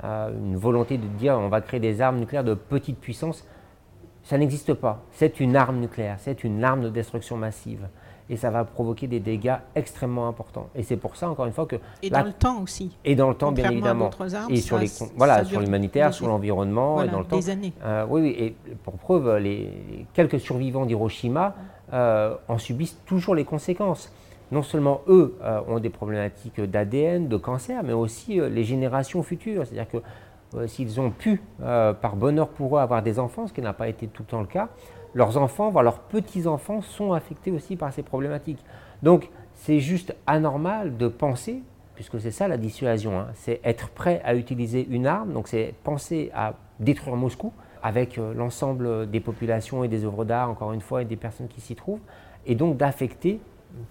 une 0.03 0.57
volonté 0.57 0.97
de 0.97 1.07
dire 1.07 1.37
on 1.39 1.49
va 1.49 1.61
créer 1.61 1.79
des 1.79 2.01
armes 2.01 2.19
nucléaires 2.19 2.43
de 2.43 2.53
petite 2.53 2.99
puissance, 2.99 3.47
ça 4.23 4.37
n'existe 4.37 4.73
pas. 4.73 5.03
C'est 5.11 5.39
une 5.39 5.55
arme 5.55 5.77
nucléaire, 5.77 6.17
c'est 6.19 6.43
une 6.43 6.63
arme 6.63 6.81
de 6.81 6.89
destruction 6.89 7.37
massive 7.37 7.87
et 8.29 8.37
ça 8.37 8.49
va 8.49 8.63
provoquer 8.63 9.07
des 9.07 9.19
dégâts 9.19 9.55
extrêmement 9.75 10.27
importants. 10.27 10.69
Et 10.75 10.83
c'est 10.83 10.97
pour 10.97 11.15
ça, 11.15 11.29
encore 11.29 11.45
une 11.45 11.53
fois, 11.53 11.65
que... 11.65 11.75
Et 12.01 12.09
dans 12.09 12.23
le 12.23 12.33
temps 12.33 12.61
aussi. 12.61 12.97
Et 13.03 13.15
dans 13.15 13.29
le 13.29 13.35
temps, 13.35 13.51
bien 13.51 13.69
évidemment. 13.69 14.09
et 14.49 14.57
sur 14.57 14.77
les, 14.77 14.87
voilà, 15.17 15.43
sur 15.43 15.59
l'humanitaire, 15.59 16.13
sur 16.13 16.27
l'environnement, 16.27 17.03
et 17.03 17.09
dans 17.09 17.19
le 17.19 17.25
temps. 17.25 17.35
Des 17.37 17.49
années. 17.49 17.73
Euh, 17.83 18.05
oui, 18.09 18.21
oui, 18.21 18.35
et 18.37 18.55
pour 18.83 18.93
preuve, 18.93 19.37
les, 19.37 20.05
quelques 20.13 20.39
survivants 20.39 20.85
d'Hiroshima 20.85 21.55
euh, 21.91 22.35
en 22.47 22.57
subissent 22.57 22.97
toujours 23.05 23.35
les 23.35 23.45
conséquences. 23.45 24.11
Non 24.51 24.63
seulement 24.63 25.01
eux 25.07 25.35
euh, 25.41 25.61
ont 25.67 25.79
des 25.79 25.89
problématiques 25.89 26.61
d'ADN, 26.61 27.27
de 27.27 27.37
cancer, 27.37 27.83
mais 27.83 27.93
aussi 27.93 28.39
les 28.39 28.63
générations 28.63 29.23
futures. 29.23 29.65
C'est-à-dire 29.65 29.89
que 29.89 30.67
s'ils 30.67 31.01
ont 31.01 31.09
pu, 31.09 31.41
par 31.59 32.15
bonheur 32.15 32.47
pour 32.47 32.77
eux, 32.77 32.79
avoir 32.79 33.01
des 33.01 33.17
enfants, 33.17 33.47
ce 33.47 33.53
qui 33.53 33.61
n'a 33.61 33.73
pas 33.73 33.87
été 33.87 34.07
tout 34.07 34.21
le 34.21 34.27
temps 34.27 34.41
le 34.41 34.45
cas, 34.45 34.69
leurs 35.13 35.37
enfants, 35.37 35.69
voire 35.69 35.83
leurs 35.83 35.99
petits-enfants 35.99 36.81
sont 36.81 37.13
affectés 37.13 37.51
aussi 37.51 37.75
par 37.75 37.93
ces 37.93 38.03
problématiques. 38.03 38.63
Donc 39.01 39.29
c'est 39.53 39.79
juste 39.79 40.15
anormal 40.27 40.97
de 40.97 41.07
penser, 41.07 41.61
puisque 41.95 42.19
c'est 42.19 42.31
ça 42.31 42.47
la 42.47 42.57
dissuasion, 42.57 43.19
hein, 43.19 43.27
c'est 43.35 43.61
être 43.63 43.89
prêt 43.89 44.21
à 44.25 44.35
utiliser 44.35 44.87
une 44.89 45.05
arme, 45.05 45.33
donc 45.33 45.47
c'est 45.47 45.73
penser 45.83 46.31
à 46.33 46.53
détruire 46.79 47.15
Moscou 47.15 47.53
avec 47.83 48.17
euh, 48.17 48.33
l'ensemble 48.33 49.09
des 49.09 49.19
populations 49.19 49.83
et 49.83 49.89
des 49.89 50.05
œuvres 50.05 50.25
d'art, 50.25 50.49
encore 50.49 50.71
une 50.71 50.81
fois, 50.81 51.01
et 51.01 51.05
des 51.05 51.17
personnes 51.17 51.49
qui 51.49 51.59
s'y 51.59 51.75
trouvent, 51.75 51.99
et 52.45 52.55
donc 52.55 52.77
d'affecter 52.77 53.39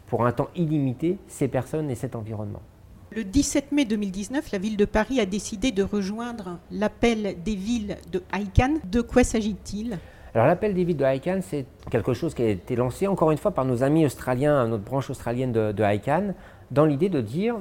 pour 0.06 0.24
un 0.24 0.32
temps 0.32 0.48
illimité 0.56 1.18
ces 1.26 1.48
personnes 1.48 1.90
et 1.90 1.94
cet 1.94 2.16
environnement. 2.16 2.62
Le 3.14 3.24
17 3.24 3.72
mai 3.72 3.85
2019, 3.85 4.52
la 4.52 4.58
ville 4.58 4.78
de 4.78 4.87
Paris 4.87 5.20
a 5.20 5.26
décidé 5.26 5.70
de 5.70 5.82
rejoindre 5.82 6.58
l'appel 6.70 7.37
des 7.44 7.54
villes 7.54 7.98
de 8.11 8.22
ICANN. 8.32 8.78
De 8.90 9.02
quoi 9.02 9.22
s'agit-il? 9.22 9.98
Alors 10.35 10.47
l'appel 10.47 10.73
des 10.73 10.85
villes 10.85 10.97
de 10.97 11.05
ICANN, 11.05 11.42
c'est 11.42 11.66
quelque 11.90 12.14
chose 12.14 12.35
qui 12.35 12.42
a 12.42 12.49
été 12.49 12.75
lancé 12.75 13.07
encore 13.07 13.31
une 13.33 13.38
fois 13.38 13.51
par 13.51 13.66
nos 13.66 13.83
amis 13.83 14.07
australiens, 14.07 14.66
notre 14.66 14.85
branche 14.85 15.11
australienne 15.11 15.53
de, 15.53 15.73
de 15.73 15.85
ICANN, 15.85 16.35
dans 16.71 16.87
l'idée 16.87 17.11
de 17.11 17.21
dire 17.21 17.57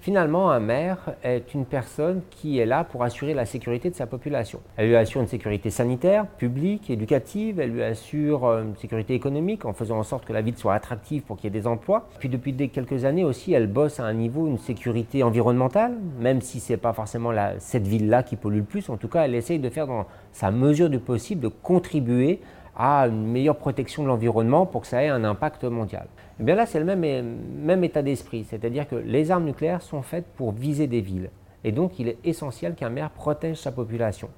Finalement, 0.00 0.50
un 0.50 0.60
maire 0.60 0.98
est 1.24 1.54
une 1.54 1.64
personne 1.64 2.20
qui 2.30 2.60
est 2.60 2.66
là 2.66 2.84
pour 2.84 3.02
assurer 3.02 3.34
la 3.34 3.44
sécurité 3.44 3.90
de 3.90 3.96
sa 3.96 4.06
population. 4.06 4.60
Elle 4.76 4.88
lui 4.88 4.96
assure 4.96 5.20
une 5.20 5.26
sécurité 5.26 5.70
sanitaire, 5.70 6.26
publique, 6.26 6.88
éducative, 6.88 7.58
elle 7.58 7.72
lui 7.72 7.82
assure 7.82 8.44
euh, 8.44 8.62
une 8.62 8.76
sécurité 8.76 9.14
économique 9.14 9.64
en 9.64 9.72
faisant 9.72 9.98
en 9.98 10.04
sorte 10.04 10.24
que 10.24 10.32
la 10.32 10.40
ville 10.40 10.56
soit 10.56 10.74
attractive 10.74 11.22
pour 11.22 11.36
qu'il 11.36 11.52
y 11.52 11.56
ait 11.56 11.60
des 11.60 11.66
emplois. 11.66 12.08
Puis 12.20 12.28
depuis 12.28 12.54
quelques 12.70 13.04
années 13.04 13.24
aussi, 13.24 13.52
elle 13.52 13.66
bosse 13.66 13.98
à 13.98 14.04
un 14.04 14.14
niveau, 14.14 14.46
une 14.46 14.58
sécurité 14.58 15.24
environnementale, 15.24 15.96
même 16.20 16.40
si 16.42 16.60
ce 16.60 16.72
n'est 16.72 16.76
pas 16.76 16.92
forcément 16.92 17.32
cette 17.58 17.86
ville-là 17.86 18.22
qui 18.22 18.36
pollue 18.36 18.58
le 18.58 18.62
plus. 18.62 18.88
En 18.90 18.96
tout 18.96 19.08
cas, 19.08 19.24
elle 19.24 19.34
essaye 19.34 19.58
de 19.58 19.68
faire 19.68 19.88
dans 19.88 20.06
sa 20.30 20.52
mesure 20.52 20.90
du 20.90 21.00
possible 21.00 21.40
de 21.40 21.48
contribuer 21.48 22.40
à 22.76 23.08
une 23.08 23.26
meilleure 23.26 23.56
protection 23.56 24.04
de 24.04 24.08
l'environnement 24.08 24.64
pour 24.64 24.82
que 24.82 24.86
ça 24.86 25.02
ait 25.02 25.08
un 25.08 25.24
impact 25.24 25.64
mondial. 25.64 26.06
Eh 26.40 26.44
bien 26.44 26.54
là, 26.54 26.66
c'est 26.66 26.78
le 26.78 26.96
même, 26.96 27.84
état 27.84 28.02
d'esprit, 28.02 28.44
c'est-à-dire 28.44 28.88
que 28.88 28.94
les 28.94 29.30
armes 29.30 29.44
nucléaires 29.44 29.82
sont 29.82 30.02
faites 30.02 30.26
pour 30.36 30.52
viser 30.52 30.86
des 30.86 31.00
villes. 31.00 31.30
Et 31.64 31.72
donc, 31.72 31.98
il 31.98 32.08
est 32.08 32.18
essentiel 32.24 32.74
qu'un 32.74 32.90
maire 32.90 33.10
protège 33.10 33.56
sa 33.56 33.72
population. 33.72 34.28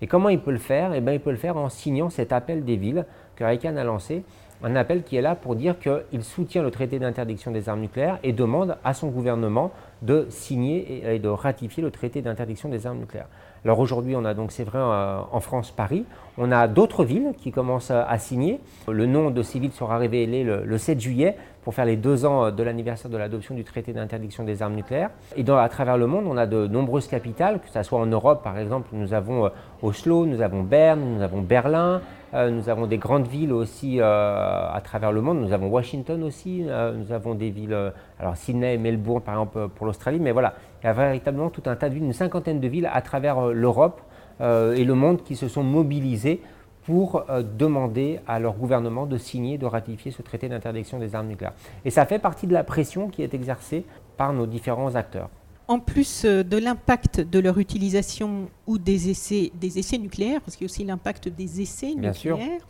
Et 0.00 0.06
comment 0.06 0.28
il 0.28 0.38
peut 0.38 0.52
le 0.52 0.58
faire? 0.58 0.94
Eh 0.94 1.00
bien, 1.00 1.14
il 1.14 1.20
peut 1.20 1.32
le 1.32 1.36
faire 1.36 1.56
en 1.56 1.68
signant 1.68 2.10
cet 2.10 2.32
appel 2.32 2.64
des 2.64 2.76
villes 2.76 3.04
que 3.34 3.42
Raikan 3.42 3.76
a 3.76 3.82
lancé, 3.82 4.22
un 4.62 4.76
appel 4.76 5.02
qui 5.02 5.16
est 5.16 5.22
là 5.22 5.34
pour 5.34 5.56
dire 5.56 5.76
qu'il 5.78 6.22
soutient 6.22 6.62
le 6.62 6.70
traité 6.70 6.98
d'interdiction 6.98 7.50
des 7.50 7.68
armes 7.68 7.80
nucléaires 7.80 8.18
et 8.22 8.32
demande 8.32 8.76
à 8.84 8.94
son 8.94 9.08
gouvernement 9.08 9.72
de 10.02 10.26
signer 10.30 11.14
et 11.14 11.18
de 11.18 11.28
ratifier 11.28 11.82
le 11.82 11.90
traité 11.90 12.22
d'interdiction 12.22 12.68
des 12.68 12.86
armes 12.86 12.98
nucléaires. 12.98 13.28
Alors 13.68 13.80
aujourd'hui, 13.80 14.16
on 14.16 14.24
a 14.24 14.32
donc, 14.32 14.50
c'est 14.50 14.64
vrai, 14.64 14.78
euh, 14.78 15.20
en 15.30 15.40
France, 15.40 15.72
Paris. 15.72 16.06
On 16.38 16.50
a 16.52 16.68
d'autres 16.68 17.04
villes 17.04 17.34
qui 17.36 17.50
commencent 17.50 17.90
à 17.90 18.16
signer. 18.16 18.60
Le 18.90 19.04
nom 19.04 19.30
de 19.30 19.42
ces 19.42 19.58
villes 19.58 19.72
sera 19.72 19.98
révélé 19.98 20.42
le, 20.42 20.78
7 20.78 20.98
juillet 20.98 21.36
pour 21.64 21.74
faire 21.74 21.84
les 21.84 21.96
deux 21.96 22.24
ans 22.24 22.50
de 22.50 22.62
l'anniversaire 22.62 23.10
de 23.10 23.18
l'adoption 23.18 23.54
du 23.54 23.64
traité 23.64 23.92
d'interdiction 23.92 24.44
des 24.44 24.62
armes 24.62 24.74
nucléaires. 24.74 25.10
Et 25.36 25.42
dans, 25.42 25.58
à 25.58 25.68
travers 25.68 25.98
le 25.98 26.06
monde, 26.06 26.24
on 26.26 26.38
a 26.38 26.46
de 26.46 26.66
nombreuses 26.66 27.08
capitales, 27.08 27.60
que 27.60 27.68
ce 27.68 27.82
soit 27.82 27.98
en 28.00 28.06
Europe 28.06 28.42
par 28.42 28.56
exemple, 28.56 28.88
nous 28.92 29.12
avons 29.12 29.44
euh, 29.44 29.48
Oslo, 29.82 30.24
nous 30.24 30.40
avons 30.40 30.62
Berne, 30.62 31.16
nous 31.16 31.22
avons 31.22 31.42
Berlin, 31.42 32.00
euh, 32.32 32.50
nous 32.50 32.70
avons 32.70 32.86
des 32.86 32.96
grandes 32.96 33.26
villes 33.26 33.52
aussi 33.52 34.00
à 34.00 34.80
travers 34.82 35.12
le 35.12 35.20
monde, 35.20 35.40
nous 35.40 35.52
avons 35.52 35.66
Washington 35.66 36.22
aussi, 36.22 36.62
nous 36.62 37.12
avons 37.12 37.34
des 37.34 37.50
villes, 37.50 37.76
alors 38.18 38.36
Sydney 38.36 38.78
Melbourne 38.78 39.20
par 39.20 39.34
exemple 39.34 39.68
pour 39.74 39.84
l'Australie, 39.84 40.20
mais 40.20 40.32
voilà, 40.32 40.54
il 40.82 40.86
y 40.86 40.88
a 40.88 40.92
véritablement 40.92 41.50
tout 41.50 41.62
un 41.66 41.76
tas 41.76 41.88
de 41.88 41.94
villes, 41.94 42.04
une 42.04 42.12
cinquantaine 42.12 42.60
de 42.60 42.68
villes 42.68 42.88
à 42.92 43.02
travers 43.02 43.38
euh, 43.38 43.52
l'Europe 43.52 44.00
euh, 44.40 44.74
et 44.74 44.84
le 44.84 44.94
monde 44.94 45.22
qui 45.24 45.36
se 45.36 45.48
sont 45.48 45.62
mobilisées 45.62 46.40
pour 46.84 47.24
euh, 47.28 47.42
demander 47.42 48.20
à 48.26 48.38
leur 48.38 48.54
gouvernement 48.54 49.06
de 49.06 49.18
signer, 49.18 49.58
de 49.58 49.66
ratifier 49.66 50.10
ce 50.10 50.22
traité 50.22 50.48
d'interdiction 50.48 50.98
des 50.98 51.14
armes 51.14 51.28
nucléaires. 51.28 51.54
Et 51.84 51.90
ça 51.90 52.06
fait 52.06 52.18
partie 52.18 52.46
de 52.46 52.52
la 52.52 52.64
pression 52.64 53.08
qui 53.08 53.22
est 53.22 53.34
exercée 53.34 53.84
par 54.16 54.32
nos 54.32 54.46
différents 54.46 54.94
acteurs. 54.94 55.28
En 55.66 55.80
plus 55.80 56.24
de 56.24 56.56
l'impact 56.56 57.20
de 57.20 57.38
leur 57.38 57.58
utilisation 57.58 58.48
ou 58.66 58.78
des 58.78 59.10
essais, 59.10 59.52
des 59.60 59.78
essais 59.78 59.98
nucléaires, 59.98 60.40
parce 60.40 60.56
qu'il 60.56 60.64
y 60.64 60.70
a 60.70 60.72
aussi 60.72 60.82
l'impact 60.82 61.28
des 61.28 61.60
essais 61.60 61.94
nucléaires, 61.94 62.62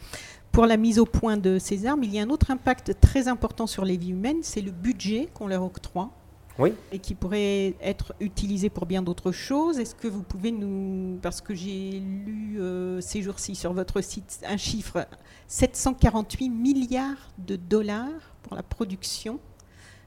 pour 0.50 0.66
la 0.66 0.76
mise 0.76 0.98
au 0.98 1.04
point 1.04 1.36
de 1.36 1.60
ces 1.60 1.86
armes, 1.86 2.02
il 2.02 2.12
y 2.12 2.18
a 2.18 2.22
un 2.22 2.30
autre 2.30 2.50
impact 2.50 2.96
très 3.00 3.28
important 3.28 3.68
sur 3.68 3.84
les 3.84 3.96
vies 3.96 4.10
humaines, 4.10 4.38
c'est 4.42 4.62
le 4.62 4.72
budget 4.72 5.28
qu'on 5.32 5.46
leur 5.46 5.62
octroie 5.62 6.10
et 6.92 6.98
qui 6.98 7.14
pourrait 7.14 7.74
être 7.80 8.14
utilisé 8.20 8.68
pour 8.68 8.86
bien 8.86 9.02
d'autres 9.02 9.32
choses. 9.32 9.78
Est-ce 9.78 9.94
que 9.94 10.08
vous 10.08 10.22
pouvez 10.22 10.50
nous, 10.50 11.18
parce 11.22 11.40
que 11.40 11.54
j'ai 11.54 12.00
lu 12.00 12.56
euh, 12.58 13.00
ces 13.00 13.22
jours-ci 13.22 13.54
sur 13.54 13.72
votre 13.72 14.00
site 14.00 14.44
un 14.48 14.56
chiffre, 14.56 15.06
748 15.46 16.48
milliards 16.48 17.30
de 17.38 17.56
dollars 17.56 18.34
pour 18.42 18.56
la 18.56 18.62
production 18.62 19.38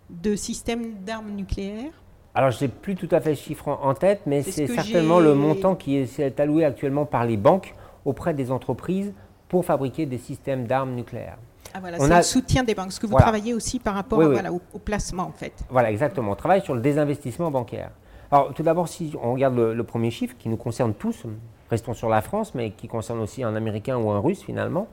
de 0.10 0.36
systèmes 0.36 0.96
d'armes 1.06 1.32
nucléaires 1.32 1.94
alors, 2.34 2.52
je 2.52 2.64
n'ai 2.64 2.70
plus 2.70 2.96
tout 2.96 3.10
à 3.12 3.20
fait 3.20 3.32
le 3.32 3.36
chiffre 3.36 3.68
en 3.68 3.94
tête, 3.94 4.22
mais 4.26 4.42
c'est 4.42 4.68
certainement 4.68 5.20
le 5.20 5.36
montant 5.36 5.76
qui 5.76 5.98
est 5.98 6.40
alloué 6.40 6.64
actuellement 6.64 7.06
par 7.06 7.26
les 7.26 7.36
banques 7.36 7.76
auprès 8.06 8.34
des 8.34 8.52
entreprises 8.52 9.12
pour 9.50 9.66
fabriquer 9.66 10.06
des 10.06 10.18
systèmes 10.18 10.66
d'armes 10.66 10.94
nucléaires. 10.96 11.38
Ah, 11.74 11.80
voilà, 11.80 12.00
c'est 12.00 12.12
a- 12.12 12.18
le 12.18 12.24
soutien 12.24 12.64
des 12.64 12.76
banques. 12.76 12.88
Parce 12.88 13.00
que 13.00 13.06
vous 13.06 13.12
Voilà. 13.12 13.24
travaillez 13.26 13.54
aussi 13.54 13.80
par 13.80 13.94
rapport 13.96 14.20
Oui, 14.20 14.26
à- 14.26 14.28
oui. 14.30 14.34
voilà, 14.34 14.52
au, 14.52 14.62
au 14.74 14.80
placement, 14.80 15.24
en 15.24 15.32
fait. 15.32 15.54
Voilà, 15.70 15.92
exactement. 15.92 16.32
On 16.32 16.36
travaille 16.36 16.62
sur 16.62 16.74
le 16.76 16.82
désinvestissement 16.82 17.52
bancaire. 17.52 17.92
Alors, 18.32 18.54
tout 18.54 18.64
d'abord, 18.64 18.88
si 18.88 19.14
on 19.22 19.34
regarde 19.34 19.56
le, 19.56 19.74
le 19.74 19.84
premier 19.84 20.12
chiffre 20.12 20.36
qui 20.38 20.48
nous 20.50 20.58
concerne 20.58 20.94
tous, 20.94 21.24
restons 21.70 21.94
sur 21.94 22.10
la 22.10 22.22
France, 22.22 22.56
mais 22.56 22.72
qui 22.72 22.88
concerne 22.88 23.20
aussi 23.20 23.44
un 23.44 23.56
Américain 23.56 23.98
ou 23.98 24.10
un 24.12 24.20
Russe 24.20 24.42
finalement, 24.42 24.88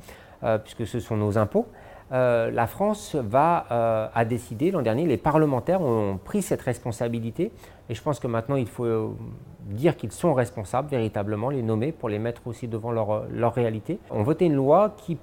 euh, 0.45 0.59
puisque 0.59 0.87
ce 0.87 1.01
sont 1.01 1.17
nos 1.17 1.39
impôts. 1.39 1.67
euh, 2.11 2.51
la 2.51 2.67
France 2.67 3.17
va, 3.17 3.67
euh, 3.71 4.09
a 4.15 4.25
décidé 4.25 4.71
l'an 4.71 4.81
dernier, 4.81 5.05
les 5.05 5.19
parlementaires 5.19 5.83
ont 5.83 6.19
pris 6.25 6.41
cette 6.41 6.63
responsabilité, 6.63 7.53
et 7.91 7.95
je 7.95 8.01
pense 8.03 8.19
que 8.19 8.27
maintenant 8.27 8.57
il 8.57 8.67
faut 8.67 9.15
dire 9.67 9.95
qu'ils 9.95 10.13
sont 10.13 10.33
responsables 10.33 10.89
véritablement, 10.89 11.51
les 11.51 11.61
nommer 11.63 11.93
pour 11.93 12.09
les 12.09 12.19
mettre 12.19 12.47
aussi 12.47 12.67
devant 12.67 12.93
leur, 12.93 13.25
leur 13.31 13.53
réalité. 13.53 13.99
On 14.11 14.23
voté 14.23 14.47
une 14.47 14.55
loi 14.55 14.95
qui 14.97 15.19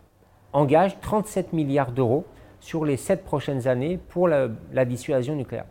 engage 0.56 1.00
37 1.02 1.54
milliards 1.54 1.92
d'euros 1.92 2.26
sur 2.60 2.86
les 2.86 2.98
sept 2.98 3.24
prochaines 3.24 3.68
années 3.68 3.98
pour 3.98 4.28
la, 4.28 4.48
la 4.74 4.86
dissuasion 4.86 5.36
nucléaire. 5.36 5.66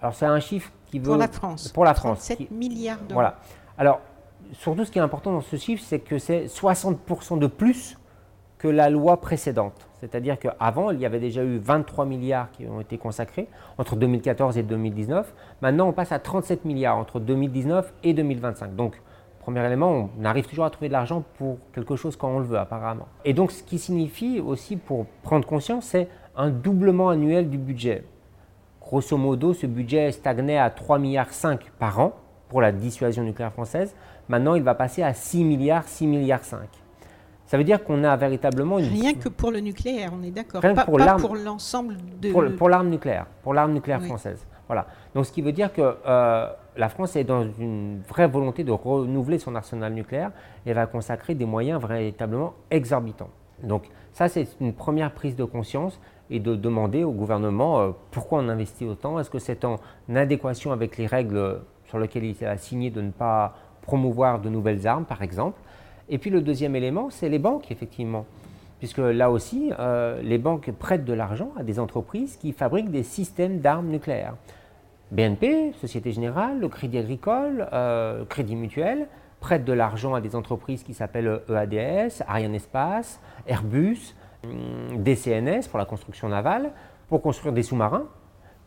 Alors 0.00 0.14
c'est 0.14 0.26
un 0.26 0.40
chiffre 0.40 0.72
qui 0.86 0.98
veut... 0.98 1.04
Pour 1.06 1.16
la 1.16 1.28
France. 1.28 1.68
Pour 1.68 1.84
la 1.84 1.94
France. 1.94 2.18
37 2.26 2.38
qui- 2.38 2.48
milliards 2.52 2.98
d'euros. 2.98 3.14
Voilà. 3.14 3.36
Alors, 3.78 4.00
surtout 4.52 4.84
ce 4.84 4.90
qui 4.90 4.98
est 4.98 5.02
important 5.02 5.32
dans 5.32 5.40
ce 5.40 5.56
chiffre, 5.56 5.82
c'est 5.86 6.00
que 6.00 6.18
c'est 6.18 6.46
60% 6.46 7.38
de 7.38 7.46
plus 7.46 7.98
que 8.58 8.68
la 8.68 8.90
loi 8.90 9.20
précédente. 9.20 9.88
C'est-à-dire 10.00 10.38
qu'avant, 10.38 10.90
il 10.90 10.98
y 11.00 11.06
avait 11.06 11.20
déjà 11.20 11.44
eu 11.44 11.58
23 11.58 12.06
milliards 12.06 12.50
qui 12.52 12.66
ont 12.66 12.80
été 12.80 12.98
consacrés 12.98 13.48
entre 13.78 13.94
2014 13.96 14.58
et 14.58 14.62
2019. 14.62 15.32
Maintenant, 15.60 15.88
on 15.88 15.92
passe 15.92 16.10
à 16.12 16.18
37 16.18 16.64
milliards 16.64 16.96
entre 16.96 17.20
2019 17.20 17.92
et 18.02 18.12
2025. 18.14 18.74
Donc, 18.74 19.00
premier 19.42 19.64
élément, 19.66 20.08
on 20.18 20.24
arrive 20.24 20.46
toujours 20.46 20.64
à 20.64 20.70
trouver 20.70 20.88
de 20.88 20.92
l'argent 20.92 21.22
pour 21.36 21.58
quelque 21.74 21.96
chose 21.96 22.16
quand 22.16 22.28
on 22.28 22.38
le 22.38 22.44
veut, 22.46 22.58
apparemment. 22.58 23.06
Et 23.24 23.34
donc, 23.34 23.50
ce 23.52 23.62
qui 23.62 23.78
signifie 23.78 24.40
aussi, 24.40 24.76
pour 24.76 25.06
prendre 25.22 25.46
conscience, 25.46 25.84
c'est 25.86 26.08
un 26.36 26.50
doublement 26.50 27.10
annuel 27.10 27.50
du 27.50 27.58
budget. 27.58 28.04
Grosso 28.80 29.16
modo, 29.16 29.52
ce 29.52 29.66
budget 29.66 30.12
stagnait 30.12 30.58
à 30.58 30.68
3,5 30.70 30.98
milliards 30.98 31.28
par 31.78 32.00
an 32.00 32.12
pour 32.48 32.60
la 32.60 32.72
dissuasion 32.72 33.22
nucléaire 33.22 33.52
française. 33.52 33.94
Maintenant, 34.28 34.54
il 34.54 34.62
va 34.62 34.74
passer 34.74 35.02
à 35.02 35.12
6 35.12 35.44
milliards, 35.44 35.84
6 35.84 36.06
milliards 36.06 36.44
5. 36.44 36.60
Ça 37.46 37.58
veut 37.58 37.64
dire 37.64 37.84
qu'on 37.84 38.02
a 38.04 38.16
véritablement 38.16 38.78
une 38.78 38.86
Rien 38.86 39.14
que 39.14 39.28
pour 39.28 39.50
le 39.50 39.60
nucléaire, 39.60 40.10
on 40.18 40.22
est 40.22 40.30
d'accord. 40.30 40.62
Rien 40.62 40.70
que 40.72 40.76
Pas 40.76 40.84
pour 40.84 40.98
pas 40.98 41.04
l'arme. 41.04 41.20
pour 41.20 41.36
l'ensemble 41.36 41.96
de. 42.20 42.32
pour, 42.32 42.44
pour 42.56 42.68
l'arme 42.68 42.88
nucléaire, 42.88 43.26
pour 43.42 43.52
l'arme 43.54 43.72
nucléaire 43.72 43.98
Oui. 44.00 44.06
française. 44.06 44.46
Voilà. 44.68 44.86
Donc, 45.14 45.26
ce 45.26 45.32
qui 45.32 45.42
veut 45.42 45.52
dire 45.52 45.72
que 45.72 45.82
euh, 46.06 46.46
la 46.76 46.88
France 46.88 47.16
est 47.16 47.24
dans 47.24 47.46
une 47.58 48.00
vraie 48.08 48.26
volonté 48.26 48.64
de 48.64 48.72
renouveler 48.72 49.38
son 49.38 49.54
arsenal 49.54 49.92
nucléaire 49.92 50.30
et 50.66 50.72
va 50.72 50.86
consacrer 50.86 51.34
des 51.34 51.44
moyens 51.44 51.80
véritablement 51.82 52.54
exorbitants. 52.70 53.30
Donc, 53.62 53.84
ça, 54.12 54.28
c'est 54.28 54.48
une 54.60 54.72
première 54.72 55.12
prise 55.12 55.36
de 55.36 55.44
conscience 55.44 56.00
et 56.30 56.40
de 56.40 56.56
demander 56.56 57.04
au 57.04 57.12
gouvernement 57.12 57.80
euh, 57.80 57.90
pourquoi 58.10 58.40
on 58.40 58.48
investit 58.48 58.86
autant? 58.86 59.18
Est-ce 59.18 59.30
que 59.30 59.38
c'est 59.38 59.64
en 59.64 59.78
adéquation 60.14 60.72
avec 60.72 60.96
les 60.96 61.06
règles 61.06 61.60
sur 61.86 61.98
lesquelles 61.98 62.24
il 62.24 62.44
a 62.44 62.56
signé 62.56 62.90
de 62.90 63.00
ne 63.00 63.10
pas 63.10 63.54
promouvoir 63.82 64.40
de 64.40 64.48
nouvelles 64.48 64.86
armes, 64.86 65.04
par 65.04 65.22
exemple? 65.22 65.60
Et 66.08 66.18
puis, 66.18 66.30
le 66.30 66.40
deuxième 66.40 66.74
élément, 66.74 67.10
c'est 67.10 67.28
les 67.28 67.38
banques, 67.38 67.70
effectivement 67.70 68.26
puisque 68.82 68.98
là 68.98 69.30
aussi, 69.30 69.70
euh, 69.78 70.20
les 70.22 70.38
banques 70.38 70.72
prêtent 70.72 71.04
de 71.04 71.12
l'argent 71.12 71.52
à 71.56 71.62
des 71.62 71.78
entreprises 71.78 72.36
qui 72.36 72.50
fabriquent 72.50 72.90
des 72.90 73.04
systèmes 73.04 73.60
d'armes 73.60 73.86
nucléaires. 73.86 74.34
BNP, 75.12 75.74
Société 75.78 76.10
Générale, 76.10 76.58
le 76.58 76.68
Crédit 76.68 76.96
Agricole, 76.96 77.68
euh, 77.74 78.24
Crédit 78.24 78.56
Mutuel 78.56 79.08
prêtent 79.40 79.64
de 79.64 79.74
l'argent 79.74 80.14
à 80.14 80.22
des 80.22 80.34
entreprises 80.34 80.82
qui 80.84 80.94
s'appellent 80.94 81.42
E 81.50 81.54
EADS, 81.54 82.22
Ariane 82.26 82.54
Espace, 82.54 83.20
Airbus, 83.46 84.14
hum, 84.42 85.02
DCNS 85.02 85.68
pour 85.68 85.78
la 85.78 85.84
construction 85.84 86.30
navale, 86.30 86.70
pour 87.10 87.20
construire 87.20 87.52
des 87.52 87.62
sous-marins, 87.62 88.06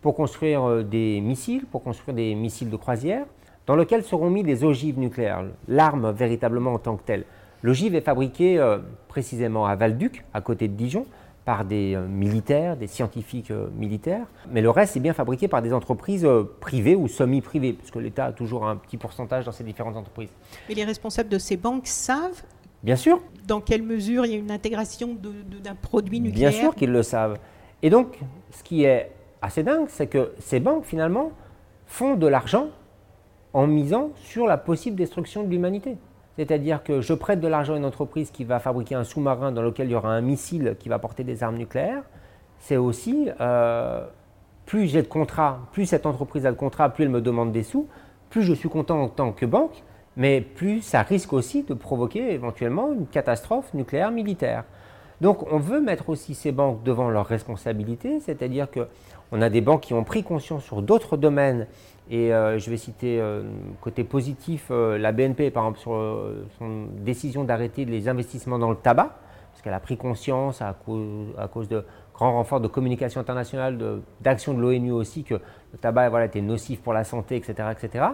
pour 0.01 0.13
construire 0.13 0.69
euh, 0.69 0.84
des 0.84 1.19
missiles, 1.19 1.65
pour 1.65 1.81
construire 1.81 2.15
des 2.15 2.36
missiles 2.36 2.69
de 2.69 2.77
croisière, 2.77 3.25
dans 3.65 3.75
lesquels 3.75 4.03
seront 4.03 4.29
mis 4.29 4.43
des 4.43 4.63
ogives 4.63 4.99
nucléaires, 4.99 5.45
l'arme 5.67 6.12
véritablement 6.12 6.75
en 6.75 6.79
tant 6.79 6.95
que 6.95 7.03
telle. 7.03 7.23
L'ogive 7.63 7.95
est 7.95 8.01
fabriquée 8.01 8.60
euh, 8.60 8.77
précisément 9.08 9.65
à 9.65 9.75
Valduc, 9.75 10.23
à 10.31 10.41
côté 10.41 10.67
de 10.67 10.73
Dijon, 10.73 11.08
par 11.45 11.63
des 11.63 11.95
euh, 11.95 12.08
militaires, 12.08 12.75
des 12.75 12.88
scientifiques 12.88 13.51
euh, 13.51 13.69
militaires, 13.77 14.25
mais 14.49 14.62
le 14.62 14.71
reste 14.71 14.97
est 14.97 14.99
bien 14.99 15.13
fabriqué 15.13 15.47
par 15.47 15.62
des 15.62 15.73
entreprises 15.73 16.25
euh, 16.25 16.43
privées 16.60 16.95
ou 16.95 17.08
semi-privées, 17.08 17.73
puisque 17.73 17.97
l'État 17.97 18.25
a 18.25 18.31
toujours 18.31 18.67
un 18.67 18.75
petit 18.75 18.97
pourcentage 18.97 19.45
dans 19.45 19.51
ces 19.51 19.63
différentes 19.63 19.95
entreprises. 19.95 20.29
Mais 20.67 20.75
les 20.75 20.84
responsables 20.84 21.29
de 21.29 21.38
ces 21.38 21.55
banques 21.55 21.88
savent 21.88 22.43
Bien 22.84 22.95
sûr, 22.95 23.21
dans 23.47 23.62
quelle 23.62 23.81
mesure 23.81 24.25
il 24.25 24.31
y 24.31 24.36
a 24.36 24.38
une 24.38 24.51
intégration 24.51 25.15
d'un 25.63 25.75
produit 25.75 26.19
nucléaire. 26.19 26.51
Bien 26.51 26.60
sûr 26.60 26.75
qu'ils 26.75 26.91
le 26.91 27.01
savent. 27.01 27.39
Et 27.81 27.89
donc, 27.89 28.19
ce 28.51 28.62
qui 28.62 28.84
est 28.84 29.12
assez 29.41 29.63
dingue, 29.63 29.88
c'est 29.88 30.05
que 30.05 30.34
ces 30.39 30.60
banques, 30.60 30.86
finalement, 30.86 31.31
font 31.88 32.15
de 32.15 32.27
l'argent 32.27 32.67
en 33.53 33.65
misant 33.65 34.12
sur 34.15 34.45
la 34.45 34.58
possible 34.58 34.95
destruction 34.97 35.43
de 35.43 35.49
l'humanité. 35.49 35.97
C'est-à-dire 36.38 36.84
que 36.84 37.02
je 37.02 37.13
prête 37.13 37.39
de 37.39 37.48
l'argent 37.48 37.74
à 37.74 37.78
une 37.78 37.86
entreprise 37.86 38.30
qui 38.30 38.43
va 38.43 38.60
fabriquer 38.60 38.95
un 38.95 39.04
sous-marin 39.04 39.52
dans 39.52 39.62
lequel 39.62 39.88
il 39.88 39.91
y 39.91 39.95
aura 39.95 40.10
un 40.10 40.21
missile 40.21 40.76
qui 40.80 40.89
va 40.89 41.00
porter 41.00 41.24
des 41.24 41.43
armes 41.43 41.58
nucléaires. 41.58 42.04
C'est 42.60 42.78
aussi, 42.78 43.30
euh, 43.39 44.06
plus 44.65 44.88
j'ai 44.88 45.02
de 45.02 45.08
contrats, 45.08 45.60
plus 45.71 45.86
cette 45.86 46.06
entreprise 46.06 46.45
a 46.45 46.52
de 46.52 46.58
contrats, 46.58 46.89
plus 46.89 47.04
elle 47.06 47.10
me 47.10 47.21
demande 47.21 47.52
des 47.52 47.63
sous, 47.63 47.88
plus 48.30 48.43
je 48.43 48.54
suis 48.54 48.69
content 48.69 49.02
en 49.02 49.08
tant 49.08 49.32
que 49.32 49.45
banque, 49.45 49.84
mais 50.17 50.41
plus 50.41 50.82
ça 50.82 51.02
risque 51.04 51.32
aussi 51.34 51.63
de 51.63 51.74
provoquer 51.74 52.34
éventuellement 52.34 52.91
une 52.91 53.08
catastrophe 53.08 53.74
nucléaire 53.74 54.12
militaire. 54.12 54.63
Donc 55.21 55.50
on 55.52 55.60
veut 55.60 55.80
mettre 55.80 56.10
aussi 56.10 56.34
ces 56.34 56.52
banques 56.52 56.84
devant 56.84 57.10
leurs 57.10 57.28
responsabilités, 57.28 58.19
c'est-à-dire 58.19 58.69
que 58.69 58.88
on 59.32 59.41
a 59.41 59.50
des 59.50 59.62
banques 59.62 59.82
qui 59.82 59.93
ont 59.93 60.04
pris 60.04 60.24
conscience 60.24 60.63
sur 60.63 60.82
d'autres 60.82 61.17
domaines, 61.17 61.67
et 62.10 62.34
euh, 62.34 62.60
je 62.60 62.70
vais 62.70 62.78
citer 62.78 63.20
euh, 63.20 63.44
côté 63.82 64.04
positif 64.04 64.68
euh, 64.70 64.98
la 64.98 65.12
BNP 65.12 65.50
par 65.50 65.63
exemple 65.63 65.80
sur 65.80 66.32
son 66.60 66.88
décision 67.00 67.44
d'arrêter 67.44 67.86
les 67.86 68.08
investissements 68.08 68.60
dans 68.60 68.70
le 68.70 68.76
tabac, 68.76 69.18
parce 69.52 69.62
qu'elle 69.63 69.74
a 69.74 69.80
pris 69.80 69.98
conscience 69.98 70.62
à 70.62 70.76
cause, 70.86 71.68
de 71.68 71.84
grands 72.13 72.34
renforts 72.34 72.62
de 72.62 72.68
communication 72.68 73.22
internationale, 73.22 73.80
d'action 74.22 74.54
de, 74.54 74.62
l'ONU 74.62 74.91
aussi, 74.91 75.24
que 75.24 75.36
le 75.36 75.80
tabac 75.80 76.26
était 76.26 76.41
nocif 76.41 76.82
pour 76.82 76.94
la 76.94 77.04
santé, 77.04 77.38
etc. 77.38 77.70
etc. 77.72 78.06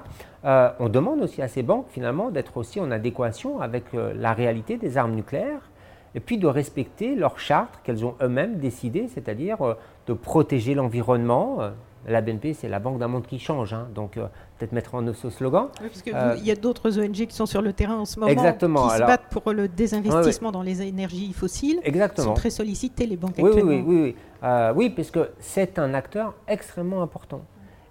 On 0.44 0.88
demande 0.88 1.22
aussi 1.22 1.42
à 1.42 1.48
ces 1.48 1.64
banques 1.64 1.88
finalement 1.90 2.30
d'être 2.30 2.58
aussi 2.58 2.80
en 2.80 2.92
adéquation 2.92 3.60
avec 3.60 3.86
la 3.94 4.34
réalité 4.34 4.78
des 4.78 4.98
armes 4.98 5.14
nucléaires 5.16 5.72
et 6.14 6.20
puis 6.20 6.38
de 6.38 6.46
respecter 6.46 7.16
leur 7.16 7.40
charte 7.40 7.80
qu'elles 7.84 8.06
ont 8.06 8.16
eux-mêmes 8.22 8.58
décidé, 8.58 9.08
c'est-à-dire 9.08 9.58
de 10.06 10.14
protéger 10.14 10.76
l'environnement. 10.76 11.72
La 12.08 12.22
BNP, 12.22 12.54
c'est 12.54 12.68
la 12.68 12.80
banque 12.80 12.98
d'un 12.98 13.08
monde 13.08 13.28
qui 13.28 13.38
change, 13.38 13.74
hein, 13.74 13.88
donc 13.94 14.18
euh, 14.18 14.26
peut-être 14.58 14.72
mettre 14.72 14.96
en 14.96 15.06
œuvre 15.06 15.16
ce 15.18 15.30
slogan. 15.30 15.68
Oui, 15.82 15.88
parce 15.88 16.02
qu'il 16.02 16.16
Euh, 16.16 16.36
y 16.44 16.50
a 16.50 16.56
d'autres 16.56 17.00
ONG 17.00 17.12
qui 17.28 17.36
sont 17.36 17.46
sur 17.46 17.62
le 17.62 17.74
terrain 17.74 17.98
en 18.00 18.06
ce 18.06 18.20
moment, 18.20 18.32
Exactement, 18.32 18.88
qui 18.88 18.96
se 18.96 19.00
battent 19.02 19.30
pour 19.30 19.52
le 19.54 19.68
désinvestissement 19.68 20.52
dans 20.52 20.64
les 20.64 20.82
énergies 20.82 21.32
fossiles. 21.32 21.80
Ils 21.84 21.88
Exactement. 21.90 22.30
sont 22.30 22.34
très 22.34 22.50
sollicités, 22.50 23.06
les 23.06 23.18
banques 23.18 23.36
Oui, 23.38 23.44
oui, 23.44 23.50
actuellement. 23.50 23.72
oui, 23.72 23.84
oui, 23.88 24.02
oui. 24.02 24.16
Euh, 24.44 24.74
oui, 24.76 24.90
parce 24.90 25.12
que 25.12 25.30
c'est 25.40 25.78
un 25.78 25.94
acteur 25.94 26.34
extrêmement 26.48 27.04
important. 27.04 27.42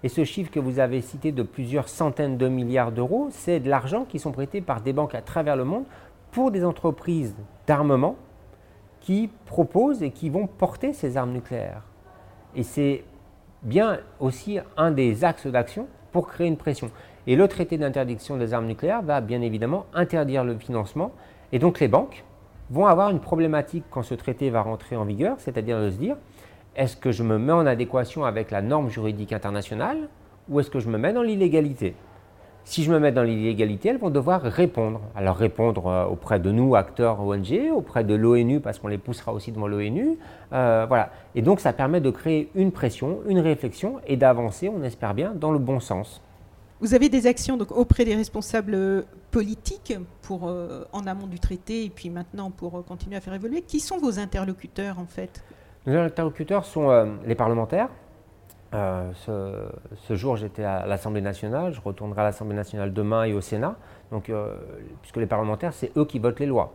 Et 0.03 0.09
ce 0.09 0.23
chiffre 0.25 0.51
que 0.51 0.59
vous 0.59 0.79
avez 0.79 0.99
cité 1.01 1.31
de 1.31 1.43
plusieurs 1.43 1.87
centaines 1.87 2.37
de 2.37 2.49
milliards 2.49 2.91
d'euros, 2.91 3.29
c'est 3.31 3.59
de 3.61 3.69
l'argent 3.69 4.03
qui 4.03 4.19
sont 4.19 4.31
prêtés 4.31 4.59
par 4.59 4.81
des 4.81 4.91
banques 4.93 5.15
à 5.15 5.21
travers 5.21 5.55
le 5.55 5.63
monde 5.63 5.83
pour 6.31 6.51
des 6.51 6.65
entreprises 6.65 7.35
d'armement 7.67 8.15
qui 8.99 9.29
proposent 9.45 10.03
et 10.03 10.11
qui 10.11 10.29
vont 10.29 10.47
porter 10.47 10.91
ces 10.93 11.17
armes 11.17 11.31
nucléaires. 11.31 11.83
Et 12.55 12.63
c'est 12.63 13.03
bien 13.63 13.99
aussi 14.19 14.59
un 14.77 14.91
des 14.91 15.23
axes 15.23 15.47
d'action 15.47 15.87
pour 16.11 16.27
créer 16.27 16.47
une 16.47 16.57
pression. 16.57 16.91
Et 17.27 17.35
le 17.35 17.47
traité 17.47 17.77
d'interdiction 17.77 18.37
des 18.37 18.53
armes 18.53 18.65
nucléaires 18.65 19.01
va 19.01 19.21
bien 19.21 19.41
évidemment 19.41 19.85
interdire 19.93 20.43
le 20.43 20.57
financement. 20.57 21.11
Et 21.51 21.59
donc 21.59 21.79
les 21.79 21.87
banques 21.87 22.23
vont 22.69 22.85
avoir 22.85 23.09
une 23.09 23.19
problématique 23.19 23.83
quand 23.91 24.03
ce 24.03 24.15
traité 24.15 24.49
va 24.49 24.61
rentrer 24.61 24.95
en 24.95 25.05
vigueur, 25.05 25.35
c'est-à-dire 25.39 25.79
de 25.81 25.91
se 25.91 25.97
dire, 25.97 26.15
est-ce 26.75 26.95
que 26.95 27.11
je 27.11 27.23
me 27.23 27.37
mets 27.37 27.51
en 27.51 27.65
adéquation 27.65 28.23
avec 28.23 28.49
la 28.49 28.61
norme 28.61 28.89
juridique 28.89 29.33
internationale 29.33 30.07
ou 30.49 30.59
est-ce 30.59 30.71
que 30.71 30.79
je 30.79 30.89
me 30.89 30.97
mets 30.97 31.13
dans 31.13 31.21
l'illégalité? 31.21 31.95
Si 32.63 32.83
je 32.83 32.91
me 32.91 32.99
mets 32.99 33.11
dans 33.11 33.23
l'illégalité, 33.23 33.89
elles 33.89 33.97
vont 33.97 34.09
devoir 34.09 34.41
répondre. 34.41 35.01
Alors 35.15 35.35
répondre 35.35 35.87
euh, 35.87 36.05
auprès 36.05 36.39
de 36.39 36.51
nous, 36.51 36.75
acteurs 36.75 37.19
ONG, 37.19 37.71
auprès 37.73 38.03
de 38.03 38.15
l'ONU, 38.15 38.59
parce 38.59 38.79
qu'on 38.79 38.87
les 38.87 38.97
poussera 38.97 39.33
aussi 39.33 39.51
devant 39.51 39.67
l'ONU. 39.67 40.17
Euh, 40.53 40.85
voilà. 40.87 41.11
Et 41.35 41.41
donc 41.41 41.59
ça 41.59 41.73
permet 41.73 42.01
de 42.01 42.09
créer 42.09 42.49
une 42.55 42.71
pression, 42.71 43.19
une 43.27 43.39
réflexion 43.39 43.99
et 44.07 44.17
d'avancer, 44.17 44.69
on 44.69 44.83
espère 44.83 45.13
bien, 45.13 45.33
dans 45.35 45.51
le 45.51 45.59
bon 45.59 45.79
sens. 45.79 46.21
Vous 46.81 46.95
avez 46.95 47.09
des 47.09 47.27
actions 47.27 47.57
donc, 47.57 47.69
auprès 47.71 48.05
des 48.05 48.15
responsables 48.15 48.73
euh, 48.73 49.03
politiques 49.29 49.93
pour, 50.23 50.49
euh, 50.49 50.83
en 50.91 51.05
amont 51.05 51.27
du 51.27 51.39
traité 51.39 51.85
et 51.85 51.89
puis 51.91 52.09
maintenant 52.09 52.49
pour 52.49 52.75
euh, 52.75 52.81
continuer 52.81 53.15
à 53.17 53.21
faire 53.21 53.35
évoluer. 53.35 53.61
Qui 53.61 53.79
sont 53.79 53.99
vos 53.99 54.17
interlocuteurs 54.17 54.97
en 54.97 55.05
fait? 55.05 55.43
Nos 55.85 55.95
interlocuteurs 55.95 56.65
sont 56.65 57.07
les 57.25 57.33
parlementaires. 57.33 57.89
Euh, 58.73 59.11
ce, 59.25 59.53
ce 60.07 60.15
jour, 60.15 60.37
j'étais 60.37 60.63
à 60.63 60.85
l'Assemblée 60.85 61.21
nationale. 61.21 61.73
Je 61.73 61.81
retournerai 61.81 62.21
à 62.21 62.23
l'Assemblée 62.25 62.55
nationale 62.55 62.93
demain 62.93 63.23
et 63.25 63.33
au 63.33 63.41
Sénat. 63.41 63.75
Donc, 64.11 64.29
euh, 64.29 64.55
puisque 65.01 65.17
les 65.17 65.25
parlementaires, 65.25 65.73
c'est 65.73 65.91
eux 65.97 66.05
qui 66.05 66.19
votent 66.19 66.39
les 66.39 66.45
lois. 66.45 66.73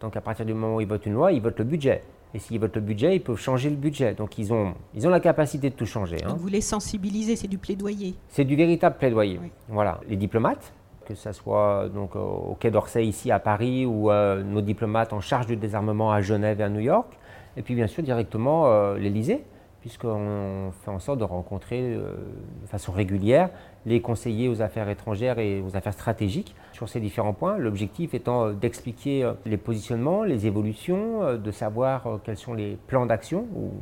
Donc, 0.00 0.16
à 0.16 0.20
partir 0.20 0.44
du 0.46 0.54
moment 0.54 0.76
où 0.76 0.80
ils 0.80 0.86
votent 0.88 1.06
une 1.06 1.14
loi, 1.14 1.32
ils 1.32 1.40
votent 1.40 1.58
le 1.58 1.64
budget. 1.64 2.02
Et 2.34 2.38
s'ils 2.38 2.60
votent 2.60 2.74
le 2.76 2.82
budget, 2.82 3.16
ils 3.16 3.22
peuvent 3.22 3.38
changer 3.38 3.70
le 3.70 3.76
budget. 3.76 4.12
Donc 4.12 4.36
ils 4.36 4.52
ont, 4.52 4.74
ils 4.94 5.06
ont 5.06 5.10
la 5.10 5.18
capacité 5.20 5.70
de 5.70 5.74
tout 5.74 5.86
changer. 5.86 6.22
hein. 6.22 6.28
Donc 6.28 6.36
vous 6.38 6.48
les 6.48 6.60
sensibilisez, 6.60 7.36
c'est 7.36 7.48
du 7.48 7.56
plaidoyer. 7.56 8.14
C'est 8.28 8.44
du 8.44 8.54
véritable 8.54 8.96
plaidoyer. 8.98 9.38
Oui. 9.42 9.50
Voilà, 9.68 10.00
les 10.06 10.16
diplomates, 10.16 10.74
que 11.06 11.14
ce 11.14 11.32
soit 11.32 11.88
donc 11.88 12.16
au 12.16 12.54
Quai 12.60 12.70
d'Orsay 12.70 13.06
ici 13.06 13.30
à 13.30 13.38
Paris 13.38 13.86
ou 13.86 14.10
euh, 14.10 14.42
nos 14.42 14.60
diplomates 14.60 15.14
en 15.14 15.20
charge 15.20 15.46
du 15.46 15.56
désarmement 15.56 16.12
à 16.12 16.20
Genève 16.20 16.60
et 16.60 16.64
à 16.64 16.68
New 16.68 16.80
York, 16.80 17.10
et 17.56 17.62
puis 17.62 17.74
bien 17.74 17.86
sûr 17.86 18.02
directement 18.02 18.92
l'Élysée, 18.92 19.42
puisqu'on 19.88 20.70
fait 20.84 20.90
en 20.90 20.98
sorte 20.98 21.18
de 21.18 21.24
rencontrer 21.24 21.80
euh, 21.80 22.12
de 22.60 22.66
façon 22.66 22.92
régulière 22.92 23.48
les 23.86 24.02
conseillers 24.02 24.46
aux 24.46 24.60
affaires 24.60 24.90
étrangères 24.90 25.38
et 25.38 25.62
aux 25.62 25.76
affaires 25.76 25.94
stratégiques 25.94 26.54
sur 26.72 26.90
ces 26.90 27.00
différents 27.00 27.32
points. 27.32 27.56
L'objectif 27.56 28.12
étant 28.12 28.48
euh, 28.48 28.52
d'expliquer 28.52 29.24
euh, 29.24 29.32
les 29.46 29.56
positionnements, 29.56 30.24
les 30.24 30.46
évolutions, 30.46 31.38
de 31.38 31.50
savoir 31.50 32.20
quels 32.22 32.36
sont 32.36 32.52
les 32.52 32.76
plans 32.86 33.06
d'action, 33.06 33.46
ou 33.56 33.72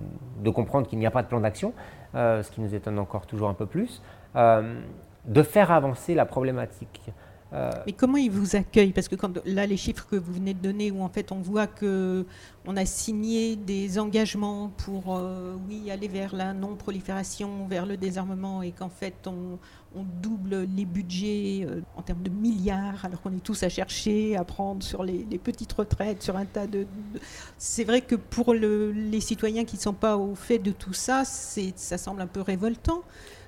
de 0.44 0.50
comprendre 0.50 0.86
qu'il 0.86 1.00
n'y 1.00 1.06
a 1.06 1.10
pas 1.10 1.24
de 1.24 1.28
plan 1.28 1.40
d'action, 1.40 1.72
ce 2.14 2.50
qui 2.50 2.60
nous 2.60 2.74
étonne 2.74 2.98
encore 2.98 3.26
toujours 3.26 3.48
un 3.48 3.54
peu 3.54 3.66
plus, 3.66 4.00
de 4.34 5.42
faire 5.42 5.72
avancer 5.72 6.14
la 6.14 6.24
problématique. 6.24 7.10
Euh, 7.52 7.70
Mais 7.86 7.92
comment 7.92 8.16
ils 8.16 8.30
vous 8.30 8.56
accueillent? 8.56 8.92
Parce 8.92 9.08
que 9.08 9.14
quand, 9.14 9.38
là, 9.46 9.66
les 9.66 9.76
chiffres 9.76 10.06
que 10.10 10.16
vous 10.16 10.32
venez 10.32 10.52
de 10.52 10.58
donner, 10.58 10.90
où 10.90 11.02
en 11.02 11.08
fait 11.08 11.30
on 11.30 11.40
voit 11.40 11.66
que 11.68 12.26
on 12.66 12.76
a 12.76 12.84
signé 12.84 13.54
des 13.54 13.98
engagements 14.00 14.70
pour, 14.78 15.16
euh, 15.16 15.54
oui, 15.68 15.90
aller 15.90 16.08
vers 16.08 16.34
la 16.34 16.52
non-prolifération, 16.52 17.68
vers 17.68 17.86
le 17.86 17.96
désarmement, 17.96 18.62
et 18.62 18.72
qu'en 18.72 18.88
fait 18.88 19.14
on, 19.26 19.58
double 20.22 20.66
les 20.76 20.84
budgets 20.84 21.66
euh, 21.66 21.80
en 21.96 22.02
termes 22.02 22.22
de 22.22 22.28
milliards, 22.28 23.02
alors 23.04 23.22
qu'on 23.22 23.32
est 23.34 23.42
tous 23.42 23.62
à 23.62 23.70
chercher, 23.70 24.36
à 24.36 24.44
prendre 24.44 24.82
sur 24.82 25.02
les, 25.02 25.24
petites 25.38 25.72
retraites, 25.72 26.22
sur 26.22 26.36
un 26.36 26.44
tas 26.44 26.66
de... 26.66 26.86
C'est 27.56 27.84
vrai 27.84 28.02
que 28.02 28.14
pour 28.14 28.52
le- 28.52 28.92
les 28.92 29.20
citoyens 29.20 29.64
qui 29.64 29.76
ne 29.76 29.80
sont 29.80 29.94
pas 29.94 30.18
au 30.18 30.34
fait 30.34 30.58
de 30.58 30.70
tout 30.70 30.92
ça, 30.92 31.24
ça 31.24 31.96
semble 31.96 32.20
un 32.20 32.26
peu 32.26 32.42
révoltant. 32.42 33.02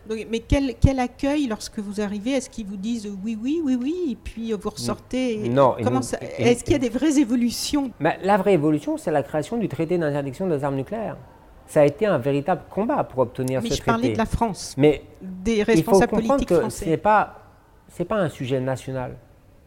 Donc, 0.08 0.26
mais 0.30 0.40
quel, 0.40 0.74
quel 0.80 0.98
accueil 1.00 1.46
lorsque 1.46 1.78
vous 1.78 2.00
arrivez? 2.00 2.32
Est-ce 2.32 2.48
qu'ils 2.50 2.66
vous 2.66 2.76
disent 2.76 3.08
oui, 3.24 3.38
oui, 3.40 3.60
oui, 3.64 3.78
oui, 3.80 3.94
et 4.12 4.16
puis 4.16 4.52
euh, 4.52 4.56
vous 4.60 4.70
ressortez 4.70 5.44
et- 5.44 5.48
Non, 5.48 5.76
Est-ce 5.76 6.64
qu'il 6.64 6.72
y 6.72 6.76
a 6.76 6.78
des 6.78 6.88
vraies 6.88 7.18
évolutions? 7.18 7.90
Mais 8.00 8.18
la 8.22 8.36
vraie 8.36 8.54
évolution, 8.54 8.96
c'est 8.96 9.10
la 9.10 9.22
création 9.22 9.56
du 9.56 9.68
traité 9.68 9.98
d'interdiction 9.98 10.46
des 10.46 10.64
armes 10.64 10.76
nucléaires. 10.76 11.16
Ça 11.66 11.82
a 11.82 11.84
été 11.84 12.06
un 12.06 12.16
véritable 12.18 12.62
combat 12.70 13.04
pour 13.04 13.18
obtenir 13.20 13.60
Mais 13.60 13.68
ce 13.68 13.74
je 13.74 13.80
traité. 13.80 13.92
parlais 13.92 14.12
de 14.14 14.18
la 14.18 14.24
France, 14.24 14.74
Mais 14.78 15.02
des 15.20 15.64
il 15.74 15.82
faut 15.84 16.00
politiques 16.06 16.48
que 16.48 16.68
ce 16.70 16.84
n'est 16.86 16.96
pas, 16.96 17.38
pas 18.08 18.16
un 18.16 18.28
sujet 18.30 18.60
national, 18.60 19.16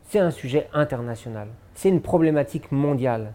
c'est 0.09 0.19
un 0.19 0.32
sujet 0.32 0.67
international. 0.73 1.47
C'est 1.75 1.89
une 1.89 2.01
problématique 2.01 2.71
mondiale. 2.71 3.34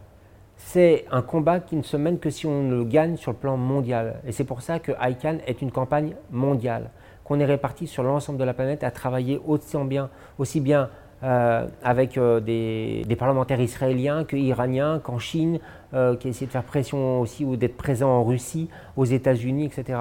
C'est 0.56 1.04
un 1.10 1.22
combat 1.22 1.60
qui 1.60 1.76
ne 1.76 1.82
se 1.82 1.96
mène 1.96 2.18
que 2.18 2.30
si 2.30 2.46
on 2.46 2.68
le 2.68 2.84
gagne 2.84 3.16
sur 3.16 3.30
le 3.30 3.36
plan 3.36 3.56
mondial. 3.56 4.20
Et 4.26 4.32
c'est 4.32 4.44
pour 4.44 4.62
ça 4.62 4.78
que 4.78 4.92
ICANN 4.92 5.40
est 5.46 5.60
une 5.62 5.70
campagne 5.70 6.14
mondiale, 6.30 6.90
qu'on 7.24 7.38
est 7.40 7.44
réparti 7.44 7.86
sur 7.86 8.02
l'ensemble 8.02 8.38
de 8.38 8.44
la 8.44 8.54
planète 8.54 8.82
à 8.82 8.90
travailler 8.90 9.40
aussi 9.46 9.76
bien, 9.84 10.08
aussi 10.38 10.60
bien 10.60 10.88
euh, 11.22 11.66
avec 11.82 12.18
euh, 12.18 12.40
des, 12.40 13.16
parlementaires 13.18 13.60
israéliens 13.60 14.24
que 14.24 14.36
iraniens, 14.36 14.98
qu'en 15.02 15.18
Chine, 15.18 15.60
euh, 15.94 16.14
qui 16.16 16.28
essaient 16.28 16.46
de 16.46 16.50
faire 16.50 16.62
pression 16.62 17.20
aussi 17.20 17.44
ou 17.44 17.56
d'être 17.56 17.76
présents 17.76 18.10
en 18.10 18.24
Russie, 18.24 18.68
aux 18.96 19.06
États-Unis, 19.06 19.64
etc. 19.64 20.00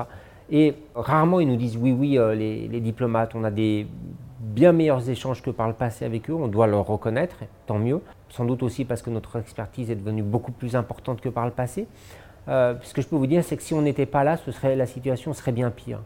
Et 0.50 0.76
rarement 0.94 1.40
ils 1.40 1.48
nous 1.48 1.56
disent 1.56 1.78
oui, 1.78 1.92
oui, 1.92 2.20
les, 2.36 2.68
les 2.68 2.80
diplomates, 2.80 3.34
on 3.34 3.44
a 3.44 3.52
des 3.52 3.88
bien 4.40 4.74
meilleurs 4.74 5.10
échanges 5.10 5.42
que 5.42 5.50
par 5.50 5.68
le 5.68 5.74
passé 5.74 6.06
avec 6.06 6.30
eux, 6.30 6.34
on 6.34 6.48
doit 6.48 6.68
leur 6.68 6.86
reconnaître, 6.86 7.38
tant 7.66 7.80
mieux. 7.80 8.02
Sans 8.30 8.46
doute 8.46 8.64
aussi 8.64 8.86
parce 8.86 9.02
que 9.02 9.10
notre 9.10 9.38
expertise 9.40 9.92
est 9.92 9.96
devenue 9.96 10.24
beaucoup 10.24 10.52
plus 10.52 10.76
importante 10.76 11.22
que 11.22 11.30
par 11.30 11.46
le 11.46 11.52
passé. 11.52 11.88
Euh, 12.48 12.76
ce 12.82 12.94
que 12.94 13.02
je 13.02 13.08
peux 13.08 13.16
vous 13.16 13.28
dire, 13.28 13.44
c'est 13.44 13.58
que 13.58 13.64
si 13.64 13.74
on 13.74 13.82
n'était 13.82 14.06
pas 14.06 14.24
là, 14.24 14.38
la 14.64 14.86
situation 14.86 15.34
serait 15.34 15.52
bien 15.52 15.72
pire. 15.72 16.02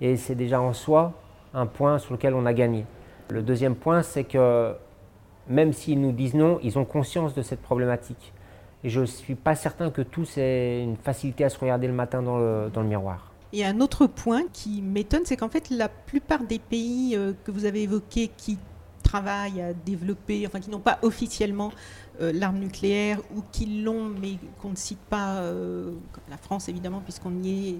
Et 0.00 0.16
c'est 0.16 0.34
déjà 0.34 0.60
en 0.60 0.72
soi 0.72 1.12
un 1.54 1.66
point 1.66 1.98
sur 1.98 2.14
lequel 2.14 2.34
on 2.34 2.46
a 2.46 2.52
gagné. 2.52 2.86
Le 3.30 3.42
deuxième 3.42 3.74
point, 3.74 4.02
c'est 4.02 4.24
que 4.24 4.74
même 5.48 5.72
s'ils 5.72 6.00
nous 6.00 6.12
disent 6.12 6.34
non, 6.34 6.58
ils 6.62 6.78
ont 6.78 6.84
conscience 6.84 7.34
de 7.34 7.42
cette 7.42 7.60
problématique. 7.60 8.32
Et 8.82 8.88
je 8.88 9.00
ne 9.00 9.06
suis 9.06 9.34
pas 9.34 9.54
certain 9.54 9.90
que 9.90 10.00
tous 10.02 10.38
aient 10.38 10.82
une 10.82 10.96
facilité 10.96 11.44
à 11.44 11.50
se 11.50 11.58
regarder 11.58 11.86
le 11.86 11.92
matin 11.92 12.22
dans 12.22 12.38
le, 12.38 12.70
dans 12.72 12.80
le 12.80 12.88
miroir. 12.88 13.30
Et 13.52 13.64
un 13.64 13.80
autre 13.80 14.06
point 14.06 14.42
qui 14.52 14.80
m'étonne, 14.80 15.22
c'est 15.24 15.36
qu'en 15.36 15.48
fait, 15.48 15.70
la 15.70 15.88
plupart 15.88 16.44
des 16.44 16.60
pays 16.60 17.16
euh, 17.16 17.32
que 17.44 17.50
vous 17.50 17.64
avez 17.64 17.82
évoqués 17.82 18.30
qui 18.36 18.58
travaillent 19.10 19.60
à 19.60 19.72
développer, 19.72 20.46
enfin 20.46 20.60
qui 20.60 20.70
n'ont 20.70 20.78
pas 20.78 20.98
officiellement 21.02 21.72
euh, 22.20 22.32
l'arme 22.32 22.58
nucléaire 22.58 23.18
ou 23.34 23.42
qui 23.50 23.82
l'ont 23.82 24.04
mais 24.20 24.34
qu'on 24.60 24.70
ne 24.70 24.76
cite 24.76 25.00
pas, 25.00 25.38
euh, 25.38 25.92
comme 26.12 26.24
la 26.30 26.36
France 26.36 26.68
évidemment, 26.68 27.00
puisqu'on 27.00 27.42
y 27.42 27.70
est, 27.70 27.76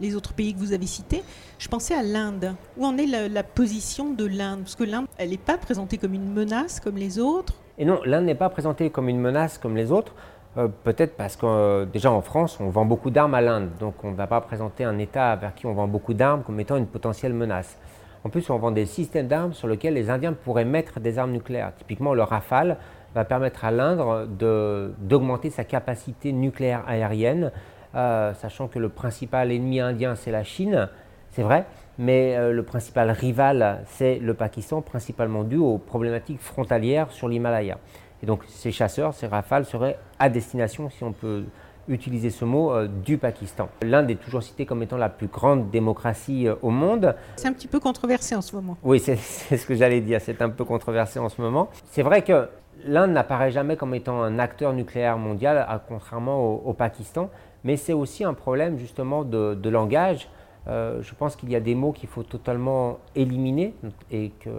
les 0.00 0.14
autres 0.16 0.32
pays 0.32 0.52
que 0.52 0.58
vous 0.58 0.72
avez 0.72 0.86
cités, 0.86 1.22
je 1.58 1.68
pensais 1.68 1.94
à 1.94 2.02
l'Inde. 2.02 2.54
Où 2.76 2.84
en 2.84 2.98
est 2.98 3.06
la, 3.06 3.42
position 3.42 4.12
de 4.12 4.26
l'Inde? 4.26 4.60
Parce 4.60 4.74
que 4.74 4.84
l'Inde, 4.84 5.06
elle 5.16 5.30
n'est 5.30 5.36
pas 5.36 5.56
présentée 5.56 5.96
comme 5.96 6.14
une 6.14 6.30
menace 6.32 6.80
comme 6.80 6.96
les 6.96 7.18
autres. 7.18 7.54
Et 7.78 7.84
non, 7.84 8.00
l'Inde 8.04 8.24
n'est 8.24 8.34
pas 8.34 8.50
présentée 8.50 8.90
comme 8.90 9.08
une 9.08 9.20
menace 9.20 9.58
comme 9.58 9.76
les 9.76 9.90
autres, 9.92 10.14
euh, 10.58 10.68
peut-être 10.84 11.16
parce 11.16 11.36
que 11.36 11.84
déjà 11.84 12.10
en 12.10 12.20
France, 12.20 12.58
on 12.60 12.68
vend 12.68 12.84
beaucoup 12.84 13.10
d'armes 13.10 13.34
à 13.34 13.40
l'Inde, 13.40 13.70
donc 13.80 13.94
on 14.02 14.10
ne 14.10 14.16
va 14.16 14.26
pas 14.26 14.40
présenter 14.40 14.84
un 14.84 14.98
État 14.98 15.34
vers 15.36 15.54
qui 15.54 15.66
on 15.66 15.72
vend 15.72 15.88
beaucoup 15.88 16.12
d'armes 16.14 16.42
comme 16.42 16.60
étant 16.60 16.76
une 16.76 16.88
potentielle 16.88 17.32
menace. 17.32 17.78
En 18.24 18.28
plus, 18.28 18.48
on 18.50 18.58
vend 18.58 18.70
des 18.70 18.86
systèmes 18.86 19.26
d'armes 19.26 19.52
sur 19.52 19.66
lesquels 19.68 19.94
les 19.94 20.08
Indiens 20.08 20.32
pourraient 20.32 20.64
mettre 20.64 21.00
des 21.00 21.18
armes 21.18 21.32
nucléaires. 21.32 21.72
Typiquement, 21.76 22.14
le 22.14 22.22
Rafale 22.22 22.76
va 23.14 23.24
permettre 23.24 23.64
à 23.64 23.70
l'Inde 23.70 24.36
de- 24.38 24.94
d'augmenter 24.98 25.50
sa 25.50 25.64
capacité 25.64 26.32
nucléaire 26.32 26.84
aérienne, 26.86 27.50
euh, 27.94 28.32
sachant 28.34 28.68
que 28.68 28.78
le 28.78 28.88
principal 28.88 29.50
ennemi 29.50 29.80
indien, 29.80 30.14
c'est 30.14 30.30
la 30.30 30.44
Chine, 30.44 30.88
c'est 31.30 31.42
vrai, 31.42 31.66
mais 31.98 32.36
euh, 32.36 32.52
le 32.52 32.62
principal 32.62 33.10
rival, 33.10 33.82
c'est 33.86 34.18
le 34.18 34.34
Pakistan, 34.34 34.82
principalement 34.82 35.44
dû 35.44 35.56
aux 35.56 35.78
problématiques 35.78 36.40
frontalières 36.40 37.10
sur 37.10 37.28
l'Himalaya. 37.28 37.78
Et 38.22 38.26
donc 38.26 38.44
ces 38.46 38.70
chasseurs, 38.70 39.14
ces 39.14 39.26
rafales 39.26 39.64
seraient 39.64 39.98
à 40.18 40.28
destination, 40.28 40.88
si 40.90 41.02
on 41.02 41.12
peut 41.12 41.44
utiliser 41.88 42.30
ce 42.30 42.44
mot, 42.44 42.72
euh, 42.72 42.86
du 42.88 43.18
Pakistan. 43.18 43.68
L'Inde 43.82 44.10
est 44.10 44.16
toujours 44.22 44.42
citée 44.42 44.66
comme 44.66 44.82
étant 44.82 44.96
la 44.96 45.08
plus 45.08 45.26
grande 45.26 45.70
démocratie 45.70 46.48
euh, 46.48 46.54
au 46.62 46.70
monde. 46.70 47.14
C'est 47.36 47.48
un 47.48 47.52
petit 47.52 47.68
peu 47.68 47.80
controversé 47.80 48.34
en 48.34 48.40
ce 48.42 48.54
moment. 48.54 48.76
Oui, 48.82 48.98
c'est 49.00 49.16
ce 49.56 49.66
que 49.66 49.74
j'allais 49.74 50.00
dire, 50.00 50.20
c'est 50.20 50.40
un 50.42 50.50
peu 50.50 50.64
controversé 50.64 51.18
en 51.18 51.28
ce 51.28 51.40
moment. 51.40 51.68
C'est 51.90 52.02
vrai 52.02 52.22
que 52.22 52.48
l'Inde 52.84 53.10
n'apparaît 53.12 53.50
jamais 53.50 53.76
comme 53.76 53.94
étant 53.94 54.22
un 54.22 54.38
acteur 54.38 54.72
nucléaire 54.72 55.18
mondial, 55.18 55.58
à- 55.58 55.82
contrairement 55.86 56.38
au, 56.44 56.62
au 56.66 56.72
Pakistan, 56.72 57.30
mais 57.64 57.76
c'est 57.76 57.92
aussi 57.92 58.24
un 58.24 58.34
problème 58.34 58.78
justement 58.78 59.24
de, 59.24 59.54
de 59.54 59.68
langage. 59.70 60.28
Euh, 60.68 61.02
je 61.02 61.12
pense 61.14 61.34
qu'il 61.34 61.50
y 61.50 61.56
a 61.56 61.60
des 61.60 61.74
mots 61.74 61.90
qu'il 61.92 62.08
faut 62.08 62.22
totalement 62.22 62.98
éliminer 63.16 63.74
et 64.12 64.30
que, 64.40 64.50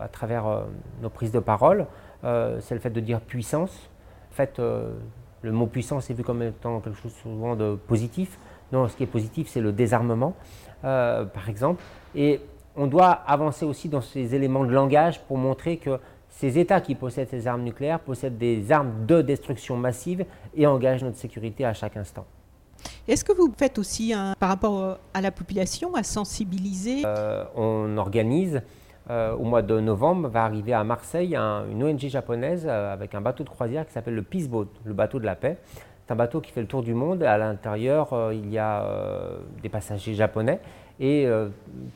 à 0.00 0.08
travers 0.08 0.44
nos 1.02 1.08
prises 1.08 1.32
de 1.32 1.38
parole, 1.40 1.86
c'est 2.22 2.74
le 2.74 2.80
fait 2.80 2.90
de 2.90 3.00
dire 3.00 3.20
puissance. 3.20 3.88
En 4.32 4.34
fait, 4.34 4.60
le 5.42 5.52
mot 5.52 5.66
puissance 5.66 6.10
est 6.10 6.14
vu 6.14 6.22
comme 6.24 6.42
étant 6.42 6.80
quelque 6.80 6.98
chose 7.00 7.12
souvent 7.22 7.56
de 7.56 7.76
positif. 7.86 8.38
Non, 8.72 8.88
ce 8.88 8.96
qui 8.96 9.04
est 9.04 9.06
positif, 9.06 9.48
c'est 9.48 9.60
le 9.60 9.72
désarmement, 9.72 10.34
euh, 10.84 11.24
par 11.24 11.48
exemple. 11.48 11.82
Et 12.14 12.40
on 12.74 12.86
doit 12.86 13.10
avancer 13.10 13.64
aussi 13.64 13.88
dans 13.88 14.00
ces 14.00 14.34
éléments 14.34 14.64
de 14.64 14.72
langage 14.72 15.20
pour 15.22 15.38
montrer 15.38 15.76
que 15.76 15.98
ces 16.28 16.58
États 16.58 16.80
qui 16.80 16.94
possèdent 16.94 17.28
ces 17.30 17.46
armes 17.46 17.62
nucléaires 17.62 18.00
possèdent 18.00 18.36
des 18.38 18.70
armes 18.72 19.06
de 19.06 19.22
destruction 19.22 19.76
massive 19.76 20.24
et 20.54 20.66
engagent 20.66 21.04
notre 21.04 21.16
sécurité 21.16 21.64
à 21.64 21.72
chaque 21.74 21.96
instant. 21.96 22.26
Est-ce 23.08 23.24
que 23.24 23.32
vous 23.32 23.52
faites 23.56 23.78
aussi, 23.78 24.12
un- 24.12 24.34
par 24.38 24.48
rapport 24.50 24.98
à 25.14 25.20
la 25.20 25.30
population, 25.30 25.94
à 25.94 26.02
sensibiliser? 26.02 27.02
Euh, 27.06 27.44
on 27.54 27.96
organise 27.96 28.60
au 29.38 29.44
mois 29.44 29.62
de 29.62 29.78
novembre, 29.80 30.28
va 30.28 30.44
arriver 30.44 30.72
à 30.72 30.82
Marseille 30.84 31.36
un- 31.36 31.64
une 31.70 31.82
ONG 31.84 32.08
japonaise 32.08 32.66
euh, 32.68 32.92
avec 32.92 33.14
un 33.14 33.20
bateau 33.20 33.44
de 33.44 33.48
croisière 33.48 33.86
qui 33.86 33.92
s'appelle 33.92 34.14
le 34.16 34.22
Peace 34.22 34.48
Boat, 34.48 34.66
le 34.84 34.92
bateau 34.94 35.18
de 35.20 35.26
la 35.26 35.34
paix. 35.36 35.58
C'est 36.06 36.12
un 36.12 36.16
bateau 36.16 36.40
qui 36.40 36.52
fait 36.52 36.60
le 36.60 36.66
tour 36.66 36.82
du 36.82 36.94
monde. 36.94 37.22
À 37.22 37.36
l'intérieur, 37.38 38.12
euh, 38.12 38.32
il 38.34 38.50
y 38.50 38.58
a 38.58 38.82
euh, 38.82 39.38
des 39.62 39.68
passagers 39.68 40.14
japonais 40.14 40.60
et 41.00 41.26
euh, 41.26 41.48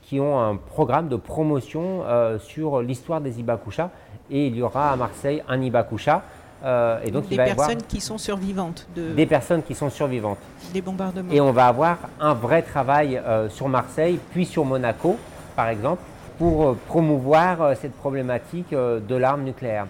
qui 0.02 0.20
ont 0.20 0.38
un 0.40 0.56
programme 0.56 1.08
de 1.08 1.16
promotion 1.16 2.02
euh, 2.04 2.38
sur 2.38 2.80
l'histoire 2.82 3.20
des 3.20 3.40
Ibakusha. 3.40 3.90
Et 4.30 4.46
il 4.46 4.56
y 4.56 4.62
aura 4.62 4.90
à 4.92 4.96
Marseille 4.96 5.42
un 5.48 5.60
Ibakusha. 5.60 6.22
euh, 6.64 7.00
et 7.04 7.10
donc, 7.10 7.26
des 7.28 7.34
il 7.34 7.36
va 7.38 7.46
y 7.46 7.50
avoir 7.50 7.68
personnes 7.68 7.86
qui 7.86 8.00
sont 8.00 8.18
survivantes 8.18 8.86
de, 8.94 9.12
des 9.14 9.26
personnes 9.26 9.62
qui 9.62 9.74
sont 9.74 9.90
survivantes. 9.90 10.38
des 10.72 10.82
bombardements 10.82 11.32
Et 11.32 11.40
on 11.40 11.52
va 11.52 11.66
avoir 11.68 11.98
un 12.20 12.34
vrai 12.34 12.62
travail 12.62 13.16
euh, 13.16 13.48
sur 13.48 13.68
Marseille, 13.68 14.18
puis 14.32 14.44
sur 14.44 14.64
Monaco, 14.64 15.16
par 15.56 15.68
exemple, 15.68 16.02
pour 16.40 16.68
euh, 16.68 16.74
promouvoir 16.86 17.60
euh, 17.60 17.74
cette 17.74 17.92
problématique 17.92 18.72
euh, 18.72 18.98
de 18.98 19.14
l'arme 19.14 19.44
nucléaire. 19.44 19.86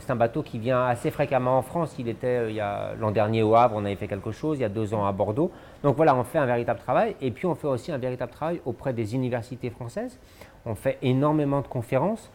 C'est 0.00 0.10
un 0.10 0.16
bateau 0.16 0.42
qui 0.42 0.58
vient 0.58 0.86
assez 0.86 1.12
fréquemment 1.12 1.56
en 1.56 1.62
France. 1.62 1.94
Il 2.00 2.08
était 2.08 2.52
l'an 2.98 3.12
dernier 3.12 3.44
au 3.44 3.54
Havre, 3.54 3.76
on 3.76 3.84
avait 3.84 3.94
fait 3.94 4.08
quelque 4.08 4.32
chose, 4.32 4.58
il 4.58 4.62
y 4.62 4.64
a 4.64 4.68
deux 4.68 4.92
ans 4.92 5.06
à 5.06 5.12
Bordeaux. 5.12 5.52
Donc 5.84 5.94
voilà, 5.94 6.16
on 6.16 6.24
fait 6.24 6.38
un 6.38 6.46
véritable 6.46 6.80
travail. 6.80 7.14
Et 7.20 7.30
puis 7.30 7.46
on 7.46 7.54
fait 7.54 7.68
aussi 7.68 7.92
un 7.92 7.98
véritable 7.98 8.32
travail 8.32 8.60
auprès 8.66 8.92
des 8.92 9.14
universités 9.14 9.70
françaises. 9.70 10.18
On 10.66 10.74
fait 10.74 10.98
énormément 11.00 11.60
de 11.60 11.68
conférences. 11.68 12.28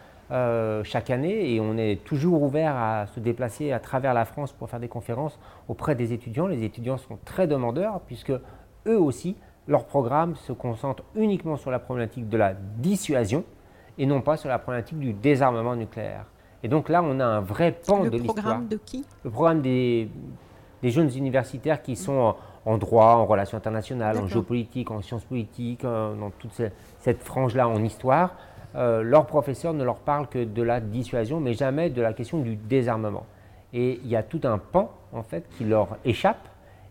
chaque 0.84 1.10
année 1.10 1.54
et 1.54 1.60
on 1.60 1.78
est 1.78 2.01
toujours 2.06 2.43
ouvert 2.43 2.78
à 2.78 3.08
se 3.08 3.20
déplacer 3.20 3.74
à 3.74 3.82
travers 3.82 4.14
la 4.14 4.24
France 4.24 4.54
pour 4.54 4.70
faire 4.70 4.80
des 4.80 4.88
conférences 4.88 5.38
auprès 5.68 5.95
des 5.95 6.14
étudiants. 6.14 6.47
Les 6.47 6.64
étudiants 6.64 6.97
sont 6.97 7.20
très 7.26 7.45
demandeurs 7.45 7.99
puisque 8.08 8.32
eux 8.88 8.99
aussi, 8.99 9.36
leur 9.68 9.86
programme 9.86 10.36
se 10.36 10.51
concentre 10.51 11.03
uniquement 11.16 11.57
sur 11.57 11.72
la 11.72 11.80
problématique 11.80 12.28
de 12.30 12.38
la 12.38 12.53
dissuasion 12.53 13.43
et 13.97 14.05
non 14.05 14.22
pas 14.22 14.38
sur 14.38 14.49
la 14.49 14.59
problématique 14.59 14.99
du 14.99 15.14
désarmement 15.14 15.76
nucléaire. 15.76 16.26
Et 16.64 16.68
donc 16.68 16.89
là, 16.89 17.01
on 17.03 17.20
a 17.20 17.26
un 17.26 17.41
vrai 17.41 17.72
pan 17.86 18.03
Le 18.03 18.09
de 18.09 18.18
l'histoire. 18.18 18.36
programme 18.36 18.68
de 18.68 18.78
qui? 18.78 19.05
Le 19.24 19.30
programme 19.30 19.61
des, 19.61 20.09
des 20.82 20.89
jeunes 20.89 21.11
universitaires 21.16 21.82
qui 21.82 21.95
sont 21.95 22.14
en, 22.66 22.72
en 22.72 22.78
droit, 22.78 23.16
en 23.16 23.26
relations 23.26 23.57
internationales, 23.57 24.18
en 24.18 24.28
géopolitique, 24.28 24.89
en 24.91 25.01
sciences 25.01 25.26
politiques, 25.26 25.84
euh, 25.86 26.16
dans 26.16 26.30
toute 26.32 26.53
ce- 26.53 26.70
cette 26.99 27.22
frange-là 27.22 27.68
en 27.68 27.84
histoire, 27.84 28.36
euh, 28.76 29.03
leurs 29.03 29.26
professeurs 29.28 29.74
ne 29.74 29.84
leur 29.84 29.97
parlent 29.97 30.28
que 30.28 30.43
de 30.43 30.61
la 30.64 30.80
dissuasion, 30.80 31.39
mais 31.39 31.53
jamais 31.53 31.89
de 31.89 32.01
la 32.01 32.14
question 32.14 32.39
du 32.39 32.55
désarmement. 32.55 33.26
Et 33.74 33.99
il 34.03 34.09
y 34.09 34.16
a 34.16 34.24
tout 34.24 34.41
un 34.45 34.57
pan, 34.57 34.91
en 35.14 35.24
fait, 35.24 35.45
qui 35.57 35.66
leur 35.66 35.89
échappe 36.05 36.47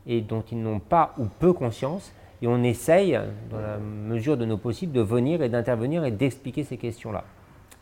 et 0.06 0.20
dont 0.20 0.42
ils 0.52 0.60
n'ont 0.62 0.80
pas 0.80 1.14
ou 1.18 1.24
peu 1.26 1.52
conscience. 1.52 2.12
Et 2.42 2.48
on 2.48 2.62
essaye, 2.64 3.18
dans 3.50 3.60
la 3.60 3.78
mesure 3.78 4.36
de 4.36 4.44
nos 4.44 4.56
possibles, 4.56 4.92
de 4.92 5.00
venir 5.00 5.42
et 5.42 5.48
d'intervenir 5.48 6.04
et 6.04 6.10
d'expliquer 6.10 6.64
ces 6.64 6.76
questions-là. 6.76 7.22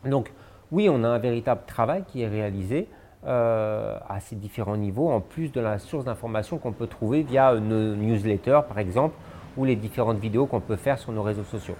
Donc 0.05 0.31
oui, 0.71 0.87
on 0.89 1.03
a 1.03 1.09
un 1.09 1.17
véritable 1.17 1.61
travail 1.67 2.03
qui 2.07 2.21
est 2.21 2.27
réalisé 2.27 2.87
euh, 3.25 3.97
à 4.07 4.19
ces 4.19 4.35
différents 4.35 4.77
niveaux, 4.77 5.09
en 5.09 5.19
plus 5.19 5.51
de 5.51 5.59
la 5.59 5.79
source 5.79 6.05
d'information 6.05 6.57
qu'on 6.59 6.71
peut 6.71 6.87
trouver 6.87 7.23
via 7.23 7.53
nos 7.55 7.95
newsletters, 7.95 8.61
par 8.67 8.79
exemple, 8.79 9.15
ou 9.57 9.65
les 9.65 9.75
différentes 9.75 10.19
vidéos 10.19 10.45
qu'on 10.45 10.59
peut 10.61 10.75
faire 10.77 10.97
sur 10.97 11.11
nos 11.11 11.21
réseaux 11.23 11.43
sociaux. 11.43 11.75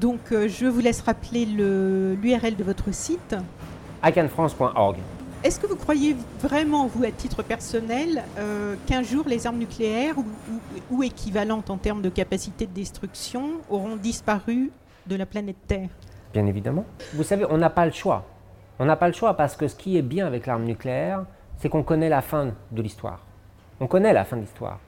Donc, 0.00 0.32
euh, 0.32 0.48
je 0.48 0.66
vous 0.66 0.80
laisse 0.80 1.02
rappeler 1.02 1.44
le- 1.46 2.14
l'URL 2.14 2.56
de 2.56 2.64
votre 2.64 2.92
site. 2.94 3.36
icanfrance.org. 4.04 4.96
Est-ce 5.42 5.58
que 5.58 5.66
vous 5.66 5.76
croyez 5.76 6.14
vraiment, 6.38 6.86
vous, 6.86 7.02
à 7.04 7.10
titre 7.10 7.42
personnel, 7.42 8.22
euh, 8.38 8.74
qu'un 8.86 9.02
jour 9.02 9.24
les 9.26 9.46
armes 9.46 9.56
nucléaires 9.58 10.18
ou, 10.18 10.20
ou- 10.22 10.98
ou 10.98 11.02
équivalentes 11.02 11.70
en 11.70 11.78
termes 11.78 12.02
de 12.02 12.10
capacité 12.10 12.66
de 12.66 12.72
destruction 12.72 13.52
auront 13.70 13.96
disparu 13.96 14.70
de 15.06 15.16
la 15.16 15.24
planète 15.24 15.56
Terre? 15.66 15.88
Bien 16.34 16.44
évidemment. 16.46 16.84
Vous 17.14 17.22
savez, 17.22 17.46
on 17.48 17.56
n'a 17.56 17.70
pas 17.70 17.86
le 17.86 17.92
choix. 17.92 18.26
On 18.78 18.84
n'a 18.84 18.96
pas 18.96 19.08
le 19.08 19.14
choix 19.14 19.34
parce 19.34 19.56
que 19.56 19.66
ce 19.66 19.74
qui 19.76 19.96
est 19.96 20.02
bien 20.02 20.26
avec 20.26 20.46
l'arme 20.46 20.64
nucléaire, 20.64 21.24
c'est 21.56 21.70
qu'on 21.70 21.82
connaît 21.82 22.10
la 22.10 22.20
fin 22.20 22.52
de 22.70 22.82
l'histoire. 22.82 23.24
On 23.80 23.86
connaît 23.86 24.12
la 24.12 24.24
fin 24.26 24.36
de 24.36 24.42
l'histoire. 24.42 24.78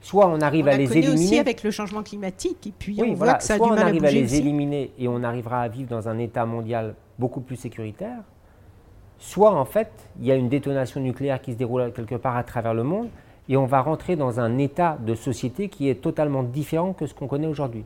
Soit 0.00 0.26
on 0.26 0.40
arrive 0.40 0.64
On 0.64 0.68
à 0.68 0.72
la 0.72 0.78
les 0.78 0.96
éliminer. 0.96 1.12
aussi 1.26 1.38
avec 1.38 1.62
le 1.62 1.70
changement 1.70 2.02
climatique, 2.02 2.66
et 2.66 2.72
puis 2.78 2.96
Oui, 2.98 3.10
on 3.10 3.14
voilà. 3.14 3.32
voit 3.32 3.38
que 3.40 3.44
ça 3.44 3.54
a 3.54 3.56
Soit 3.58 3.66
du 3.66 3.72
on 3.72 3.74
mal 3.74 3.84
à 3.84 3.88
arrive 3.88 4.04
à 4.06 4.10
les 4.10 4.24
aussi. 4.24 4.36
éliminer 4.38 4.92
et 4.98 5.06
on 5.08 5.22
arrivera 5.22 5.60
à 5.62 5.68
vivre 5.68 5.90
dans 5.90 6.08
un 6.08 6.16
état 6.18 6.46
mondial 6.46 6.94
beaucoup 7.18 7.40
plus 7.42 7.56
sécuritaire. 7.56 8.20
Soit 9.18 9.50
en 9.52 9.64
fait, 9.64 9.90
il 10.20 10.26
y 10.26 10.32
a 10.32 10.36
une 10.36 10.48
détonation 10.48 11.00
nucléaire 11.00 11.40
qui 11.40 11.52
se 11.52 11.58
déroule 11.58 11.92
quelque 11.92 12.14
part 12.14 12.36
à 12.36 12.44
travers 12.44 12.74
le 12.74 12.84
monde 12.84 13.08
et 13.48 13.56
on 13.56 13.66
va 13.66 13.80
rentrer 13.80 14.14
dans 14.16 14.40
un 14.40 14.58
état 14.58 14.98
de 15.00 15.14
société 15.14 15.68
qui 15.68 15.88
est 15.88 15.96
totalement 15.96 16.42
différent 16.42 16.92
que 16.92 17.06
ce 17.06 17.14
qu'on 17.14 17.26
connaît 17.26 17.46
aujourd'hui. 17.46 17.84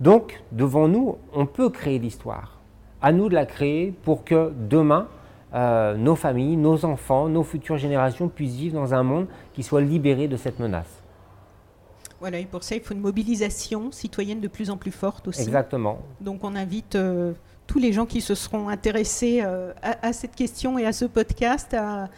Donc, 0.00 0.42
devant 0.50 0.88
nous, 0.88 1.18
on 1.32 1.46
peut 1.46 1.70
créer 1.70 1.98
l'histoire. 1.98 2.58
À 3.00 3.12
nous 3.12 3.28
de 3.28 3.34
la 3.34 3.46
créer 3.46 3.92
pour 4.02 4.24
que 4.24 4.52
demain, 4.68 5.08
euh, 5.54 5.96
nos 5.96 6.16
familles, 6.16 6.56
nos 6.56 6.84
enfants, 6.84 7.28
nos 7.28 7.44
futures 7.44 7.76
générations 7.76 8.28
puissent 8.28 8.56
vivre 8.56 8.74
dans 8.74 8.94
un 8.94 9.02
monde 9.02 9.26
qui 9.52 9.62
soit 9.62 9.82
libéré 9.82 10.26
de 10.26 10.36
cette 10.36 10.58
menace. 10.58 11.02
Voilà, 12.18 12.38
et 12.38 12.46
pour 12.46 12.62
ça, 12.62 12.74
il 12.74 12.80
faut 12.80 12.94
une 12.94 13.00
mobilisation 13.00 13.92
citoyenne 13.92 14.40
de 14.40 14.48
plus 14.48 14.70
en 14.70 14.78
plus 14.78 14.90
forte 14.90 15.28
aussi. 15.28 15.42
Exactement. 15.42 15.98
Donc 16.20 16.42
on 16.42 16.56
invite 16.56 16.96
euh, 16.96 17.34
tous 17.66 17.78
les 17.78 17.92
gens 17.92 18.06
qui 18.06 18.20
se 18.20 18.34
seront 18.34 18.68
intéressés 18.68 19.40
euh, 19.44 19.72
à, 19.82 20.08
à 20.08 20.12
cette 20.12 20.34
question 20.34 20.78
et 20.78 20.86
à 20.86 20.92
ce 20.92 21.04
podcast 21.04 21.74
à 21.74 22.08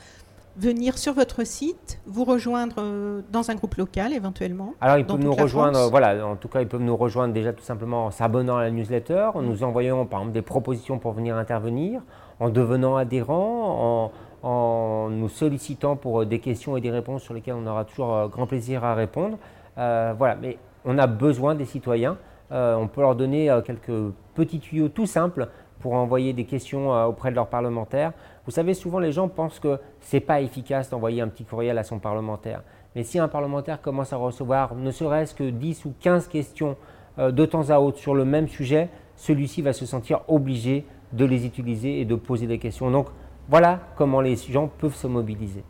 venir 0.59 0.97
sur 0.97 1.13
votre 1.13 1.45
site, 1.45 2.01
vous 2.07 2.25
rejoindre 2.25 2.77
euh, 2.79 3.21
dans 3.31 3.51
un 3.51 3.55
groupe 3.55 3.75
local 3.75 4.13
éventuellement. 4.13 4.73
Alors, 4.81 4.97
ils 4.97 5.05
peuvent 5.05 5.21
nous 5.21 5.35
rejoindre, 5.35 5.91
voilà, 5.91 6.27
en 6.27 6.37
tout 6.37 6.49
cas, 6.49 6.63
ils 6.63 6.69
peuvent 6.69 6.81
nous 6.81 6.97
rejoindre 6.97 7.35
déjà 7.35 7.53
tout 7.53 7.63
simplement 7.63 8.07
en 8.07 8.11
s'abonnant 8.11 8.57
à 8.57 8.63
la 8.63 8.71
newsletter, 8.71 9.31
en 9.35 9.43
nous 9.43 9.63
envoyant 9.63 10.07
par 10.07 10.21
exemple 10.21 10.35
des 10.35 10.43
propositions 10.43 10.99
pour 10.99 11.13
venir 11.13 11.37
intervenir, 11.37 12.01
en 12.41 12.49
devenant 12.49 12.97
adhérent, 12.97 14.13
en, 14.43 14.49
en 14.49 15.11
nous 15.11 15.29
sollicitant 15.29 15.97
pour 15.97 16.23
euh, 16.23 16.27
des 16.27 16.39
questions 16.39 16.77
et 16.77 16.81
des 16.81 16.91
réponses 16.91 17.23
sur 17.23 17.35
lesquelles 17.35 17.57
on 17.59 17.67
aura 17.67 17.85
toujours 17.85 18.29
grand 18.29 18.47
plaisir 18.47 18.83
à 18.83 18.95
répondre. 18.95 19.39
Euh, 19.79 20.15
voilà, 20.17 20.37
mais 20.37 20.57
on 20.87 20.97
a 20.97 21.07
besoin 21.07 21.55
des 21.55 21.67
citoyens. 21.67 22.17
Euh, 22.53 22.77
on 22.77 22.89
peut 22.89 23.01
leur 23.01 23.17
donner 23.17 23.51
euh, 23.51 23.61
quelques 23.61 24.13
petits 24.35 24.61
tuyaux 24.61 24.89
tout 24.89 25.07
simples 25.07 25.49
pour 25.81 25.95
envoyer 25.95 26.33
des 26.33 26.45
questions 26.45 26.95
euh, 26.95 27.05
auprès 27.07 27.31
de 27.31 27.35
leurs 27.37 27.49
parlementaires. 27.49 28.13
Vous 28.45 28.53
savez, 28.53 28.75
souvent 28.75 28.99
les 28.99 29.13
gens 29.13 29.29
pensent 29.29 29.59
que 29.59 29.79
c'est 30.01 30.21
pas 30.21 30.41
efficace 30.41 30.91
d'envoyer 30.91 31.21
un 31.21 31.29
petit 31.29 31.45
courriel 31.45 31.79
à 31.79 31.83
son 31.83 31.99
parlementaire. 31.99 32.63
Mais 32.95 33.03
si 33.03 33.19
un 33.19 33.29
parlementaire 33.29 33.83
commence 33.83 34.13
à 34.13 34.17
recevoir 34.17 34.75
ne 34.75 34.91
serait-ce 34.91 35.35
que 35.35 35.51
10 35.51 35.85
ou 35.85 35.95
15 36.01 36.29
questions 36.29 36.77
de 37.19 37.47
temps 37.47 37.71
à 37.71 37.79
autre 37.79 37.99
sur 37.99 38.15
le 38.15 38.25
même 38.25 38.49
sujet, 38.49 38.89
celui-ci 39.17 39.63
va 39.63 39.73
se 39.73 39.85
sentir 39.85 40.21
obligé 40.29 40.87
de 41.13 41.25
les 41.25 41.47
utiliser 41.47 42.01
et 42.01 42.05
de 42.05 42.15
poser 42.15 42.47
des 42.47 42.59
questions. 42.59 42.91
Donc 42.91 43.09
voilà 43.49 43.81
comment 43.97 44.21
les 44.21 44.37
gens 44.37 44.69
peuvent 44.69 44.95
se 44.95 45.07
mobiliser. 45.07 45.63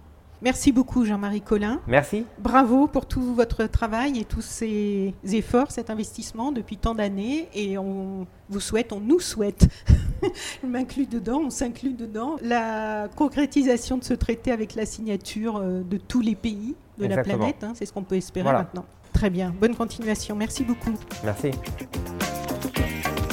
Merci 0.43 0.70
beaucoup 0.70 1.05
Jean-Marie 1.05 1.41
Collin. 1.41 1.80
Merci. 1.87 2.24
Bravo 2.39 2.87
pour 2.89 3.07
tout 3.07 3.34
votre 3.34 3.64
travail 3.66 4.18
et 4.20 4.24
tous 4.24 4.43
ces 4.43 5.14
efforts, 5.24 5.70
cet 5.70 5.89
investissement 5.91 6.53
depuis 6.53 6.76
tant 6.76 6.95
d'années. 6.95 7.49
Et 7.55 7.78
on 7.78 8.26
vous 8.51 8.61
souhaite, 8.61 8.93
on 8.93 9.01
nous 9.01 9.18
souhaite, 9.20 9.66
je 10.62 10.66
m'inclus 10.66 11.07
dedans, 11.07 11.41
on 11.47 11.51
s'inclut 11.51 11.95
dedans, 11.95 12.37
la 12.43 13.09
concrétisation 13.16 13.97
de 13.99 14.05
ce 14.05 14.14
traité 14.14 14.53
avec 14.53 14.74
la 14.74 14.84
signature 14.87 15.57
euh, 15.57 15.82
de 15.82 15.97
tous 15.97 16.20
les 16.20 16.34
pays 16.34 16.74
de 16.99 17.07
la 17.07 17.22
planète. 17.22 17.64
hein, 17.64 17.72
C'est 17.74 17.87
ce 17.87 17.93
qu'on 17.93 18.03
peut 18.05 18.16
espérer 18.16 18.45
Voilà. 18.45 18.59
maintenant. 18.61 18.84
Très 19.12 19.30
bien, 19.30 19.55
bonne 19.59 19.74
continuation. 19.74 20.37
Merci 20.37 20.64
beaucoup. 20.64 20.93
Merci. 21.24 21.51